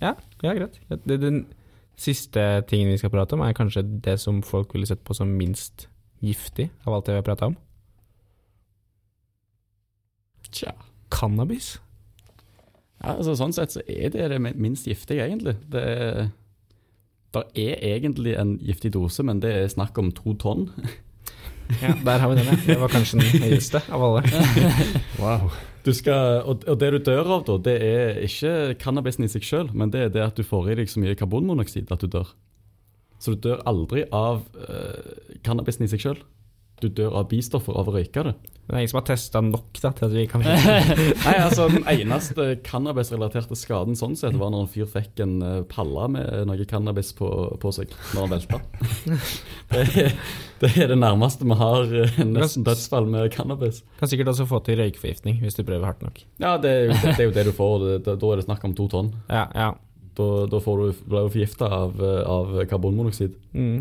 Ja, 0.00 0.14
ja 0.42 0.54
greit. 0.56 0.80
Den 1.04 1.44
siste 2.00 2.62
tingen 2.68 2.92
vi 2.92 3.00
skal 3.00 3.12
prate 3.12 3.36
om, 3.36 3.44
er 3.44 3.56
kanskje 3.56 3.84
det 4.04 4.18
som 4.22 4.42
folk 4.46 4.74
ville 4.74 4.88
sett 4.88 5.02
på 5.04 5.16
som 5.16 5.32
minst 5.36 5.88
giftig 6.24 6.70
av 6.84 6.94
alt 6.94 7.08
det 7.08 7.16
vi 7.16 7.20
har 7.20 7.28
prata 7.28 7.50
om. 7.50 7.56
Tja. 10.50 10.74
Cannabis. 11.10 11.78
Ja, 13.00 13.16
altså, 13.16 13.34
sånn 13.38 13.54
sett 13.56 13.74
så 13.74 13.82
er 13.88 14.12
det 14.12 14.28
det 14.32 14.40
minst 14.40 14.88
giftige, 14.88 15.24
egentlig. 15.24 15.56
Det 15.72 15.82
er, 15.82 16.30
der 17.34 17.46
er 17.54 17.86
egentlig 17.94 18.34
en 18.36 18.58
giftig 18.60 18.92
dose, 18.96 19.24
men 19.24 19.40
det 19.40 19.54
er 19.56 19.72
snakk 19.72 19.96
om 20.00 20.12
to 20.16 20.34
tonn. 20.40 20.68
Ja, 21.80 21.94
der 22.04 22.18
har 22.18 22.32
vi 22.32 22.40
den, 22.40 22.50
ja. 22.50 22.58
Det 22.66 22.80
var 22.80 22.92
kanskje 22.92 23.20
den 23.22 23.44
høyeste 23.46 23.82
av 23.88 24.04
alle. 24.04 24.24
Wow. 25.22 25.52
Skal, 25.80 26.42
og 26.44 26.76
det 26.80 26.90
du 26.92 26.98
dør 27.08 27.28
av, 27.38 27.44
da, 27.48 27.56
det 27.64 27.76
er 27.80 28.18
ikke 28.26 28.76
cannabisen 28.82 29.24
i 29.24 29.30
seg 29.32 29.46
sjøl, 29.46 29.70
men 29.72 29.92
det 29.92 30.02
er 30.04 30.12
det 30.12 30.26
at 30.26 30.36
du 30.36 30.44
får 30.44 30.72
i 30.72 30.76
deg 30.82 30.90
så 30.92 31.00
mye 31.00 31.16
karbonmonoksid 31.16 31.88
at 31.94 32.04
du 32.04 32.10
dør. 32.12 32.34
Så 33.20 33.34
du 33.34 33.48
dør 33.48 33.62
aldri 33.68 34.04
av 34.12 34.42
uh, 34.60 35.38
cannabisen 35.46 35.86
i 35.86 35.90
seg 35.92 36.04
sjøl. 36.04 36.20
Du 36.80 36.88
dør 36.88 37.20
av 37.20 37.28
bistoffer 37.30 37.76
av 37.76 37.88
å 37.90 37.94
røyke 37.94 38.24
det. 38.24 38.34
Det 38.70 38.76
er 38.76 38.84
ingen 38.84 38.90
som 38.92 39.00
har 39.00 39.06
testa 39.08 39.40
nok 39.42 39.78
da, 39.82 39.90
til 39.98 40.06
at 40.06 40.12
vi 40.14 40.22
kan 40.30 40.44
Nei, 41.24 41.32
altså 41.42 41.64
Den 41.72 41.82
eneste 41.90 42.44
cannabisrelaterte 42.62 43.56
skaden 43.58 43.98
sånn 43.98 44.14
sett 44.18 44.36
var 44.38 44.52
når 44.54 44.62
en 44.62 44.70
fyr 44.70 44.86
fikk 44.86 45.22
en 45.24 45.40
eh, 45.42 45.56
palle 45.66 46.06
med 46.14 46.46
noe 46.46 46.66
cannabis 46.70 47.10
på, 47.18 47.26
på 47.58 47.72
seg 47.74 47.90
når 48.14 48.20
han 48.22 48.34
velta. 48.36 48.60
Det, 49.70 49.84
det 50.58 50.70
er 50.82 50.88
det 50.90 50.96
nærmeste 50.98 51.46
vi 51.46 51.56
har 51.58 51.92
eh, 52.04 52.16
nesten 52.26 52.64
dødsfall 52.66 53.06
med 53.10 53.28
cannabis. 53.34 53.84
Kan 54.00 54.10
sikkert 54.10 54.32
også 54.32 54.48
få 54.50 54.58
til 54.66 54.80
røykforgiftning 54.80 55.38
hvis 55.42 55.58
du 55.58 55.62
prøver 55.62 55.86
hardt 55.90 56.02
nok. 56.06 56.22
Ja, 56.42 56.56
det 56.62 56.72
er 56.72 56.82
jo 56.88 56.96
det, 57.04 57.14
er 57.14 57.28
jo 57.28 57.36
det 57.36 57.46
du 57.46 57.52
får. 57.54 57.76
Det, 57.84 58.00
da, 58.10 58.32
er 58.32 58.42
det 58.42 58.48
snakk 58.48 58.66
om 58.66 58.74
to 58.78 58.86
tonn. 58.90 59.12
Ja, 59.30 59.46
ja. 59.54 59.70
Da, 60.18 60.26
da 60.50 60.60
får 60.62 60.82
du, 60.82 61.06
blir 61.06 61.26
du 61.26 61.34
forgifta 61.34 61.70
av, 61.74 62.02
eh, 62.02 62.20
av 62.26 62.58
karbonmonoksid. 62.70 63.38
Mm. 63.54 63.80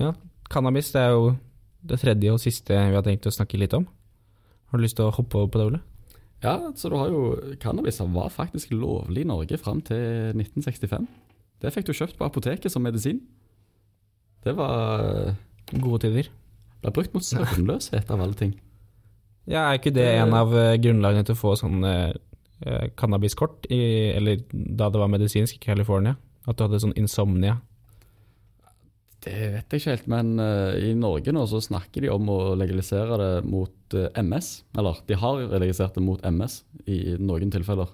ja. 0.00 0.14
Cannabis 0.52 0.92
det 0.94 1.02
er 1.02 1.16
jo 1.16 1.34
det 1.84 2.00
tredje 2.00 2.32
og 2.32 2.40
siste 2.42 2.72
vi 2.74 2.96
har 2.96 3.04
tenkt 3.06 3.28
å 3.28 3.34
snakke 3.34 3.60
litt 3.60 3.74
om. 3.76 3.86
Har 4.70 4.80
du 4.80 4.84
lyst 4.84 4.96
til 4.98 5.06
å 5.08 5.14
hoppe 5.14 5.38
over 5.38 5.52
på 5.52 5.60
det, 5.60 5.66
Ole? 5.68 5.82
Ja, 6.44 6.58
så 6.76 6.90
du 6.92 6.96
har 7.00 7.12
jo 7.12 7.22
Cannabis 7.60 8.00
var 8.00 8.32
faktisk 8.32 8.72
lovlig 8.74 9.24
i 9.24 9.28
Norge 9.28 9.58
fram 9.60 9.80
til 9.84 10.34
1965. 10.36 11.06
Det 11.62 11.72
fikk 11.72 11.88
du 11.88 11.94
kjøpt 11.96 12.18
på 12.18 12.26
apoteket 12.26 12.72
som 12.72 12.84
medisin. 12.84 13.22
Det 14.44 14.52
var 14.56 15.36
Gode 15.72 16.02
tider. 16.04 16.28
ble 16.82 16.92
brukt 16.92 17.14
mot 17.14 17.24
søvnløshet, 17.24 18.10
av 18.12 18.20
alle 18.20 18.36
ting. 18.36 18.52
Ja, 19.48 19.70
Er 19.70 19.78
ikke 19.78 19.92
det 19.92 20.04
en 20.20 20.34
av 20.36 20.52
eh, 20.56 20.76
grunnlagene 20.80 21.24
til 21.24 21.36
å 21.36 21.40
få 21.40 21.54
sånn 21.56 21.84
eh, 21.84 22.12
eh, 22.64 22.90
cannabiskort, 22.96 23.64
i, 23.72 24.12
eller 24.16 24.42
da 24.52 24.90
det 24.92 25.00
var 25.00 25.08
medisinsk 25.12 25.56
i 25.56 25.64
California? 25.64 26.16
At 26.46 26.58
du 26.58 26.66
hadde 26.66 26.80
sånn 26.80 26.96
insomnia? 27.00 27.58
Det 29.24 29.34
vet 29.54 29.72
jeg 29.72 29.80
ikke 29.80 29.92
helt, 29.94 30.08
men 30.12 30.32
uh, 30.36 30.74
i 30.76 30.92
Norge 30.98 31.32
nå 31.32 31.46
så 31.48 31.62
snakker 31.64 32.04
de 32.04 32.10
om 32.12 32.28
å 32.28 32.38
legalisere 32.60 33.16
det 33.20 33.30
mot 33.48 33.96
uh, 33.96 34.08
MS. 34.20 34.50
Eller 34.76 35.00
de 35.08 35.20
har 35.20 35.44
legalisert 35.46 35.96
det 35.96 36.04
mot 36.04 36.24
MS 36.28 36.58
i 36.92 37.16
noen 37.16 37.52
tilfeller. 37.54 37.92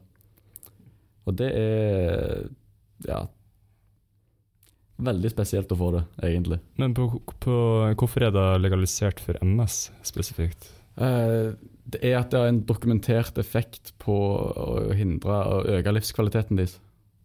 Og 1.28 1.36
det 1.38 1.50
er 1.54 2.48
ja 3.06 3.20
veldig 5.00 5.30
spesielt 5.32 5.70
å 5.72 5.78
få 5.80 5.90
det, 5.94 6.02
egentlig. 6.26 6.60
Men 6.80 6.94
på, 6.96 7.06
på, 7.42 7.56
hvorfor 7.98 8.26
er 8.26 8.34
det 8.34 8.46
legalisert 8.60 9.22
for 9.24 9.38
MS 9.44 9.86
spesifikt? 10.06 10.68
Uh, 11.00 11.56
det 11.90 12.02
er 12.04 12.18
at 12.18 12.32
det 12.32 12.40
har 12.40 12.50
en 12.50 12.62
dokumentert 12.66 13.38
effekt 13.40 13.94
på 14.02 14.14
å 14.14 14.90
hindre 14.96 15.38
og 15.54 15.70
øke 15.78 15.94
livskvaliteten 15.96 16.60
deres. 16.60 16.76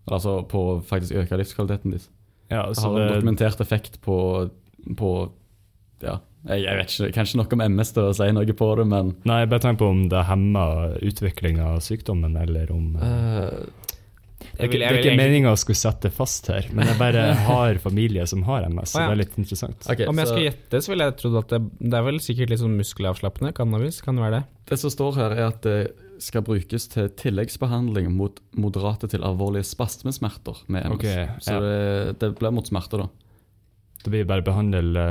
Altså 0.06 0.40
på 0.48 0.62
å 0.70 0.78
faktisk 0.86 1.18
øke 1.24 1.42
livskvaliteten 1.42 1.96
deres. 1.96 2.08
Ja, 2.52 2.68
Det 2.70 2.78
så 2.78 2.90
har 2.92 3.00
en 3.00 3.08
det, 3.08 3.16
dokumentert 3.20 3.62
effekt 3.64 4.02
på, 4.06 4.18
på 4.98 5.12
Ja, 6.04 6.20
jeg, 6.46 6.62
jeg 6.62 6.78
vet 6.78 6.92
ikke, 6.94 7.14
kanskje 7.16 7.40
noe 7.40 7.58
om 7.58 7.64
MS 7.74 7.96
til 7.96 8.06
å 8.06 8.14
si 8.14 8.28
noe 8.36 8.58
på 8.60 8.68
det, 8.78 8.86
men 8.92 9.16
Nei, 9.26 9.40
jeg 9.42 9.50
bare 9.54 9.64
tenker 9.64 9.82
på 9.82 9.90
om 9.96 10.04
det 10.12 10.22
hemmer 10.28 11.00
utviklinga 11.02 11.72
av 11.74 11.82
sykdommen, 11.82 12.38
eller 12.38 12.70
om 12.76 12.92
eh, 13.02 13.50
Det 14.52 14.60
er 14.60 14.70
ikke, 14.70 14.78
det 14.78 14.92
er 14.92 15.00
ikke 15.02 15.18
meninga 15.18 15.56
å 15.56 15.58
skulle 15.58 15.80
sette 15.80 16.14
fast 16.14 16.52
her, 16.54 16.70
men 16.76 16.92
jeg 16.92 17.00
bare 17.02 17.26
har 17.50 17.82
familie 17.82 18.28
som 18.30 18.46
har 18.46 18.70
MS, 18.70 18.94
så 18.94 19.02
Å, 19.02 19.08
ja. 19.08 19.10
det 19.10 19.18
er 19.18 19.22
litt 19.24 19.42
interessant. 19.42 19.90
Okay, 19.90 20.06
Om 20.12 20.22
jeg 20.22 20.30
så 20.30 20.36
skal 20.36 20.46
gjette, 20.52 20.84
så 20.86 20.94
ville 20.94 21.10
jeg 21.10 21.20
trodd 21.24 21.42
at 21.42 21.56
det, 21.56 21.62
det 21.82 21.98
er 21.98 22.08
vel 22.12 22.22
sikkert 22.30 22.54
litt 22.54 22.62
sånn 22.62 22.78
muskelavslappende. 22.78 23.56
Cannabis 23.58 24.02
kan 24.06 24.20
det 24.20 24.28
være 24.28 24.38
det. 24.44 24.46
Det 24.70 24.82
som 24.84 24.94
står 24.94 25.22
her, 25.24 25.40
er 25.40 25.50
at 25.50 25.66
det 25.66 25.80
skal 26.24 26.44
brukes 26.46 26.88
til 26.92 27.10
tilleggsbehandling 27.20 28.10
mot 28.16 28.40
moderate 28.58 29.10
til 29.12 29.26
alvorlige 29.26 29.68
spasmesmerter 29.68 30.64
med 30.68 30.90
MS. 30.90 30.98
Ok, 30.98 31.06
Så 31.44 31.60
det, 31.62 32.20
det 32.22 32.34
blir 32.40 32.56
mot 32.56 32.68
smerter, 32.68 33.06
da. 33.06 33.10
Det 34.06 34.12
blir 34.14 34.26
bare 34.30 34.44
behandle, 34.46 35.04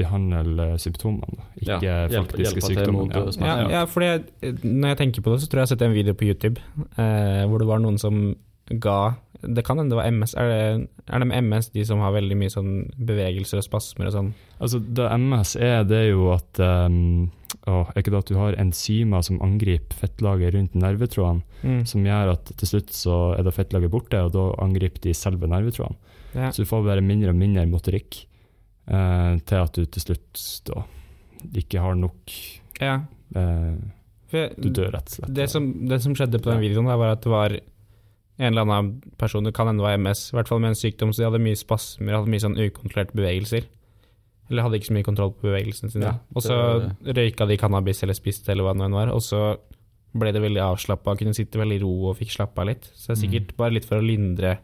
behandle 0.00 0.78
symptomene, 0.80 1.44
ikke 1.60 1.76
Ja, 1.84 2.06
faktiske 2.08 2.62
sykdommer. 2.64 3.04
mot, 3.04 3.16
uh. 3.16 3.44
Ja, 3.44 3.68
ja 3.68 3.84
fordi 3.84 4.24
når 4.62 4.94
jeg 4.94 4.98
tenker 5.02 5.22
på 5.22 5.34
det, 5.34 5.42
så 5.42 5.48
tror 5.48 5.60
jeg 5.60 5.60
jeg 5.60 5.68
har 5.68 5.72
sett 5.74 5.82
en 5.82 5.92
video 5.92 6.14
på 6.14 6.24
YouTube 6.24 6.60
eh, 6.96 7.44
hvor 7.44 7.60
det 7.60 7.68
var 7.68 7.84
noen 7.84 7.98
som 8.00 8.34
ga 8.80 9.14
Det 9.44 9.60
kan 9.64 9.76
hende 9.76 9.92
det 9.92 9.98
var 9.98 10.08
MS. 10.08 10.34
Er 10.40 10.48
det, 10.48 10.88
er 11.04 11.18
det 11.18 11.26
med 11.28 11.42
MS 11.44 11.68
de 11.74 11.84
som 11.84 12.00
har 12.00 12.14
veldig 12.16 12.36
mye 12.40 12.48
sånn 12.48 12.70
bevegelser 12.96 13.60
og 13.60 13.66
spasmer 13.66 14.08
og 14.08 14.14
sånn? 14.14 14.30
Altså, 14.56 14.80
det 14.80 15.10
MS 15.20 15.56
er, 15.60 15.82
det 15.84 15.98
er 15.98 16.08
jo 16.14 16.30
at 16.32 16.60
um, 16.64 17.28
å, 17.66 17.86
Er 17.88 18.02
ikke 18.02 18.12
det 18.12 18.18
at 18.20 18.28
du 18.30 18.36
har 18.36 18.56
enzymer 18.60 19.22
som 19.24 19.38
angriper 19.44 19.96
fettlaget 19.96 20.54
rundt 20.54 20.74
nervetrådene, 20.76 21.42
Mm. 21.64 21.86
som 21.88 22.04
gjør 22.04 22.32
at 22.34 22.44
til 22.60 22.68
slutt 22.68 22.90
så 22.92 23.38
er 23.38 23.42
det 23.46 23.54
fettlaget 23.56 23.90
borte, 23.90 24.20
og 24.20 24.32
da 24.34 24.44
angriper 24.62 25.00
de 25.00 25.14
selve 25.16 25.48
nervetrådene. 25.48 25.96
Ja. 26.34 26.50
Så 26.50 26.64
du 26.64 26.68
får 26.68 26.84
bare 26.84 27.00
mindre 27.00 27.30
og 27.30 27.36
mindre 27.40 27.64
motorikk 27.70 28.26
eh, 28.88 29.38
til 29.46 29.56
at 29.62 29.72
du 29.72 29.84
til 29.86 30.02
slutt 30.02 30.42
da 30.68 30.82
ikke 31.54 31.80
har 31.80 31.94
nok 31.94 32.32
ja. 32.80 32.98
eh, 33.36 33.76
Du 34.60 34.68
dør, 34.74 34.90
rett 34.96 35.08
og 35.08 35.14
slett. 35.18 35.32
Det 35.36 35.48
som, 35.52 35.70
det 35.88 36.00
som 36.02 36.14
skjedde 36.16 36.40
på 36.42 36.50
den 36.50 36.60
videoen, 36.64 36.88
der, 36.90 36.96
var 37.00 37.12
at 37.14 37.22
det 37.22 37.30
var 37.32 37.54
en 37.54 38.48
eller 38.50 38.64
annen 38.66 38.88
person, 39.16 39.44
det 39.46 39.54
kan 39.54 39.68
hende 39.70 39.78
det 39.78 39.86
var 39.86 39.98
MS, 40.00 40.32
i 40.32 40.36
hvert 40.36 40.48
fall 40.50 40.58
med 40.60 40.72
en 40.74 40.78
sykdom, 40.80 41.12
så 41.14 41.22
de 41.22 41.28
hadde 41.30 41.42
mye 41.44 41.56
spasmer, 41.60 42.16
hadde 42.16 42.32
mye 42.32 42.42
sånn 42.42 42.56
ukontrollerte 42.58 43.14
bevegelser. 43.14 43.68
Eller 44.50 44.62
hadde 44.62 44.76
ikke 44.76 44.90
så 44.90 44.94
mye 44.98 45.06
kontroll 45.06 45.30
på 45.32 45.46
bevegelsene 45.48 45.90
sine. 45.90 46.02
Ja, 46.04 46.18
og 46.36 46.42
så 46.44 46.56
røyka 47.16 47.46
de 47.48 47.56
cannabis 47.56 48.02
eller 48.04 48.14
spiste 48.14 48.50
eller 48.52 48.64
hva 48.66 48.74
det 48.76 48.84
nå 48.90 48.90
var, 48.98 49.08
og 49.14 49.22
så 49.24 49.56
ble 50.14 50.30
det 50.32 50.42
veldig 50.44 50.60
avslappa, 50.62 51.16
kunne 51.18 51.34
sitte 51.34 51.58
veldig 51.58 51.78
i 51.80 51.82
ro 51.82 51.92
og 52.10 52.18
fikk 52.18 52.30
slappa 52.36 52.60
av 52.62 52.68
litt. 52.68 52.84
Så 52.94 53.08
det 53.08 53.16
er 53.16 53.22
sikkert 53.24 53.48
Mm. 53.52 53.56
bare 53.56 53.72
litt 53.72 53.84
for 53.88 53.96
å 53.98 54.04
lindre 54.06 54.58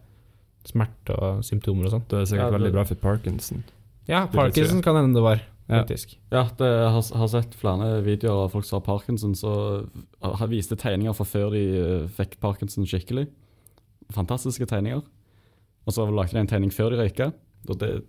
smerte 0.64 1.16
og 1.16 1.40
symptomer 1.42 1.86
og 1.86 1.92
sånn. 1.94 2.04
Det 2.08 2.18
er 2.20 2.24
sikkert 2.28 2.38
Ja, 2.44 2.50
det- 2.50 2.60
veldig 2.60 2.72
bra 2.72 2.84
for 2.84 2.94
Parkinson. 2.96 3.64
Ja, 4.06 4.26
Parkinson 4.26 4.82
kan 4.82 4.94
hende 4.96 5.14
det 5.14 5.22
var, 5.22 5.40
Ja. 5.68 5.82
faktisk. 5.82 6.16
Ja, 6.30 6.42
det 6.44 6.66
jeg 6.66 6.90
har, 6.92 7.18
har 7.18 7.28
sett 7.28 7.54
flere 7.54 8.02
videoer 8.04 8.44
av 8.44 8.50
folk 8.52 8.64
som 8.64 8.80
har 8.80 8.86
parkinson, 8.86 9.32
så 9.34 9.88
har 10.22 10.46
viste 10.48 10.76
tegninger 10.76 11.14
fra 11.14 11.24
før 11.24 11.50
de 11.52 11.64
eh, 12.02 12.06
fikk 12.08 12.38
parkinson 12.40 12.84
skikkelig. 12.84 13.28
Fantastiske 14.12 14.66
tegninger. 14.66 15.02
Og 15.86 15.92
så 15.94 16.06
lagde 16.12 16.32
de 16.32 16.38
en 16.38 16.46
tegning 16.46 16.70
før 16.70 16.90
de 16.90 16.96
røyka, 16.98 17.32
og 17.68 17.78
det 17.78 18.04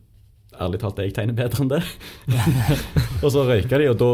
ærlig 0.59 0.81
talt 0.81 0.99
jeg 0.99 1.13
tegner 1.15 1.37
bedre 1.37 1.63
enn 1.63 1.71
det. 1.71 1.81
og 3.23 3.30
så 3.34 3.45
røyka 3.47 3.80
de, 3.80 3.89
og 3.91 3.99
da, 4.01 4.09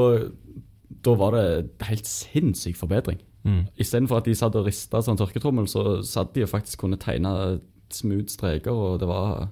da 1.07 1.15
var 1.19 1.37
det 1.37 1.87
helt 1.87 2.09
sinnssyk 2.09 2.77
forbedring. 2.79 3.21
Mm. 3.47 3.63
Istedenfor 3.79 4.19
at 4.19 4.27
de 4.27 4.35
satt 4.35 4.57
og 4.59 4.67
rista 4.67 5.01
sånn 5.03 5.19
tørketrommel, 5.19 5.69
så 5.71 6.01
satt 6.05 6.33
de 6.35 6.43
og 6.45 6.51
faktisk 6.51 6.83
kunne 6.83 6.99
tegne 7.01 7.31
smooth 7.93 8.29
streker, 8.33 8.73
og 8.75 8.99
det 9.03 9.09
var 9.09 9.49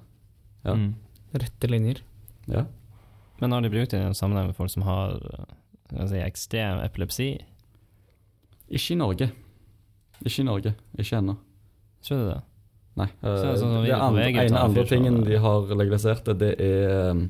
Ja. 0.66 0.74
Mm. 0.74 0.94
Rette 1.36 1.68
linjer. 1.68 2.00
Ja. 2.48 2.64
Men 3.40 3.52
har 3.52 3.60
de 3.60 3.70
brukt 3.70 3.92
det 3.92 4.00
i 4.00 4.06
en 4.06 4.16
sammenheng 4.16 4.48
med 4.48 4.56
folk 4.56 4.70
som 4.72 4.82
har 4.86 5.18
eh, 5.92 6.06
si, 6.08 6.16
ekstrem 6.22 6.80
epilepsi? 6.80 7.28
Ikke 8.66 8.94
i 8.94 8.98
Norge. 8.98 9.28
Ikke 10.24 10.42
i 10.42 10.46
Norge. 10.46 10.72
Ikke 10.98 11.20
ennå. 11.20 11.36
Tror 12.02 12.22
du 12.22 12.28
det? 12.30 12.40
Nei. 12.96 13.06
Så 13.20 13.28
det 13.28 13.42
er 13.44 13.50
eh, 13.52 13.58
sånn 13.60 13.74
det 13.84 13.92
andre, 13.96 14.22
VG, 14.24 14.38
ene 14.46 14.60
andre 14.64 14.84
tingen 14.88 15.18
de 15.26 15.36
har 15.42 15.66
legalisert, 15.76 16.24
det, 16.24 16.36
det 16.40 16.52
er 16.64 17.10
um, 17.12 17.26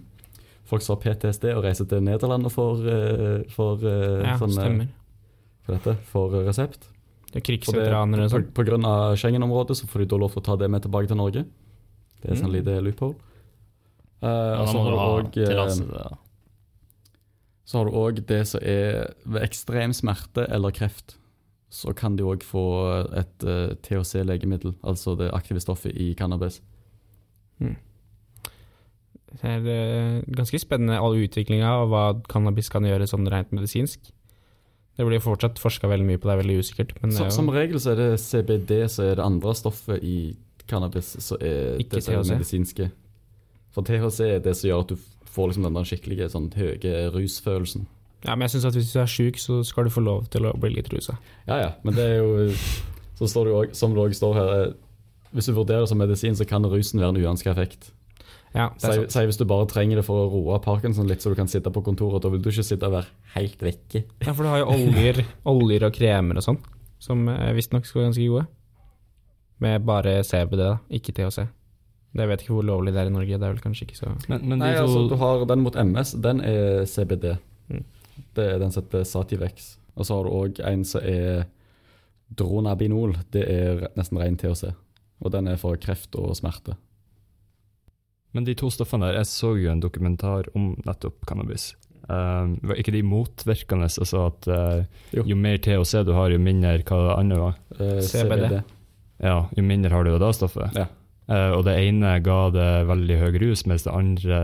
folk 0.70 0.82
som 0.82 0.94
har 0.96 1.02
PTSD 1.02 1.48
og 1.56 1.64
reiser 1.64 1.88
til 1.90 2.04
Nederland 2.06 2.46
og 2.46 2.52
får, 2.54 2.84
eh, 2.92 3.40
får 3.54 3.82
eh, 3.82 4.20
Ja, 4.28 4.36
sånn, 4.38 4.52
eh, 4.54 4.60
stemmer. 4.60 4.88
For 5.66 5.74
dette, 5.74 5.96
for 6.12 6.36
resept. 6.46 6.86
Det 7.32 7.40
er 7.40 7.40
For 7.40 7.46
krigsveteraner 7.50 8.20
og 8.22 8.28
på, 8.30 8.34
sånn. 8.36 8.52
på 8.54 8.64
grunn 8.68 8.84
av 8.86 9.16
Schengen-området 9.18 9.76
så 9.80 9.88
får 9.90 10.04
de 10.04 10.10
da 10.12 10.20
lov 10.22 10.32
til 10.36 10.42
å 10.44 10.46
ta 10.46 10.56
det 10.62 10.70
med 10.70 10.82
tilbake 10.86 11.10
til 11.10 11.18
Norge. 11.18 11.42
Det 12.22 12.30
er 12.30 12.38
sånn 12.38 12.52
Mm. 12.52 12.56
lite 12.60 12.76
loophole. 12.86 13.16
Uh, 14.22 14.28
Ja, 14.28 14.62
og 14.62 14.68
så 14.70 14.78
har 14.82 14.90
du 14.90 14.98
òg 15.02 15.32
det. 15.34 16.16
Så 17.66 17.78
har 17.80 17.84
du 17.90 17.96
òg 17.98 18.20
det 18.26 18.44
som 18.46 18.60
er 18.62 19.10
ved 19.26 19.42
ekstrem 19.42 19.90
smerte 19.92 20.46
eller 20.48 20.70
kreft. 20.70 21.16
Så 21.72 21.92
kan 21.98 22.16
de 22.16 22.24
òg 22.26 22.44
få 22.46 22.62
et 23.18 23.46
uh, 23.46 23.74
THC-legemiddel, 23.82 24.76
altså 24.86 25.16
det 25.18 25.32
aktive 25.34 25.60
stoffet 25.60 25.96
i 25.98 26.12
cannabis. 26.18 26.60
Det 29.36 29.50
er 29.50 29.66
uh, 29.66 30.20
ganske 30.36 30.60
spennende 30.62 31.00
all 31.02 31.18
utviklinga 31.18 31.72
av 31.82 31.90
hva 31.90 32.04
cannabis 32.30 32.70
kan 32.72 32.86
gjøre 32.86 33.08
sånn 33.10 33.26
rent 33.32 33.50
medisinsk. 33.56 34.12
Det 34.96 35.04
blir 35.04 35.20
fortsatt 35.20 35.58
forska 35.60 35.90
veldig 35.90 36.06
mye 36.08 36.20
på, 36.20 36.28
det 36.28 36.36
er 36.36 36.40
veldig 36.40 36.60
usikkert. 36.62 36.94
Så, 37.12 37.28
som 37.34 37.50
regel 37.52 37.82
så 37.82 37.92
er 37.92 37.98
det 38.00 38.22
CBD 38.22 38.78
som 38.88 39.04
er 39.04 39.18
det 39.18 39.26
andre 39.26 39.52
stoffet 39.58 40.06
i 40.06 40.36
cannabis, 40.70 41.10
som 41.20 41.42
er 41.42 41.76
det 41.82 42.02
som 42.06 42.16
er 42.16 42.30
medisinske. 42.30 42.88
For 43.76 43.84
THC 43.84 44.22
er 44.24 44.40
det 44.40 44.54
som 44.56 44.70
gjør 44.70 44.86
at 44.86 44.94
du 44.94 44.96
får 45.36 45.50
liksom 45.50 45.68
den 45.68 45.88
skikkelige 45.90 46.30
sånn 46.32 46.48
høye 46.56 46.94
rusfølelsen. 47.12 47.84
Ja, 48.24 48.34
men 48.34 48.46
jeg 48.46 48.56
syns 48.56 48.70
at 48.70 48.78
hvis 48.78 48.92
du 48.94 49.00
er 49.02 49.10
sjuk, 49.10 49.38
så 49.38 49.60
skal 49.66 49.86
du 49.86 49.92
få 49.92 50.02
lov 50.04 50.26
til 50.32 50.48
å 50.48 50.54
bli 50.58 50.72
litt 50.74 50.88
rusa. 50.92 51.18
Ja, 51.46 51.58
ja, 51.60 51.70
men 51.84 51.96
det 51.96 52.06
er 52.06 52.16
jo 52.22 52.48
Så 53.16 53.28
står 53.32 53.46
det 53.46 53.52
jo 53.52 53.60
også, 53.62 53.78
som 53.78 53.94
det 53.94 54.02
også 54.02 54.18
står 54.18 54.34
her 54.36 54.50
eh, 54.54 54.72
Hvis 55.36 55.48
du 55.48 55.52
vurderer 55.56 55.84
det 55.84 55.88
som 55.88 56.00
medisin, 56.00 56.36
så 56.36 56.44
kan 56.48 56.66
rusen 56.66 57.00
være 57.00 57.14
en 57.14 57.20
uønska 57.22 57.52
effekt. 57.52 57.90
Ja, 58.56 58.70
det 58.80 58.88
er 58.88 59.04
Si 59.04 59.18
si 59.18 59.24
hvis 59.28 59.38
du 59.40 59.44
bare 59.48 59.68
trenger 59.68 60.00
det 60.00 60.04
for 60.06 60.24
å 60.24 60.28
roe 60.32 60.58
parkinson 60.64 61.08
litt, 61.08 61.22
så 61.22 61.32
du 61.32 61.36
kan 61.38 61.48
sitte 61.48 61.72
på 61.72 61.82
kontoret, 61.84 62.22
da 62.24 62.32
vil 62.32 62.40
du 62.42 62.48
ikke 62.50 62.64
sitte 62.64 62.88
og 62.88 62.96
være 62.96 63.12
helt 63.34 63.62
vekke. 63.62 64.04
Ja, 64.24 64.32
for 64.32 64.44
du 64.44 64.52
har 64.52 64.62
jo 64.62 64.70
oljer, 64.72 65.24
oljer 65.52 65.88
og 65.88 65.96
kremer 65.96 66.40
og 66.40 66.46
sånn, 66.46 66.60
som 67.02 67.26
eh, 67.28 67.52
visstnok 67.56 67.88
skal 67.88 68.02
være 68.02 68.10
ganske 68.12 68.28
gode. 68.32 68.46
Med 69.64 69.84
bare 69.88 70.18
CBD, 70.24 70.60
da, 70.60 70.78
ikke 70.92 71.12
THC. 71.16 71.46
Jeg 72.16 72.30
vet 72.30 72.42
ikke 72.42 72.54
hvor 72.56 72.64
lovlig 72.64 72.94
det 72.96 73.02
er 73.02 73.10
i 73.10 73.12
Norge, 73.12 73.36
det 73.36 73.44
er 73.44 73.52
vel 73.52 73.60
kanskje 73.60 73.84
ikke 73.84 73.98
så 73.98 74.08
Men, 74.30 74.40
men 74.40 74.56
de 74.56 74.62
Nei, 74.62 74.72
to 74.76 74.86
altså, 74.86 75.02
du 75.10 75.16
har 75.20 75.44
den 75.50 75.64
mot 75.64 75.76
MS, 75.76 76.14
den 76.24 76.40
er 76.40 76.86
CBD. 76.88 77.34
Mm. 77.68 77.84
Det 78.36 78.46
er 78.54 78.58
den 78.62 78.72
som 78.72 78.84
heter 78.84 79.04
Sativex. 79.08 79.76
Og 79.96 80.06
så 80.06 80.16
har 80.16 80.26
du 80.26 80.34
òg 80.36 80.60
en 80.68 80.84
som 80.84 81.04
er 81.04 81.46
Dronabinol. 82.36 83.16
Det 83.32 83.44
er 83.48 83.86
nesten 83.96 84.20
ren 84.20 84.36
THC. 84.40 84.74
Og 85.24 85.32
den 85.32 85.48
er 85.48 85.60
for 85.60 85.78
kreft 85.80 86.16
og 86.18 86.34
smerte. 86.36 86.76
Men 88.36 88.44
de 88.44 88.56
to 88.58 88.68
stoffene 88.72 89.08
der, 89.08 89.22
jeg 89.22 89.30
så 89.30 89.54
jo 89.56 89.70
en 89.72 89.80
dokumentar 89.80 90.50
om 90.58 90.74
nettopp 90.84 91.24
cannabis. 91.28 91.70
Um, 92.06 92.58
var 92.62 92.78
ikke 92.78 92.92
de 92.94 93.02
motvirkende? 93.02 93.88
Altså 93.88 94.26
at 94.28 94.46
uh, 94.46 94.84
Jo. 95.16 95.24
jo 95.26 95.38
mer 95.40 95.56
THC 95.58 96.04
du 96.06 96.12
har, 96.14 96.30
jo 96.30 96.38
mindre 96.38 96.76
hva 96.84 97.00
det 97.02 97.16
andre 97.16 97.38
var? 97.40 97.56
Eh, 97.80 98.02
CBD. 98.04 98.60
Ja, 99.24 99.38
jo 99.56 99.64
mindre 99.64 99.90
har 99.90 100.04
du 100.04 100.12
av 100.12 100.20
det 100.22 100.34
stoffet. 100.36 100.76
Ja. 100.76 100.86
Eh, 101.28 101.50
og 101.56 101.64
det 101.66 101.72
ene 101.88 102.12
ga 102.22 102.50
det 102.54 102.68
veldig 102.86 103.16
høy 103.18 103.38
rus, 103.42 103.64
mens 103.66 103.82
det 103.82 103.92
andre 103.92 104.36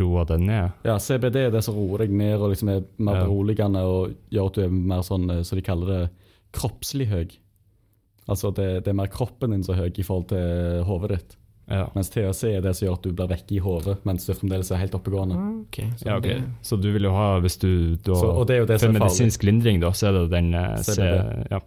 roa 0.00 0.24
det 0.24 0.38
ned. 0.40 0.70
Ja, 0.88 0.94
CBD 0.98 1.36
er 1.46 1.50
det 1.52 1.60
som 1.66 1.74
roer 1.76 2.06
deg 2.06 2.14
ned 2.16 2.40
og 2.40 2.54
liksom 2.54 2.70
er 2.72 2.82
mer 2.98 3.18
Ja. 3.20 3.24
beroligende 3.26 3.82
og 3.84 4.14
gjør 4.32 4.46
at 4.46 4.54
du 4.56 4.62
er 4.64 4.70
mer 4.70 5.02
sånn, 5.04 5.28
eh, 5.30 5.42
så 5.44 5.54
de 5.58 5.62
kaller 5.66 5.86
det, 5.86 6.10
kroppslig 6.56 7.06
høy. 7.12 7.28
Altså 8.30 8.50
det, 8.54 8.84
det 8.84 8.88
er 8.88 8.96
mer 8.98 9.10
kroppen 9.12 9.50
din 9.52 9.62
som 9.66 9.74
er 9.74 9.82
høy 9.84 9.90
i 9.98 10.02
forhold 10.06 10.28
til 10.32 10.82
hodet 10.88 11.10
ditt. 11.16 11.36
Ja. 11.70 11.84
Mens 11.94 12.08
THC 12.10 12.48
er 12.56 12.62
det 12.64 12.72
som 12.74 12.88
gjør 12.88 12.96
at 12.96 13.02
du 13.06 13.12
blir 13.14 13.28
vekke 13.30 13.54
i 13.54 13.58
hodet, 13.62 13.98
mens 14.08 14.24
du 14.26 14.32
fremdeles 14.34 14.70
er 14.74 14.80
helt 14.82 14.94
oppegående. 14.98 15.36
Okay, 15.68 15.90
så 16.00 16.08
ja, 16.08 16.16
okay. 16.18 16.40
Så 16.66 16.78
du 16.82 16.88
vil 16.90 17.04
jo 17.06 17.12
ha, 17.14 17.38
hvis 17.44 17.58
du 17.62 17.94
da 18.02 18.14
Så, 18.18 18.30
og 18.32 18.46
det 18.48 18.56
er 18.56 18.64
jo 18.64 18.66
det 18.66 18.80
For 18.82 18.90
medisinsk 18.96 19.44
lindring, 19.46 19.78
da, 19.84 19.92
så 19.94 20.08
er 20.08 20.16
det 20.18 20.24
den 20.32 20.54
eh, 20.54 20.76
C, 20.82 20.96
CBD. 20.96 21.46
ja. 21.52 21.60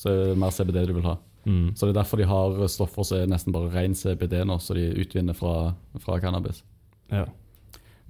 Så 0.00 0.08
er 0.14 0.22
det 0.30 0.38
mer 0.40 0.50
CBD 0.56 0.86
du 0.88 0.94
vil 0.96 1.02
ha. 1.10 1.16
Mm. 1.44 1.74
Så 1.74 1.86
det 1.86 1.94
er 1.94 2.00
derfor 2.02 2.20
de 2.20 2.28
har 2.28 2.58
stoffer 2.68 3.06
som 3.06 3.20
er 3.20 3.30
nesten 3.30 3.54
bare 3.54 3.72
ren 3.72 3.94
CBD 3.96 4.42
nå, 4.44 4.58
så 4.60 4.76
de 4.76 4.90
utvinner 5.00 5.36
fra, 5.36 5.74
fra 6.02 6.20
cannabis. 6.22 6.64
ja. 7.12 7.28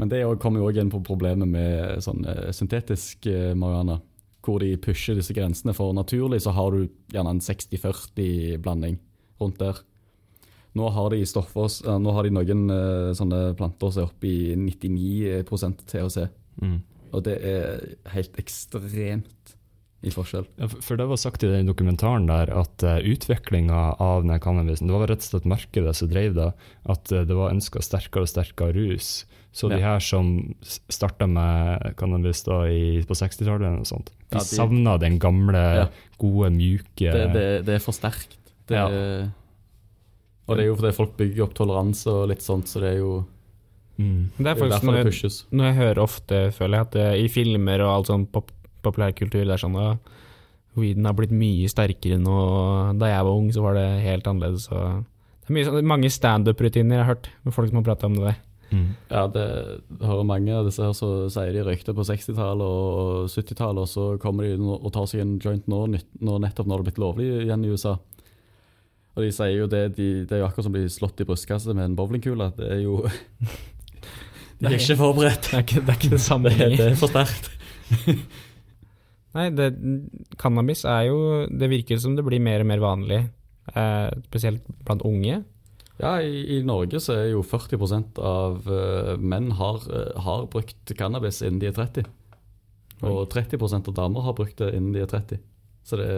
Men 0.00 0.08
det 0.08 0.22
kommer 0.40 0.62
jo 0.62 0.70
òg 0.70 0.78
inn 0.80 0.88
på 0.88 1.02
problemet 1.04 1.48
med 1.50 2.00
sånn 2.00 2.24
eh, 2.24 2.48
syntetisk 2.56 3.26
eh, 3.28 3.52
marihuana. 3.52 3.98
Hvor 4.40 4.62
de 4.62 4.70
pusher 4.80 5.18
disse 5.18 5.34
grensene. 5.36 5.74
For 5.76 5.92
naturlig 5.92 6.38
så 6.46 6.54
har 6.56 6.72
du 6.72 6.86
gjerne 7.12 7.34
en 7.36 7.42
60-40-blanding 7.44 8.96
rundt 9.42 9.60
der. 9.60 9.82
Nå 10.78 10.88
har 10.94 11.10
de 11.12 11.20
stoffer, 11.28 11.68
eh, 11.84 11.98
nå 12.00 12.14
har 12.16 12.24
de 12.24 12.32
noen 12.32 12.64
eh, 12.72 13.10
sånne 13.18 13.42
planter 13.58 13.92
som 13.92 14.06
er 14.06 14.08
oppe 14.08 14.30
i 14.30 14.56
99% 14.56 15.84
THC. 15.92 16.18
Mm. 16.62 16.78
Og 17.10 17.24
det 17.26 17.36
er 17.44 17.84
helt 18.14 18.40
ekstremt 18.40 19.56
i 20.02 20.10
forskjell. 20.14 20.46
Ja, 20.56 20.68
for- 20.70 20.96
det 20.96 21.06
var 21.10 21.18
sagt 21.20 21.42
i 21.44 21.50
den 21.50 21.66
dokumentaren 21.68 22.26
der 22.30 22.48
at 22.56 22.82
uh, 22.86 22.98
utviklinga 23.04 23.96
av 24.00 24.22
den 24.24 24.40
cannabisen 24.40 24.88
Det 24.88 24.94
var 24.96 25.08
rett 25.10 25.20
og 25.26 25.28
slett 25.34 25.44
markedet 25.50 25.92
som 25.98 26.08
drev 26.08 26.34
det. 26.38 26.52
At 26.88 27.12
uh, 27.12 27.24
det 27.28 27.36
var 27.36 27.52
ønska 27.52 27.82
sterkere 27.84 28.24
og 28.24 28.30
sterkere 28.32 28.72
rus. 28.78 29.26
Så 29.52 29.68
de 29.68 29.80
her 29.82 29.98
som 29.98 30.54
starta 30.88 31.26
med 31.26 31.96
cannabis 31.98 32.44
da 32.46 32.62
i, 32.70 33.02
på 33.02 33.16
60-tallet, 33.18 33.66
eller 33.66 33.84
sånt, 33.88 34.12
de, 34.12 34.36
Ja, 34.36 34.38
de- 34.38 34.46
savna 34.46 34.96
den 35.02 35.18
gamle, 35.18 35.58
Ja. 35.58 35.86
gode, 36.22 36.52
mjuke 36.54 37.10
Det, 37.12 37.24
det, 37.34 37.46
det 37.66 37.74
er 37.74 37.82
for 37.82 37.92
sterkt. 37.92 38.38
Det, 38.70 38.76
Ja. 38.78 38.86
Og 40.46 40.56
det 40.56 40.64
er 40.64 40.68
jo 40.70 40.76
fordi 40.78 40.94
folk 40.96 41.12
bygger 41.18 41.44
opp 41.44 41.52
toleranse 41.54 42.10
og 42.10 42.28
litt 42.30 42.42
sånt, 42.42 42.66
så 42.70 42.80
det 42.82 42.94
er 42.94 42.98
jo 43.02 43.10
mm. 43.98 44.30
Det 44.38 44.46
er 44.46 44.54
det 44.54 44.64
er 44.70 44.86
når, 44.86 44.96
jeg, 45.10 45.30
noe 45.54 45.66
jeg 45.68 45.76
hører 45.78 46.00
ofte, 46.02 46.40
føler 46.56 46.78
jeg, 46.80 46.86
at 46.88 46.96
det, 46.96 47.04
i 47.22 47.28
filmer 47.30 47.84
og 47.84 47.92
alt 47.92 48.10
sånt 48.10 48.30
pop, 48.34 48.50
populærkultur, 48.84 49.44
det 49.44 49.54
er 49.56 49.62
sånn 49.62 49.78
at 49.80 50.12
weeden 50.78 51.08
har 51.08 51.16
blitt 51.18 51.32
mye 51.34 51.68
sterkere 51.70 52.18
nå. 52.22 52.36
Da 53.00 53.10
jeg 53.10 53.26
var 53.26 53.32
ung, 53.40 53.48
så 53.54 53.64
var 53.64 53.74
det 53.78 53.88
helt 54.04 54.28
annerledes. 54.30 54.68
Det 54.70 55.50
er 55.50 55.56
mye, 55.56 55.66
sånn- 55.66 55.88
mange 55.90 56.10
standup-rutiner 56.12 56.96
jeg 56.96 57.04
har 57.04 57.14
hørt 57.14 57.28
med 57.44 57.54
folk 57.56 57.70
som 57.72 57.80
har 57.80 57.88
prata 57.90 58.06
om 58.06 58.14
det 58.18 58.28
der. 58.28 58.38
Mm. 58.70 58.90
Ja, 59.10 59.24
det 59.26 59.46
hører 59.98 60.22
mange 60.28 60.52
av 60.54 60.68
disse 60.68 60.84
her 60.84 60.92
som 60.94 61.24
sier 61.32 61.50
de 61.56 61.64
røykte 61.66 61.90
på 61.96 62.04
60-tallet 62.06 62.62
og 62.62 63.26
70-tallet, 63.32 63.82
og 63.82 63.88
så 63.90 64.04
kommer 64.22 64.46
de 64.46 64.54
og 64.62 64.92
tar 64.94 65.08
seg 65.10 65.24
en 65.24 65.38
joint 65.42 65.66
nå, 65.66 65.80
nå 66.22 66.36
nettopp 66.38 66.70
når 66.70 66.78
det 66.78 66.84
er 66.84 66.88
blitt 66.90 67.02
lovlig 67.02 67.26
igjen 67.48 67.64
i 67.66 67.72
USA. 67.74 67.96
Og 69.16 69.24
de 69.24 69.32
sier 69.34 69.56
jo 69.58 69.66
det, 69.66 69.96
de, 69.96 70.06
det 70.22 70.36
er 70.36 70.44
jo 70.44 70.46
akkurat 70.46 70.68
som 70.68 70.70
å 70.70 70.78
bli 70.78 70.86
slått 70.92 71.18
i 71.20 71.26
brystkasset 71.26 71.74
med 71.74 71.88
en 71.88 71.96
bowlingkule. 71.98 72.52
Det 72.56 72.68
er 72.76 72.84
jo 72.84 73.00
De 74.60 74.68
er 74.68 74.76
ikke 74.76 74.96
forberedt. 75.00 75.48
Det 75.50 75.56
er 75.56 75.64
ikke 75.64 75.80
det, 75.80 75.88
er 75.88 75.98
ikke 75.98 76.14
det 76.14 76.22
samme. 76.22 76.52
Det, 76.54 76.70
det 76.78 76.86
er 76.92 76.96
for 77.00 77.10
sterkt. 77.10 77.50
Nei, 79.36 79.46
det, 79.54 79.68
cannabis 80.40 80.82
er 80.88 81.04
jo 81.06 81.18
Det 81.46 81.68
virker 81.70 82.00
som 82.02 82.16
det 82.18 82.24
blir 82.26 82.42
mer 82.42 82.64
og 82.64 82.70
mer 82.70 82.82
vanlig, 82.82 83.20
eh, 83.74 84.08
spesielt 84.26 84.64
blant 84.86 85.04
unge. 85.06 85.42
Ja, 86.00 86.14
i, 86.24 86.56
i 86.56 86.62
Norge 86.64 87.00
så 87.02 87.18
er 87.18 87.26
jo 87.34 87.42
40 87.44 87.76
av 88.24 88.64
uh, 88.64 89.16
menn 89.20 89.50
har, 89.58 89.82
eh, 89.92 90.16
har 90.24 90.46
brukt 90.50 90.94
cannabis 90.96 91.42
innen 91.44 91.60
de 91.60 91.68
er 91.68 91.76
30. 91.76 92.08
Og 93.04 93.26
30% 93.32 93.88
av 93.88 93.96
damer 93.96 94.24
har 94.24 94.36
brukt 94.36 94.58
det 94.60 94.72
innen 94.76 94.94
de 94.96 95.04
er 95.04 95.10
30. 95.10 95.40
Så 95.84 96.00
det, 96.00 96.08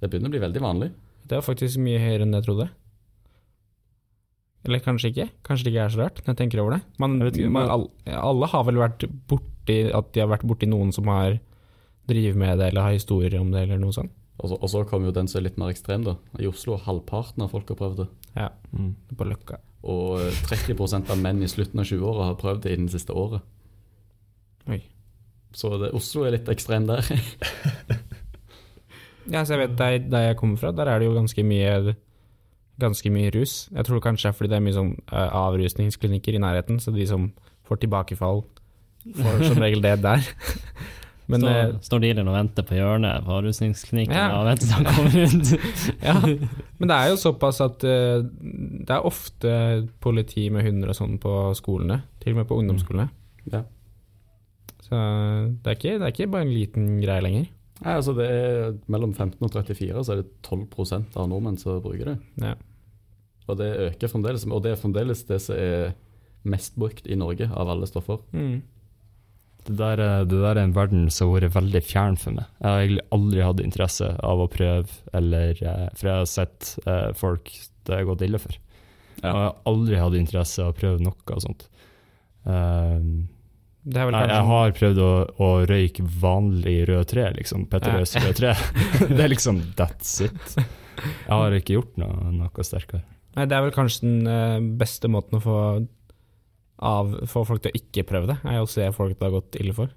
det 0.00 0.10
begynner 0.10 0.30
å 0.30 0.34
bli 0.34 0.42
veldig 0.42 0.62
vanlig. 0.62 0.90
Det 1.26 1.38
er 1.38 1.46
faktisk 1.46 1.80
mye 1.82 1.98
høyere 2.02 2.26
enn 2.26 2.38
jeg 2.38 2.46
trodde. 2.46 2.68
Eller 4.66 4.82
kanskje 4.82 5.10
ikke. 5.12 5.28
Kanskje 5.46 5.66
det 5.66 5.74
ikke 5.74 5.84
er 5.84 5.94
så 5.94 6.02
rart, 6.02 6.22
når 6.22 6.32
jeg 6.32 6.40
tenker 6.40 6.62
over 6.62 6.76
det. 6.76 6.80
Man, 7.02 7.18
vet 7.22 7.38
ikke, 7.38 7.52
man, 7.54 7.86
alle 8.06 8.50
har 8.50 8.64
vel 8.66 8.80
vært 8.82 9.06
borti 9.30 9.78
at 9.94 10.10
de 10.14 10.22
har 10.22 10.30
vært 10.30 10.46
borti 10.46 10.70
noen 10.70 10.90
som 10.94 11.10
har 11.10 11.38
driver 12.08 12.38
med 12.38 12.58
det, 12.60 12.68
eller 12.70 12.86
har 12.86 12.96
historier 12.96 13.38
om 13.40 13.50
det, 13.52 13.62
eller 13.66 13.78
noe 13.82 13.92
sånt. 13.94 14.12
Og 14.36 14.50
så, 14.50 14.58
og 14.60 14.68
så 14.68 14.82
kommer 14.88 15.08
jo 15.08 15.14
den 15.16 15.28
som 15.32 15.40
er 15.40 15.46
litt 15.48 15.56
mer 15.58 15.72
ekstrem, 15.72 16.04
da. 16.04 16.16
I 16.38 16.46
Oslo 16.50 16.76
halvparten 16.76 17.42
av 17.46 17.54
folk 17.54 17.70
har 17.72 17.78
prøvd 17.80 18.02
det. 18.04 18.08
Ja, 18.36 18.50
Mm. 18.72 18.94
på 19.16 19.24
Løkka. 19.24 19.58
Og 19.86 20.20
eh, 20.20 20.40
30% 20.50 21.08
av 21.10 21.18
menn 21.22 21.40
i 21.42 21.48
slutten 21.48 21.80
av 21.80 21.86
20-åra 21.88 22.26
har 22.32 22.36
prøvd 22.40 22.62
det 22.66 22.74
innen 22.74 22.86
det 22.90 22.98
siste 22.98 23.14
året. 23.16 23.40
Oi. 24.68 24.82
Så 25.56 25.70
det, 25.80 25.92
Oslo 25.96 26.26
er 26.26 26.36
litt 26.36 26.48
ekstrem 26.52 26.86
der. 26.90 27.06
Ja, 29.26 29.40
så 29.42 29.56
jeg 29.56 29.64
vet 29.64 29.78
der, 29.78 29.96
der 30.06 30.20
jeg 30.28 30.36
kommer 30.38 30.56
fra, 30.60 30.70
der 30.70 30.86
er 30.86 31.00
det 31.02 31.08
jo 31.08 31.14
ganske 31.16 31.42
mye 31.42 31.96
ganske 32.78 33.10
mye 33.10 33.30
rus. 33.34 33.68
Jeg 33.74 33.86
tror 33.88 34.02
kanskje 34.04 34.28
det 34.28 34.30
er 34.30 34.36
fordi 34.38 34.50
det 34.52 34.56
er 34.60 34.64
mye 34.66 34.76
sånn 34.76 34.92
uh, 35.10 35.30
avrusningsklinikker 35.48 36.36
i 36.36 36.42
nærheten, 36.44 36.78
så 36.78 36.92
de 36.94 37.06
som 37.08 37.30
får 37.66 37.80
tilbakefall, 37.82 38.44
får 39.16 39.42
som 39.48 39.58
regel 39.64 39.82
det 39.82 39.96
der. 40.04 40.22
Men 41.28 41.42
står, 41.42 41.56
eh, 41.58 41.70
står 41.82 42.02
dealeren 42.04 42.28
og 42.30 42.36
venter 42.36 42.62
på 42.68 42.76
hjørnet 42.78 43.24
på 43.26 43.32
avrusningsklinikken 43.34 44.14
Ja. 44.14 44.26
og 44.38 44.44
venter 44.46 44.66
til 44.66 44.76
han 44.76 44.84
kommer 44.86 45.16
ut. 45.26 45.48
ja, 46.06 46.14
men 46.78 46.90
det 46.92 46.96
er 47.00 47.08
jo 47.10 47.16
såpass 47.18 47.58
at 47.64 47.82
uh, 47.82 48.22
det 48.22 48.94
er 48.94 49.08
ofte 49.08 49.54
politi 50.04 50.44
med 50.54 50.62
hunder 50.68 50.92
og 50.94 50.98
sånn 51.00 51.16
på 51.22 51.32
skolene, 51.58 52.02
til 52.22 52.36
og 52.36 52.42
med 52.42 52.46
på 52.52 52.58
ungdomsskolene. 52.62 53.08
Ja. 53.50 53.64
Så 54.86 54.94
det 54.94 55.66
er, 55.72 55.74
ikke, 55.74 55.96
det 55.98 56.06
er 56.06 56.12
ikke 56.14 56.30
bare 56.30 56.46
en 56.46 56.54
liten 56.54 56.88
greie 57.02 57.24
lenger. 57.24 57.48
Nei, 57.82 57.92
altså 57.98 58.14
det 58.16 58.26
er 58.32 58.76
Mellom 58.88 59.10
15 59.12 59.42
og 59.42 59.50
34 59.52 60.04
så 60.06 60.14
er 60.14 60.22
det 60.22 60.30
12% 60.46 61.16
av 61.18 61.26
nordmenn 61.28 61.58
som 61.60 61.80
bruker 61.84 62.12
det. 62.12 62.16
Ja. 62.40 62.54
Og 63.50 63.58
det 63.58 63.66
øker 63.90 64.08
fremdeles. 64.14 64.46
Og 64.46 64.62
det 64.64 64.72
er 64.72 64.80
fremdeles 64.80 65.24
det 65.28 65.40
som 65.42 65.58
er 65.58 65.90
mest 66.46 66.78
brukt 66.78 67.06
i 67.10 67.18
Norge 67.18 67.50
av 67.50 67.68
alle 67.74 67.86
stoffer. 67.90 68.22
Mm. 68.32 68.62
Det 69.66 69.76
der, 69.80 69.98
er- 70.02 70.24
det 70.30 70.38
der 70.42 70.54
er 70.56 70.62
en 70.62 70.74
verden 70.76 71.08
som 71.10 71.30
har 71.32 71.40
vært 71.42 71.56
veldig 71.56 71.82
fjern 71.82 72.16
for 72.20 72.36
meg. 72.36 72.46
Jeg 72.60 72.68
har 72.70 72.82
egentlig 72.84 73.06
aldri 73.16 73.40
hatt 73.42 73.62
interesse 73.64 74.10
av 74.22 74.42
å 74.44 74.48
prøve, 74.52 75.00
eller 75.18 75.58
eh, 75.62 75.88
For 75.98 76.10
jeg 76.10 76.20
har 76.22 76.28
sett 76.30 76.72
eh, 76.86 77.08
folk 77.18 77.50
det 77.86 77.94
har 78.00 78.06
gått 78.08 78.22
ille 78.26 78.38
for. 78.42 78.54
Ja. 79.22 79.30
Og 79.30 79.36
jeg 79.38 79.46
har 79.46 79.56
aldri 79.72 79.98
hatt 80.02 80.14
interesse 80.18 80.62
av 80.62 80.72
å 80.74 80.76
prøve 80.78 81.02
noe 81.02 81.40
sånt. 81.42 81.68
Um, 82.46 83.28
Det 83.86 84.00
er 84.02 84.08
vel 84.08 84.16
jeg, 84.18 84.30
jeg 84.32 84.46
har 84.50 84.72
prøvd 84.74 84.98
å, 85.02 85.10
å 85.46 85.48
røyke 85.70 86.06
vanlig 86.22 86.76
rød 86.90 87.06
tre, 87.12 87.28
liksom. 87.36 87.66
Petter 87.70 87.94
Ja. 87.94 88.06
Rød 88.26 88.38
tre. 88.40 88.54
det 89.16 89.20
er 89.22 89.30
liksom 89.30 89.60
that's 89.78 90.16
it. 90.26 90.56
Jeg 90.58 91.30
har 91.30 91.54
ikke 91.54 91.76
gjort 91.76 91.94
noe, 92.02 92.32
noe 92.34 92.66
sterkere. 92.66 93.04
Nei, 93.36 93.44
det 93.46 93.54
er 93.58 93.66
vel 93.66 93.74
kanskje 93.76 94.06
den 94.06 94.26
eh, 94.32 94.58
beste 94.80 95.10
måten 95.12 95.38
å 95.38 95.42
få, 95.44 95.56
av, 96.78 97.12
få 97.30 97.44
folk 97.48 97.62
til 97.64 97.72
å 97.72 97.78
ikke 97.78 98.04
prøve 98.08 98.28
det, 98.32 98.38
er 98.44 98.58
jo 98.58 98.66
å 98.66 98.70
se 98.70 98.86
folk 98.92 99.16
det 99.18 99.24
har 99.28 99.34
gått 99.38 99.56
ille 99.60 99.72
for. 99.76 99.92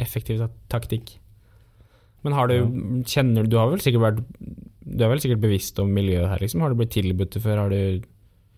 Effektiv 0.00 0.40
taktikk. 0.72 1.18
Men 2.24 2.34
har 2.36 2.48
du, 2.48 2.54
kjenner 3.08 3.44
du 3.44 3.52
Du 3.52 3.56
har 3.56 3.68
vel 3.70 3.80
sikkert 3.80 4.02
vært 4.04 4.18
Du 4.84 5.04
er 5.04 5.08
vel 5.08 5.20
sikkert 5.22 5.40
bevisst 5.40 5.78
om 5.80 5.88
miljøet 5.92 6.28
her, 6.28 6.40
liksom? 6.42 6.60
Har 6.60 6.72
du 6.72 6.76
blitt 6.76 6.92
tilbudt 6.92 7.32
det 7.32 7.40
før? 7.44 7.62
Har 7.62 7.70
du 7.72 8.02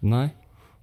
Nei, 0.02 0.24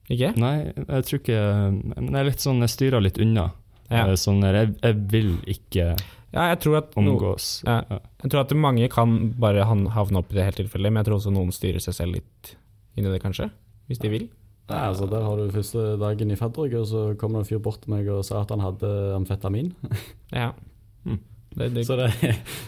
ikke? 0.08 0.30
nei, 0.40 0.72
jeg 0.78 1.08
tror 1.08 1.20
ikke 1.20 1.42
Men 1.90 2.08
jeg 2.14 2.20
er 2.22 2.30
litt 2.30 2.46
sånn, 2.46 2.62
jeg 2.64 2.72
styrer 2.72 3.04
litt 3.04 3.20
unna. 3.20 3.50
Ja, 3.90 4.06
Eh, 4.06 4.16
Sånn 4.22 4.40
der, 4.44 4.54
jeg, 4.62 4.76
jeg 4.86 4.98
vil 5.12 5.32
ikke 5.50 5.90
ja 6.30 6.44
jeg 6.52 6.60
tror 6.62 6.76
at 6.78 6.92
no, 6.94 7.16
omgås. 7.16 7.46
Ja. 7.66 7.80
Jeg 8.22 8.30
tror 8.30 8.44
at 8.44 8.52
mange 8.54 8.86
kan 8.94 9.16
bare 9.42 9.64
havne 9.66 10.20
opp 10.22 10.30
i 10.30 10.38
det 10.38 10.46
helt 10.46 10.60
tilfellet, 10.62 10.94
men 10.94 11.02
jeg 11.02 11.08
tror 11.10 11.18
også 11.18 11.32
noen 11.34 11.50
styrer 11.56 11.82
seg 11.82 11.96
selv 11.98 12.20
litt 12.20 12.52
inn 12.96 13.08
i 13.08 13.10
det, 13.10 13.18
kanskje? 13.24 13.48
Hvis 13.90 13.98
de 14.04 14.12
vil? 14.14 14.28
Nei, 14.70 14.82
altså 14.90 15.08
Der 15.10 15.24
har 15.26 15.38
du 15.40 15.52
første 15.52 15.86
dagen 16.02 16.32
i 16.32 16.36
fadderuka, 16.38 16.84
så 16.86 17.04
kommer 17.18 17.40
det 17.42 17.48
en 17.48 17.50
fyr 17.56 17.62
bort 17.66 17.82
til 17.82 17.94
meg 17.96 18.08
og 18.14 18.24
sa 18.28 18.42
at 18.44 18.52
han 18.54 18.62
hadde 18.66 18.92
amfetamin. 19.18 19.72
Ja. 20.36 20.52
Mm. 21.06 21.20
Det, 21.58 21.68
det, 21.74 21.84
Så 21.88 21.96
det, 21.98 22.10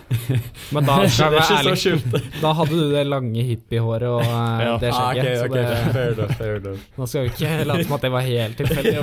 men 0.73 0.87
da, 0.87 0.95
det 1.03 1.11
skal 1.13 1.27
er 1.27 1.35
jeg 1.35 1.35
være 1.35 1.43
så 1.45 1.57
ærlig, 1.59 1.73
skjult. 1.77 2.15
da 2.41 2.53
hadde 2.57 2.79
du 2.79 2.87
det 2.95 3.03
lange 3.05 3.43
hippiehåret 3.45 4.07
og 4.09 4.23
eh, 4.25 4.63
Ja. 4.65 4.71
det 4.81 4.89
Ah, 4.89 5.11
skjegget. 5.13 5.43
ok, 5.43 5.51
okay, 5.51 5.67
ok, 5.69 5.77
det, 5.85 5.93
fair 5.93 6.15
enough, 6.15 6.33
fair 6.39 6.55
enough. 6.57 6.87
nå 6.97 7.05
skal 7.11 7.21
vi 7.27 7.33
ikke 7.35 7.51
late 7.69 7.85
som 7.85 7.93
at 7.99 8.07
det 8.07 8.11
var 8.15 8.25
helt 8.25 8.57
tilfeldig. 8.57 8.97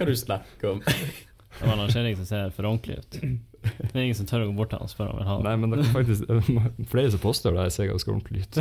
Hva 0.00 0.08
du 0.10 0.14
snakker 0.18 0.72
om? 0.74 0.82
Det 0.82 1.68
var 1.70 1.76
han 1.84 1.94
som 1.94 2.26
ser 2.28 2.50
for 2.58 2.66
ordentlig 2.68 2.98
ut. 2.98 3.20
Det 3.80 3.94
er 3.94 4.02
ingen 4.02 4.18
som 4.18 4.26
tør 4.28 4.42
å 4.44 4.46
gå 4.50 4.56
bort 4.58 4.70
til 4.72 4.78
han 4.80 4.88
og 4.88 4.92
spørre 4.92 5.10
om 5.12 5.16
han 5.16 5.22
vil 5.22 5.30
ha 5.30 5.34
det. 5.36 5.44
Nei, 5.46 5.56
men 5.62 5.68
det 5.72 5.76
er 5.82 5.94
faktisk 5.94 6.20
flere 6.92 7.10
som 7.14 7.20
påstår 7.22 7.50
det. 7.56 7.62
Jeg 7.68 7.74
ser 7.76 7.92
ganske 7.92 8.10
ordentlig 8.12 8.40
ut. 8.44 8.54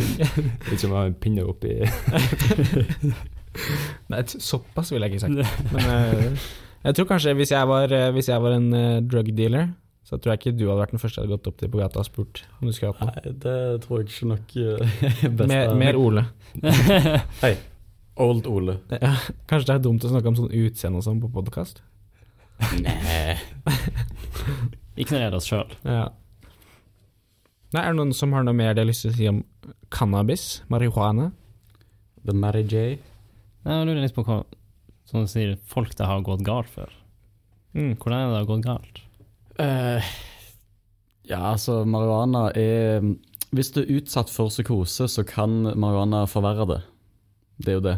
Ikke 0.68 0.82
som 0.82 0.92
jeg 0.92 0.98
har 0.98 1.08
en 1.10 1.22
pinne 1.22 1.42
oppi 1.48 1.72
Nei, 4.12 4.20
såpass 4.28 4.88
ville 4.92 5.06
jeg 5.08 5.14
ikke 5.18 5.24
sagt. 5.24 5.36
Men 5.74 5.84
eh, 5.90 6.26
jeg 6.84 6.92
tror 6.94 7.06
kanskje 7.08 7.32
hvis 7.38 7.50
jeg 7.50 7.68
var, 7.68 7.92
eh, 7.94 8.10
hvis 8.14 8.28
jeg 8.30 8.42
var 8.44 8.52
en 8.54 8.68
uh, 8.70 9.02
drug 9.02 9.28
dealer, 9.34 9.66
så 10.06 10.16
tror 10.16 10.30
jeg 10.32 10.38
ikke 10.40 10.56
du 10.56 10.68
hadde 10.68 10.78
vært 10.78 10.92
den 10.94 11.02
første 11.02 11.18
jeg 11.18 11.24
hadde 11.26 11.34
gått 11.34 11.48
opp 11.50 11.58
til 11.58 11.68
på 11.72 11.80
gata 11.80 11.98
og 12.00 12.06
spurt 12.06 12.34
om 12.60 12.66
du 12.68 12.72
skulle 12.76 12.92
hatt 12.94 13.02
noe. 13.02 13.10
Nei, 13.16 13.22
det 13.42 13.58
tror 13.84 13.94
jeg 13.98 14.04
ikke 14.12 14.30
nok 14.30 14.46
best 15.40 15.50
Mer, 15.50 15.66
mer 15.80 15.94
Ole. 15.98 16.22
Old 18.18 18.44
Ole. 18.50 18.74
Ja, 18.94 19.12
kanskje 19.50 19.68
det 19.72 19.76
er 19.76 19.84
dumt 19.84 20.06
å 20.06 20.12
snakke 20.12 20.28
om 20.30 20.36
sånn 20.38 20.54
utseende 20.54 20.98
og 21.02 21.06
sånn 21.06 21.22
på 21.22 21.28
podkast? 21.34 21.76
Nei. 22.84 23.36
Ignorer 24.98 25.36
oss 25.38 25.48
sjøl. 25.48 25.70
Ja. 25.86 26.08
Nei, 27.74 27.82
er 27.82 27.92
det 27.92 27.98
noen 27.98 28.14
som 28.16 28.32
har 28.32 28.46
noe 28.46 28.56
mer 28.56 28.72
de 28.74 28.82
har 28.82 28.88
lyst 28.88 29.04
til 29.04 29.12
å 29.12 29.16
si 29.18 29.28
om 29.30 29.42
cannabis? 29.92 30.46
Marihuana? 30.72 31.30
The 32.24 32.34
Mary 32.34 32.64
J. 32.64 32.96
Jeg 33.68 33.88
lurer 33.88 34.00
litt 34.02 34.16
på 34.16 34.24
hva 34.26 34.42
som 35.08 35.24
du 35.24 35.30
sier, 35.30 35.54
folk 35.68 35.94
det 35.96 36.08
har 36.08 36.24
gått 36.24 36.44
galt 36.44 36.68
for. 36.72 36.92
Mm. 37.76 37.94
Hvordan 37.96 38.18
er 38.18 38.26
det 38.26 38.32
det 38.32 38.40
har 38.40 38.48
gått 38.48 38.66
galt? 38.66 39.00
Uh, 39.58 40.10
ja, 41.28 41.40
altså, 41.52 41.82
marihuana 41.84 42.48
er 42.56 43.02
Hvis 43.50 43.72
du 43.74 43.80
er 43.82 43.90
utsatt 43.98 44.30
for 44.30 44.52
psykose, 44.52 45.08
så 45.08 45.24
kan 45.24 45.62
marihuana 45.72 46.26
forverre 46.28 46.68
det. 46.68 46.80
Det 47.58 47.72
er 47.72 47.78
jo 47.78 47.86
det. 47.86 47.96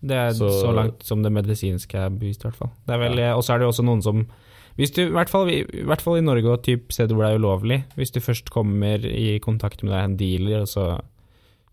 Det 0.00 0.16
er 0.16 0.30
så, 0.32 0.48
Så- 0.62 0.72
langt 0.74 1.02
som 1.04 1.22
det 1.22 1.32
medisinske 1.32 1.98
er 1.98 2.08
bevist, 2.10 2.44
i 2.44 2.48
hvert 2.48 2.56
fall. 2.56 2.70
Det 2.86 2.94
er 2.94 3.02
vel, 3.02 3.18
Og 3.36 3.42
så 3.44 3.54
er 3.54 3.58
det 3.58 3.66
jo 3.68 3.72
også 3.74 3.84
noen 3.84 4.02
som 4.02 4.26
hvis 4.78 4.92
du, 4.94 5.02
i, 5.02 5.10
hvert 5.12 5.28
fall, 5.28 5.48
i, 5.50 5.58
I 5.60 5.82
hvert 5.84 6.00
fall 6.00 6.16
i 6.16 6.24
Norge 6.24 6.48
og 6.48 6.62
typ 6.64 6.92
steder 6.94 7.12
hvor 7.14 7.26
det 7.26 7.34
er 7.34 7.40
ulovlig, 7.42 7.84
hvis 7.98 8.12
du 8.14 8.20
først 8.20 8.48
kommer 8.54 9.02
i 9.04 9.38
kontakt 9.42 9.82
med 9.82 9.92
deg 9.92 10.04
en 10.06 10.16
dealer, 10.16 10.62
og 10.62 10.68
så 10.70 10.84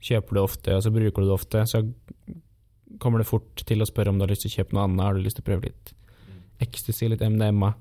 kjøper 0.04 0.34
du 0.36 0.42
ofte, 0.42 0.76
og 0.76 0.84
så 0.84 0.92
bruker 0.92 1.22
du 1.24 1.30
det 1.30 1.36
ofte, 1.38 1.62
så 1.70 1.84
kommer 3.00 3.22
det 3.22 3.28
fort 3.30 3.64
til 3.70 3.80
å 3.84 3.88
spørre 3.88 4.10
om 4.12 4.18
du 4.20 4.26
har 4.26 4.32
lyst 4.34 4.44
til 4.44 4.52
å 4.52 4.58
kjøpe 4.58 4.76
noe 4.76 4.84
annet. 4.88 5.04
Har 5.06 5.14
du 5.16 5.24
lyst 5.24 5.40
til 5.40 5.46
å 5.46 5.50
prøve 5.52 5.70
litt 5.70 5.94
ecstasy, 6.66 7.08
litt 7.12 7.22
MDMA? 7.24 7.74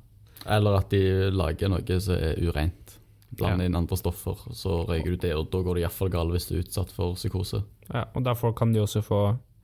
Eller 0.46 0.78
at 0.78 0.90
de 0.92 1.02
lager 1.34 1.72
noe 1.72 2.00
som 2.00 2.14
er 2.20 2.38
ureint. 2.46 2.98
Blander 3.36 3.66
inn 3.66 3.74
andre 3.76 3.96
stoffer, 3.98 4.38
så 4.54 4.84
røyker 4.86 5.16
du 5.16 5.16
det, 5.26 5.32
og 5.34 5.50
da 5.50 5.58
går 5.64 5.74
det 5.80 5.82
iallfall 5.82 6.12
galt 6.12 6.32
hvis 6.36 6.46
du 6.48 6.54
er 6.56 6.62
utsatt 6.62 6.92
for 6.94 7.16
psykose. 7.18 7.64
Ja, 7.90 8.04
og 8.14 8.22
derfor 8.24 8.54
kan 8.56 8.72
de 8.72 8.80
også 8.84 9.02
få 9.04 9.20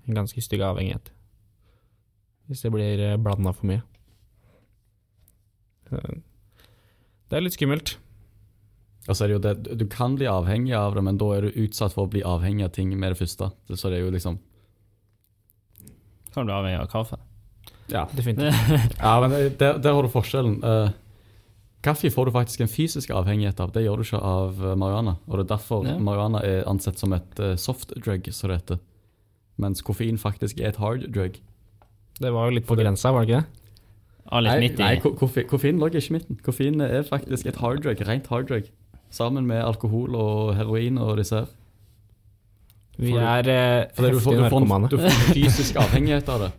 en 0.09 0.15
ganske 0.19 0.43
stygg 0.43 0.63
avhengighet. 0.67 1.11
Hvis 2.51 2.63
det 2.65 2.73
blir 2.75 3.03
blanda 3.23 3.53
for 3.55 3.67
mye. 3.71 3.83
Det 5.93 7.39
er 7.39 7.45
litt 7.45 7.57
skummelt. 7.57 7.97
Og 9.09 9.17
så 9.19 9.25
er 9.25 9.33
det 9.33 9.35
jo 9.37 9.43
det, 9.43 9.79
Du 9.81 9.87
kan 9.91 10.15
bli 10.19 10.29
avhengig 10.31 10.75
av 10.79 10.95
det, 10.95 11.03
men 11.03 11.19
da 11.19 11.29
er 11.37 11.47
du 11.49 11.61
utsatt 11.65 11.95
for 11.97 12.07
å 12.07 12.13
bli 12.13 12.23
avhengig 12.23 12.65
av 12.69 12.73
ting 12.77 12.93
med 12.99 13.13
det 13.15 13.19
første. 13.23 13.51
Så 13.75 13.91
det 13.91 13.99
er 13.99 14.05
jo 14.07 14.15
liksom 14.15 14.39
Kan 16.33 16.47
bli 16.49 16.55
avhengig 16.55 16.81
av 16.81 16.91
kaffe. 16.93 17.19
Ja, 17.93 18.07
Definitivt. 18.15 18.99
ja 19.03 19.15
men 19.21 19.35
der, 19.59 19.79
der 19.83 19.93
har 19.97 20.07
du 20.07 20.09
forskjellen. 20.09 20.61
Eh, 20.65 20.93
kaffe 21.85 22.09
får 22.15 22.31
du 22.31 22.33
faktisk 22.39 22.63
en 22.65 22.71
fysisk 22.71 23.11
avhengighet 23.13 23.59
av, 23.61 23.73
det 23.75 23.83
gjør 23.85 24.01
du 24.01 24.07
ikke 24.07 24.21
av 24.23 24.63
eh, 24.63 24.77
marihuana. 24.81 25.17
Og 25.27 25.35
det 25.37 25.45
er 25.45 25.51
derfor 25.57 25.85
Ja. 25.89 25.99
marihuana 25.99 26.41
er 26.47 26.63
ansett 26.71 27.03
som 27.03 27.13
et 27.13 27.41
eh, 27.43 27.57
soft 27.61 27.93
drug, 27.99 28.31
som 28.33 28.49
det 28.53 28.61
heter. 28.63 28.81
Mens 29.61 29.83
koffein 29.85 30.19
faktisk 30.19 30.61
er 30.61 30.69
et 30.73 30.77
hard 30.81 31.05
drug. 31.13 31.37
Det 32.21 32.31
var 32.33 32.49
jo 32.49 32.57
litt 32.57 32.67
på 32.69 32.77
grensa, 32.79 33.13
var 33.13 33.25
det 33.27 33.29
ikke 33.35 33.41
det? 33.43 33.59
Ah, 34.33 34.41
litt 34.41 34.53
Nei, 34.53 34.61
midt 34.63 34.79
i. 34.79 34.83
nei 34.83 34.97
ko- 35.03 35.13
koffe- 35.19 35.45
koffein 35.51 35.79
lå 35.81 35.89
ikke 35.91 36.01
i 36.09 36.13
midten. 36.15 36.39
Koffein 36.47 36.81
er 36.81 37.03
faktisk 37.05 37.47
et 37.51 37.57
hard 37.61 37.83
drug, 37.85 38.01
rent 38.09 38.27
hard 38.33 38.47
drug. 38.49 38.69
Sammen 39.13 39.47
med 39.47 39.61
alkohol 39.65 40.15
og 40.17 40.55
heroin 40.57 40.97
og 40.99 41.17
disse 41.21 41.43
her. 41.43 41.51
Vi 42.99 43.13
er 43.17 43.49
eh, 43.49 43.87
du, 43.97 44.19
får, 44.21 44.37
du, 44.37 44.49
får, 44.53 44.89
du 44.93 44.99
får 45.01 45.35
fysisk 45.35 45.77
avhengighet 45.83 46.29
av 46.29 46.41
det. 46.47 46.51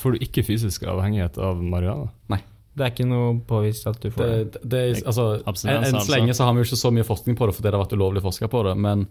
Får 0.00 0.12
du 0.16 0.24
ikke 0.24 0.44
fysisk 0.44 0.84
avhengighet 0.88 1.38
av 1.38 1.60
marihuana? 1.62 2.40
Det 2.72 2.86
er 2.86 2.92
ikke 2.94 3.04
noe 3.08 3.34
påvist 3.44 3.84
at 3.90 3.98
du 4.00 4.08
får 4.12 4.24
det. 4.30 4.36
Det, 4.54 4.60
det, 4.72 4.78
er- 4.80 5.02
altså, 5.10 5.26
enn 5.68 5.82
altså. 5.84 6.06
så 6.06 6.14
lenge 6.14 6.32
så 6.36 6.46
har 6.46 6.54
vi 6.56 6.62
jo 6.62 6.68
ikke 6.70 6.80
så 6.80 6.92
mye 6.94 7.04
forskning 7.04 7.36
på 7.36 7.48
det 7.50 7.56
fordi 7.58 7.68
det 7.68 7.74
har 7.76 7.82
vært 7.84 7.96
ulovlig 7.98 8.22
å 8.22 8.26
forske 8.30 8.48
på 8.52 8.62
det, 8.68 8.76
men 8.80 9.06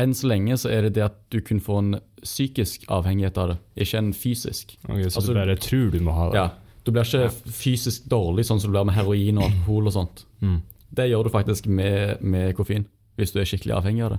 enn 0.00 0.14
så 0.16 0.28
lenge 0.30 0.56
så 0.58 0.70
er 0.74 0.86
det 0.88 0.94
det 0.98 1.04
at 1.06 1.16
du 1.30 1.40
kun 1.44 1.60
får 1.62 1.78
en 1.82 1.94
psykisk 2.24 2.86
avhengighet 2.92 3.38
av 3.38 3.52
det, 3.52 3.56
ikke 3.84 4.00
en 4.00 4.12
fysisk. 4.16 4.76
Ok, 4.88 5.02
så 5.06 5.20
Altså, 5.20 5.32
du 5.32 5.38
bare 5.38 5.56
tror 5.60 5.90
du 5.92 5.98
må 6.02 6.14
ha 6.16 6.28
det? 6.30 6.38
Ja, 6.40 6.50
Du 6.84 6.90
blir 6.92 7.06
ikke 7.08 7.30
fysisk 7.48 8.04
dårlig 8.12 8.44
sånn 8.44 8.58
som 8.60 8.68
du 8.68 8.74
blir 8.76 8.84
med 8.84 8.94
heroin 8.94 9.38
og 9.38 9.46
alkohol 9.46 9.86
og 9.88 9.92
sånt. 9.94 10.24
Mm. 10.44 10.58
Det 10.92 11.06
gjør 11.08 11.24
du 11.24 11.30
faktisk 11.32 11.66
med, 11.66 12.20
med 12.20 12.52
koffein, 12.58 12.84
hvis 13.16 13.32
du 13.32 13.38
er 13.40 13.48
skikkelig 13.48 13.72
avhengig 13.78 14.04
av 14.04 14.10
det. 14.14 14.18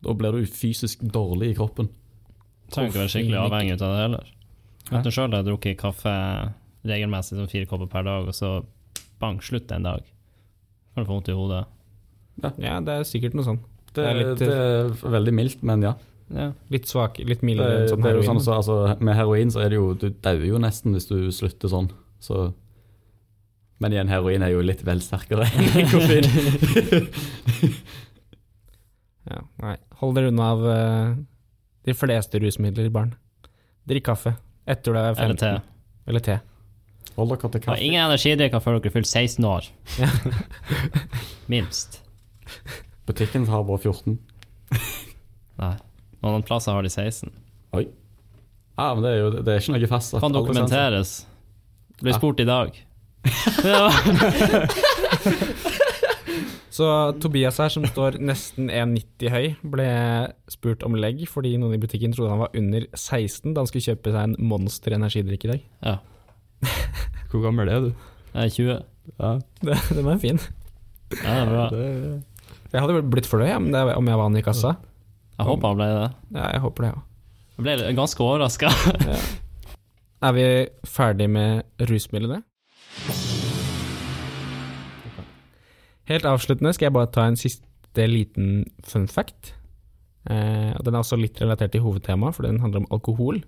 Da 0.00 0.14
blir 0.16 0.32
du 0.32 0.46
fysisk 0.48 1.02
dårlig 1.04 1.50
i 1.52 1.56
kroppen. 1.58 1.90
Trenger 2.72 2.88
ikke 2.94 3.02
være 3.02 3.12
skikkelig 3.12 3.40
avhengig 3.42 3.74
av 3.76 3.82
det 3.82 4.00
heller. 4.00 4.30
Vet 4.90 5.04
du 5.04 5.10
sjøl 5.12 5.34
har 5.36 5.44
drukket 5.46 5.76
kaffe 5.78 6.14
regelmessig, 6.88 7.36
som 7.36 7.50
fire 7.50 7.68
kopper 7.68 7.90
per 7.92 8.06
dag, 8.08 8.30
og 8.30 8.34
så 8.34 8.54
bang, 9.20 9.42
slutt 9.44 9.70
en 9.76 9.84
dag. 9.84 10.06
Kan 10.94 11.04
du 11.04 11.08
få 11.10 11.18
vondt 11.18 11.28
i 11.28 11.36
hodet. 11.36 11.64
Ja, 12.56 12.80
det 12.80 12.94
er 12.94 13.04
sikkert 13.04 13.36
noe 13.36 13.44
sånt. 13.44 13.66
Det, 13.92 14.04
Det 14.04 14.06
er 14.06 14.14
litt- 14.20 14.38
det 14.38 14.48
er 14.48 15.10
veldig 15.18 15.32
mildt, 15.34 15.62
men 15.66 15.82
ja. 15.82 15.94
Ja. 16.30 16.52
Litt 16.70 16.86
svak, 16.86 17.16
litt 17.26 17.40
mildere 17.42 17.80
enn 17.80 17.88
sånn 17.90 18.02
det 18.04 18.10
er 18.12 18.14
jo 18.14 18.22
heroin. 18.22 18.38
sånn, 18.38 18.44
så, 18.44 18.52
altså, 18.60 19.00
med 19.02 19.16
heroin 19.18 19.50
så 19.50 19.64
er 19.64 19.68
det 19.72 19.78
jo 19.80 19.94
Du 19.98 20.10
dauer 20.10 20.44
jo 20.46 20.58
nesten 20.62 20.92
hvis 20.94 21.08
du 21.08 21.16
slutter 21.34 21.68
sånn. 21.72 21.88
Så. 22.22 22.52
Men 23.80 23.92
igjen, 23.96 24.08
heroin 24.12 24.42
er 24.46 24.52
jo 24.52 24.60
litt 24.62 24.84
vel 24.86 25.00
sterkere 25.02 25.48
enn 25.74 25.88
koffein. 25.90 26.28
Ja, 29.30 29.40
nei. 29.62 29.74
Hold 30.00 30.16
dere 30.16 30.30
unna 30.32 30.46
av 30.54 30.62
uh, 30.64 31.14
de 31.86 31.94
fleste 31.96 32.40
rusmidler, 32.42 32.88
barn. 32.94 33.12
Drikk 33.88 34.06
kaffe 34.10 34.36
etter 34.70 34.94
du 34.94 34.98
er 35.00 35.14
15. 35.14 35.24
Eller 35.24 35.40
te. 35.40 35.50
Eller 36.10 36.24
te. 36.24 36.38
Hold 37.16 37.34
dere 37.34 37.50
til 37.56 37.64
kaffe. 37.66 37.80
ingen 37.84 38.04
energidrikker 38.06 38.62
før 38.62 38.78
dere 38.78 38.94
fyller 38.94 39.10
16 39.10 39.44
år. 39.50 39.66
Minst. 41.52 42.00
Butikken 43.10 43.46
har 43.50 43.64
bare 43.68 43.82
14. 43.82 44.18
Nei. 45.60 45.74
Noen 46.22 46.44
plasser 46.46 46.76
har 46.76 46.84
de 46.86 46.90
16. 46.92 47.30
Oi. 47.76 47.84
Ja, 48.78 48.90
men 48.94 49.02
det 49.04 49.10
er 49.12 49.18
jo 49.20 49.30
det 49.40 49.52
er 49.54 49.60
ikke 49.60 49.74
noe 49.76 49.90
fast. 49.90 50.14
Kan 50.22 50.32
dokumenteres. 50.36 51.14
Ble 52.00 52.14
Ja. 52.14 52.18
spurt 52.20 52.40
i 52.40 52.46
dag. 52.48 52.70
ja. 53.66 53.90
Så 56.70 56.86
Tobias 57.20 57.58
her, 57.60 57.68
som 57.72 57.84
står 57.84 58.16
nesten 58.22 58.70
1,90 58.70 59.32
høy, 59.34 59.46
ble 59.74 59.86
spurt 60.48 60.84
om 60.86 60.94
legg 60.96 61.24
fordi 61.28 61.56
noen 61.60 61.74
i 61.76 61.80
butikken 61.82 62.14
trodde 62.14 62.30
han 62.32 62.40
var 62.44 62.54
under 62.56 62.86
16 62.94 63.52
da 63.56 63.60
han 63.64 63.68
skulle 63.68 63.84
kjøpe 63.90 64.12
seg 64.14 64.22
en 64.28 64.36
Monster 64.48 64.94
energidrikk 64.96 65.44
i 65.48 65.52
dag. 65.56 65.66
ja. 65.84 65.96
Hvor 67.30 67.42
gammel 67.44 67.68
er 67.72 67.80
du? 67.84 67.90
Jeg 68.34 68.42
er 68.44 68.54
20. 68.54 68.72
Ja, 69.20 69.28
Det, 69.66 69.76
den 69.98 70.08
er 70.14 70.18
fin. 70.22 70.40
Ja, 71.10 71.34
det 71.34 71.42
er 71.42 71.50
bra. 71.50 71.66
det, 71.74 71.84
Jeg 72.72 72.80
hadde 72.84 73.02
blitt 73.10 73.26
fornøyd 73.26 73.56
om, 73.56 73.70
det- 73.72 73.96
om 73.96 74.06
jeg 74.06 74.16
var 74.16 74.28
han 74.28 74.36
i 74.36 74.42
kassa. 74.46 74.76
Jeg 75.38 75.46
håper 75.48 75.68
han 75.68 75.76
ble 75.80 75.86
det. 75.86 76.10
Ja, 76.36 76.50
jeg 76.52 76.60
håper 76.60 76.82
det, 76.84 76.90
ja. 76.94 77.00
Jeg 77.56 77.64
ble 77.64 77.94
ganske 77.96 78.20
overraska. 78.24 78.68
Er 80.22 80.32
vi 80.36 80.44
ferdig 80.84 81.30
med 81.32 81.64
rusmidlene? 81.80 82.42
Helt 86.10 86.26
avsluttende 86.26 86.72
skal 86.74 86.88
jeg 86.88 86.96
bare 86.96 87.10
ta 87.14 87.24
en 87.30 87.38
siste 87.38 88.06
liten 88.10 88.64
fun 88.86 89.06
fact. 89.10 89.52
Eh, 90.28 90.74
den 90.84 90.94
er 90.94 91.00
også 91.02 91.18
litt 91.20 91.38
relatert 91.40 91.72
til 91.72 91.84
hovedtemaet, 91.84 92.34
for 92.36 92.46
den 92.46 92.60
handler 92.60 92.82
om 92.82 92.90
alkohol. 92.92 93.40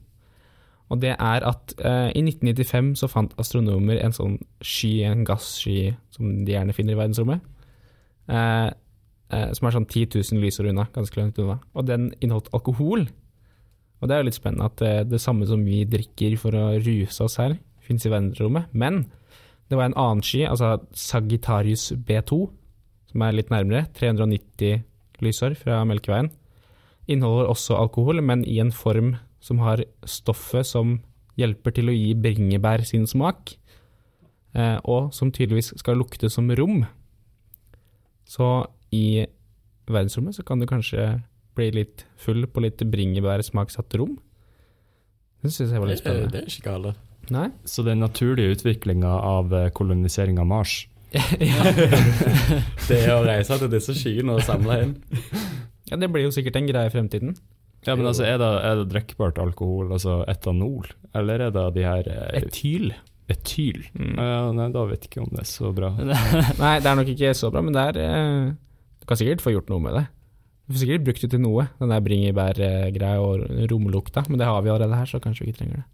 Og 0.92 1.00
det 1.00 1.14
er 1.18 1.44
at 1.48 1.74
eh, 1.78 2.10
i 2.16 2.22
1995 2.22 2.94
så 3.00 3.08
fant 3.10 3.34
astronomer 3.40 3.98
en 4.04 4.14
sånn 4.16 4.38
sky, 4.64 4.92
en 5.08 5.24
gassky, 5.28 5.92
som 6.14 6.44
de 6.44 6.52
gjerne 6.54 6.74
finner 6.76 6.94
i 6.96 7.00
verdensrommet, 7.00 7.40
eh, 8.28 8.70
som 9.32 9.68
er 9.68 9.74
sånn 9.74 9.88
10 9.88 10.18
000 10.18 10.42
lysår 10.42 10.70
unna, 10.72 10.86
ganske 10.92 11.16
langt 11.18 11.38
unna. 11.40 11.58
Og 11.72 11.86
den 11.88 12.10
inneholdt 12.20 12.50
alkohol. 12.52 13.06
Og 14.02 14.08
det 14.08 14.14
er 14.14 14.22
jo 14.22 14.28
litt 14.28 14.38
spennende 14.38 14.68
at 14.68 14.80
det, 14.82 14.94
det 15.12 15.20
samme 15.22 15.46
som 15.48 15.62
vi 15.64 15.84
drikker 15.88 16.34
for 16.40 16.56
å 16.58 16.72
ruse 16.82 17.22
oss 17.24 17.38
her, 17.40 17.56
finnes 17.82 18.04
i 18.06 18.12
verdensrommet. 18.12 18.72
Men 18.74 19.04
det 19.70 19.78
var 19.78 19.88
en 19.88 19.96
annen 19.96 20.24
sky, 20.26 20.42
altså 20.50 20.74
Sagittarius 20.98 21.92
B2, 21.96 22.42
som 23.12 23.24
er 23.24 23.36
litt 23.36 23.52
nærmere, 23.52 23.86
390 23.96 24.82
lysår 25.22 25.56
fra 25.60 25.82
Melkeveien. 25.88 26.32
Inneholder 27.10 27.50
også 27.52 27.78
alkohol, 27.78 28.20
men 28.24 28.44
i 28.44 28.58
en 28.62 28.72
form 28.74 29.14
som 29.42 29.62
har 29.62 29.84
stoffet 30.04 30.66
som 30.68 30.98
hjelper 31.40 31.74
til 31.78 31.90
å 31.90 31.96
gi 31.96 32.12
bringebær 32.18 32.84
sin 32.86 33.06
smak, 33.10 33.54
eh, 34.54 34.78
og 34.84 35.14
som 35.16 35.32
tydeligvis 35.32 35.72
skal 35.80 35.98
lukte 35.98 36.30
som 36.30 36.50
rom. 36.58 36.84
Så 38.28 38.66
i 38.92 39.26
verdensrommet 39.90 40.36
så 40.36 40.44
kan 40.46 40.60
du 40.60 40.68
kanskje 40.70 41.22
bli 41.56 41.70
litt 41.74 42.04
full 42.20 42.46
på 42.48 42.62
litt 42.64 42.80
bringebærsmaksatt 42.92 43.96
rom. 44.00 44.16
Det 45.42 45.50
syns 45.50 45.72
jeg 45.74 45.82
var 45.82 45.90
litt 45.90 46.00
spennende. 46.00 46.30
det 46.32 46.44
er 46.44 46.52
ikke 46.52 46.68
gale. 46.70 46.94
Nei? 47.32 47.48
Så 47.68 47.84
den 47.86 48.02
naturlige 48.02 48.56
utviklinga 48.56 49.10
av 49.26 49.52
eh, 49.54 49.70
kolonisering 49.74 50.40
av 50.42 50.48
Mars 50.50 50.88
Det 52.88 52.98
er 52.98 53.12
å 53.14 53.24
reise 53.26 53.58
til 53.60 53.70
disse 53.72 53.94
skyene 53.96 54.38
og 54.38 54.46
samle 54.46 54.78
inn. 54.86 54.94
Ja, 55.90 55.98
det 56.00 56.08
blir 56.08 56.24
jo 56.24 56.32
sikkert 56.32 56.56
en 56.56 56.68
greie 56.70 56.88
i 56.88 56.92
fremtiden. 56.94 57.34
Ja, 57.84 57.96
men 57.98 58.06
altså, 58.06 58.24
er 58.24 58.38
det, 58.40 58.48
er 58.64 58.78
det 58.78 58.90
drikkbart 58.92 59.40
alkohol, 59.42 59.90
altså 59.92 60.20
etanol, 60.30 60.86
eller 61.18 61.48
er 61.48 61.54
det 61.54 61.64
de 61.76 61.84
her 61.84 62.08
eh, 62.08 62.38
Etyl. 62.38 62.92
etyl? 63.32 63.82
Mm. 63.92 64.14
Uh, 64.16 64.50
nei, 64.56 64.68
da 64.72 64.84
vet 64.88 65.04
jeg 65.04 65.10
ikke 65.10 65.24
om 65.24 65.32
det 65.34 65.42
er 65.42 65.50
så 65.50 65.72
bra. 65.74 65.90
Nei, 66.62 66.76
det 66.80 66.88
er 66.88 67.00
nok 67.00 67.10
ikke 67.12 67.34
så 67.36 67.50
bra, 67.52 67.64
men 67.66 67.74
det 67.74 67.84
er 67.90 68.00
eh, 68.06 68.52
Du 69.02 69.06
kan 69.10 69.18
sikkert 69.18 69.42
få 69.42 69.50
gjort 69.56 69.70
noe 69.72 69.82
med 69.82 69.96
det. 69.98 70.04
Du 70.68 70.76
får 70.76 70.84
sikkert 70.84 71.04
brukt 71.08 71.24
det 71.24 71.30
til 71.34 71.42
noe, 71.42 71.64
den 71.80 71.90
der 71.90 72.04
bringebærgreia 72.06 73.18
og 73.20 73.42
romlukta, 73.72 74.22
men 74.30 74.38
det 74.38 74.46
har 74.46 74.62
vi 74.62 74.70
allerede 74.70 74.94
her, 75.00 75.08
så 75.10 75.18
kanskje 75.20 75.44
vi 75.44 75.50
ikke 75.52 75.64
trenger 75.64 75.82
det. 75.82 75.88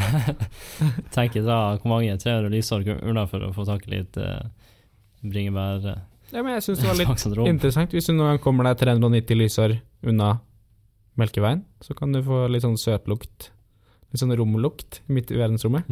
Tenk 1.14 1.34
da 1.46 1.58
hvor 1.78 1.90
mange 1.92 2.16
300 2.18 2.50
lysår 2.52 2.84
unna 3.00 3.24
for 3.30 3.46
å 3.46 3.52
få 3.54 3.64
tak 3.68 3.86
i 3.88 3.92
litt 3.96 4.18
uh, 4.18 4.42
bringebær. 5.22 5.86
eh, 5.94 6.02
Ja, 6.34 6.42
men 6.42 6.54
jeg 6.56 6.66
syns 6.66 6.82
det 6.82 6.90
var 6.90 6.98
litt 6.98 7.48
interessant. 7.54 7.94
Hvis 7.94 8.10
du 8.10 8.14
noen 8.14 8.34
gang 8.34 8.42
kommer 8.42 8.66
deg 8.68 8.82
390 8.82 9.38
lysår 9.40 9.76
unna 10.10 10.32
Melkeveien, 11.18 11.64
så 11.82 11.94
kan 11.98 12.14
du 12.14 12.20
få 12.26 12.44
litt 12.50 12.62
sånn 12.66 12.78
søtlukt, 12.80 13.50
litt 14.10 14.22
sånn 14.22 14.34
romlukt 14.38 15.00
midt 15.10 15.30
i 15.34 15.38
verdensrommet. 15.38 15.86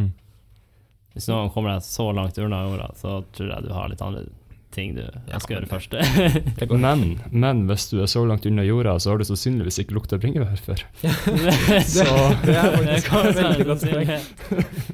Hvis 1.14 1.26
noen 1.30 1.50
kommer 1.54 1.74
deg 1.74 1.86
så 1.86 2.10
langt 2.14 2.38
unna 2.38 2.64
jorda, 2.66 2.90
så 2.98 3.18
tror 3.34 3.50
jeg 3.54 3.66
du 3.66 3.72
har 3.74 3.90
litt 3.90 4.02
andre 4.04 4.26
ting 4.74 4.94
du 4.96 5.02
skal 5.40 5.54
å 5.54 5.54
gjøre 5.56 5.68
først. 5.70 5.94
Men, 6.78 7.04
men 7.32 7.62
hvis 7.70 7.88
du 7.90 7.98
er 8.02 8.10
så 8.10 8.20
langt 8.28 8.46
unna 8.48 8.64
jorda, 8.66 8.96
så 9.00 9.12
har 9.12 9.20
du 9.20 9.24
sannsynligvis 9.26 9.80
ikke 9.82 9.96
lukta 9.96 10.18
bringebær 10.20 10.60
før. 10.60 10.82
Så 11.96 12.04
det 12.44 12.54
er 12.54 12.76
Det 12.76 12.98
faktisk 13.00 13.08
kan 13.08 13.28
et 13.30 13.38
veldig 13.38 13.66
godt 13.70 13.86
poeng. 13.88 14.12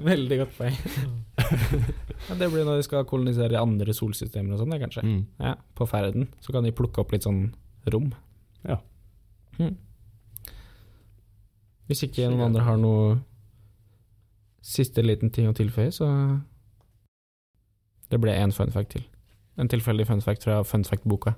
Veldig 0.07 0.41
godt 0.45 0.59
poeng. 0.61 0.79
Ja, 2.25 2.35
det 2.41 2.47
blir 2.49 2.65
når 2.65 2.79
de 2.79 2.85
skal 2.87 3.03
kolonisere 3.05 3.59
andre 3.61 3.93
solsystemer 3.93 4.55
og 4.55 4.63
sånn, 4.63 4.71
det, 4.73 4.79
kanskje. 4.81 5.03
Mm. 5.05 5.19
Ja, 5.45 5.51
på 5.77 5.85
ferden. 5.91 6.31
Så 6.41 6.55
kan 6.55 6.65
de 6.65 6.73
plukke 6.73 7.03
opp 7.03 7.11
litt 7.13 7.27
sånn 7.27 7.51
rom. 7.93 8.07
Ja. 8.65 8.79
Mm. 9.59 9.75
Hvis 11.91 12.07
ikke 12.07 12.31
noen 12.31 12.47
andre 12.47 12.65
har 12.65 12.79
noe 12.81 13.19
siste 14.65 15.05
liten 15.05 15.35
ting 15.35 15.51
å 15.51 15.57
tilføye, 15.57 15.93
så 15.93 16.09
Det 18.09 18.21
ble 18.23 18.33
én 18.37 18.53
fun 18.55 18.71
fact 18.73 18.95
til. 18.95 19.05
En 19.57 19.71
tilfeldig 19.71 20.07
fun 20.09 20.23
fact 20.25 20.47
fra 20.47 20.63
fun 20.67 20.85
fact-boka. 20.85 21.35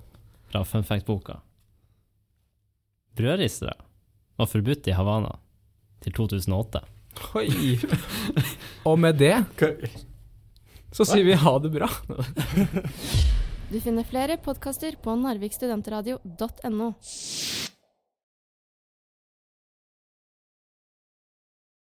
Fra 0.46 0.64
Fun 0.64 0.84
Fact-boka. 0.84 1.40
Brødristere 3.16 3.74
var 4.36 4.46
forbudt 4.46 4.86
i 4.86 4.94
Havana 4.94 5.32
til 6.04 6.14
2008. 6.14 6.82
Oi! 7.34 7.48
Og 8.88 8.98
med 9.00 9.18
det 9.18 9.34
så 10.94 11.04
sier 11.08 11.24
vi 11.26 11.36
ha 11.40 11.54
det 11.60 11.72
bra. 11.74 11.88
Du 13.66 13.80
finner 13.82 14.06
flere 14.06 14.36
podkaster 14.38 14.94
på 15.02 15.16
narvikstudentradio.no. 15.18 16.92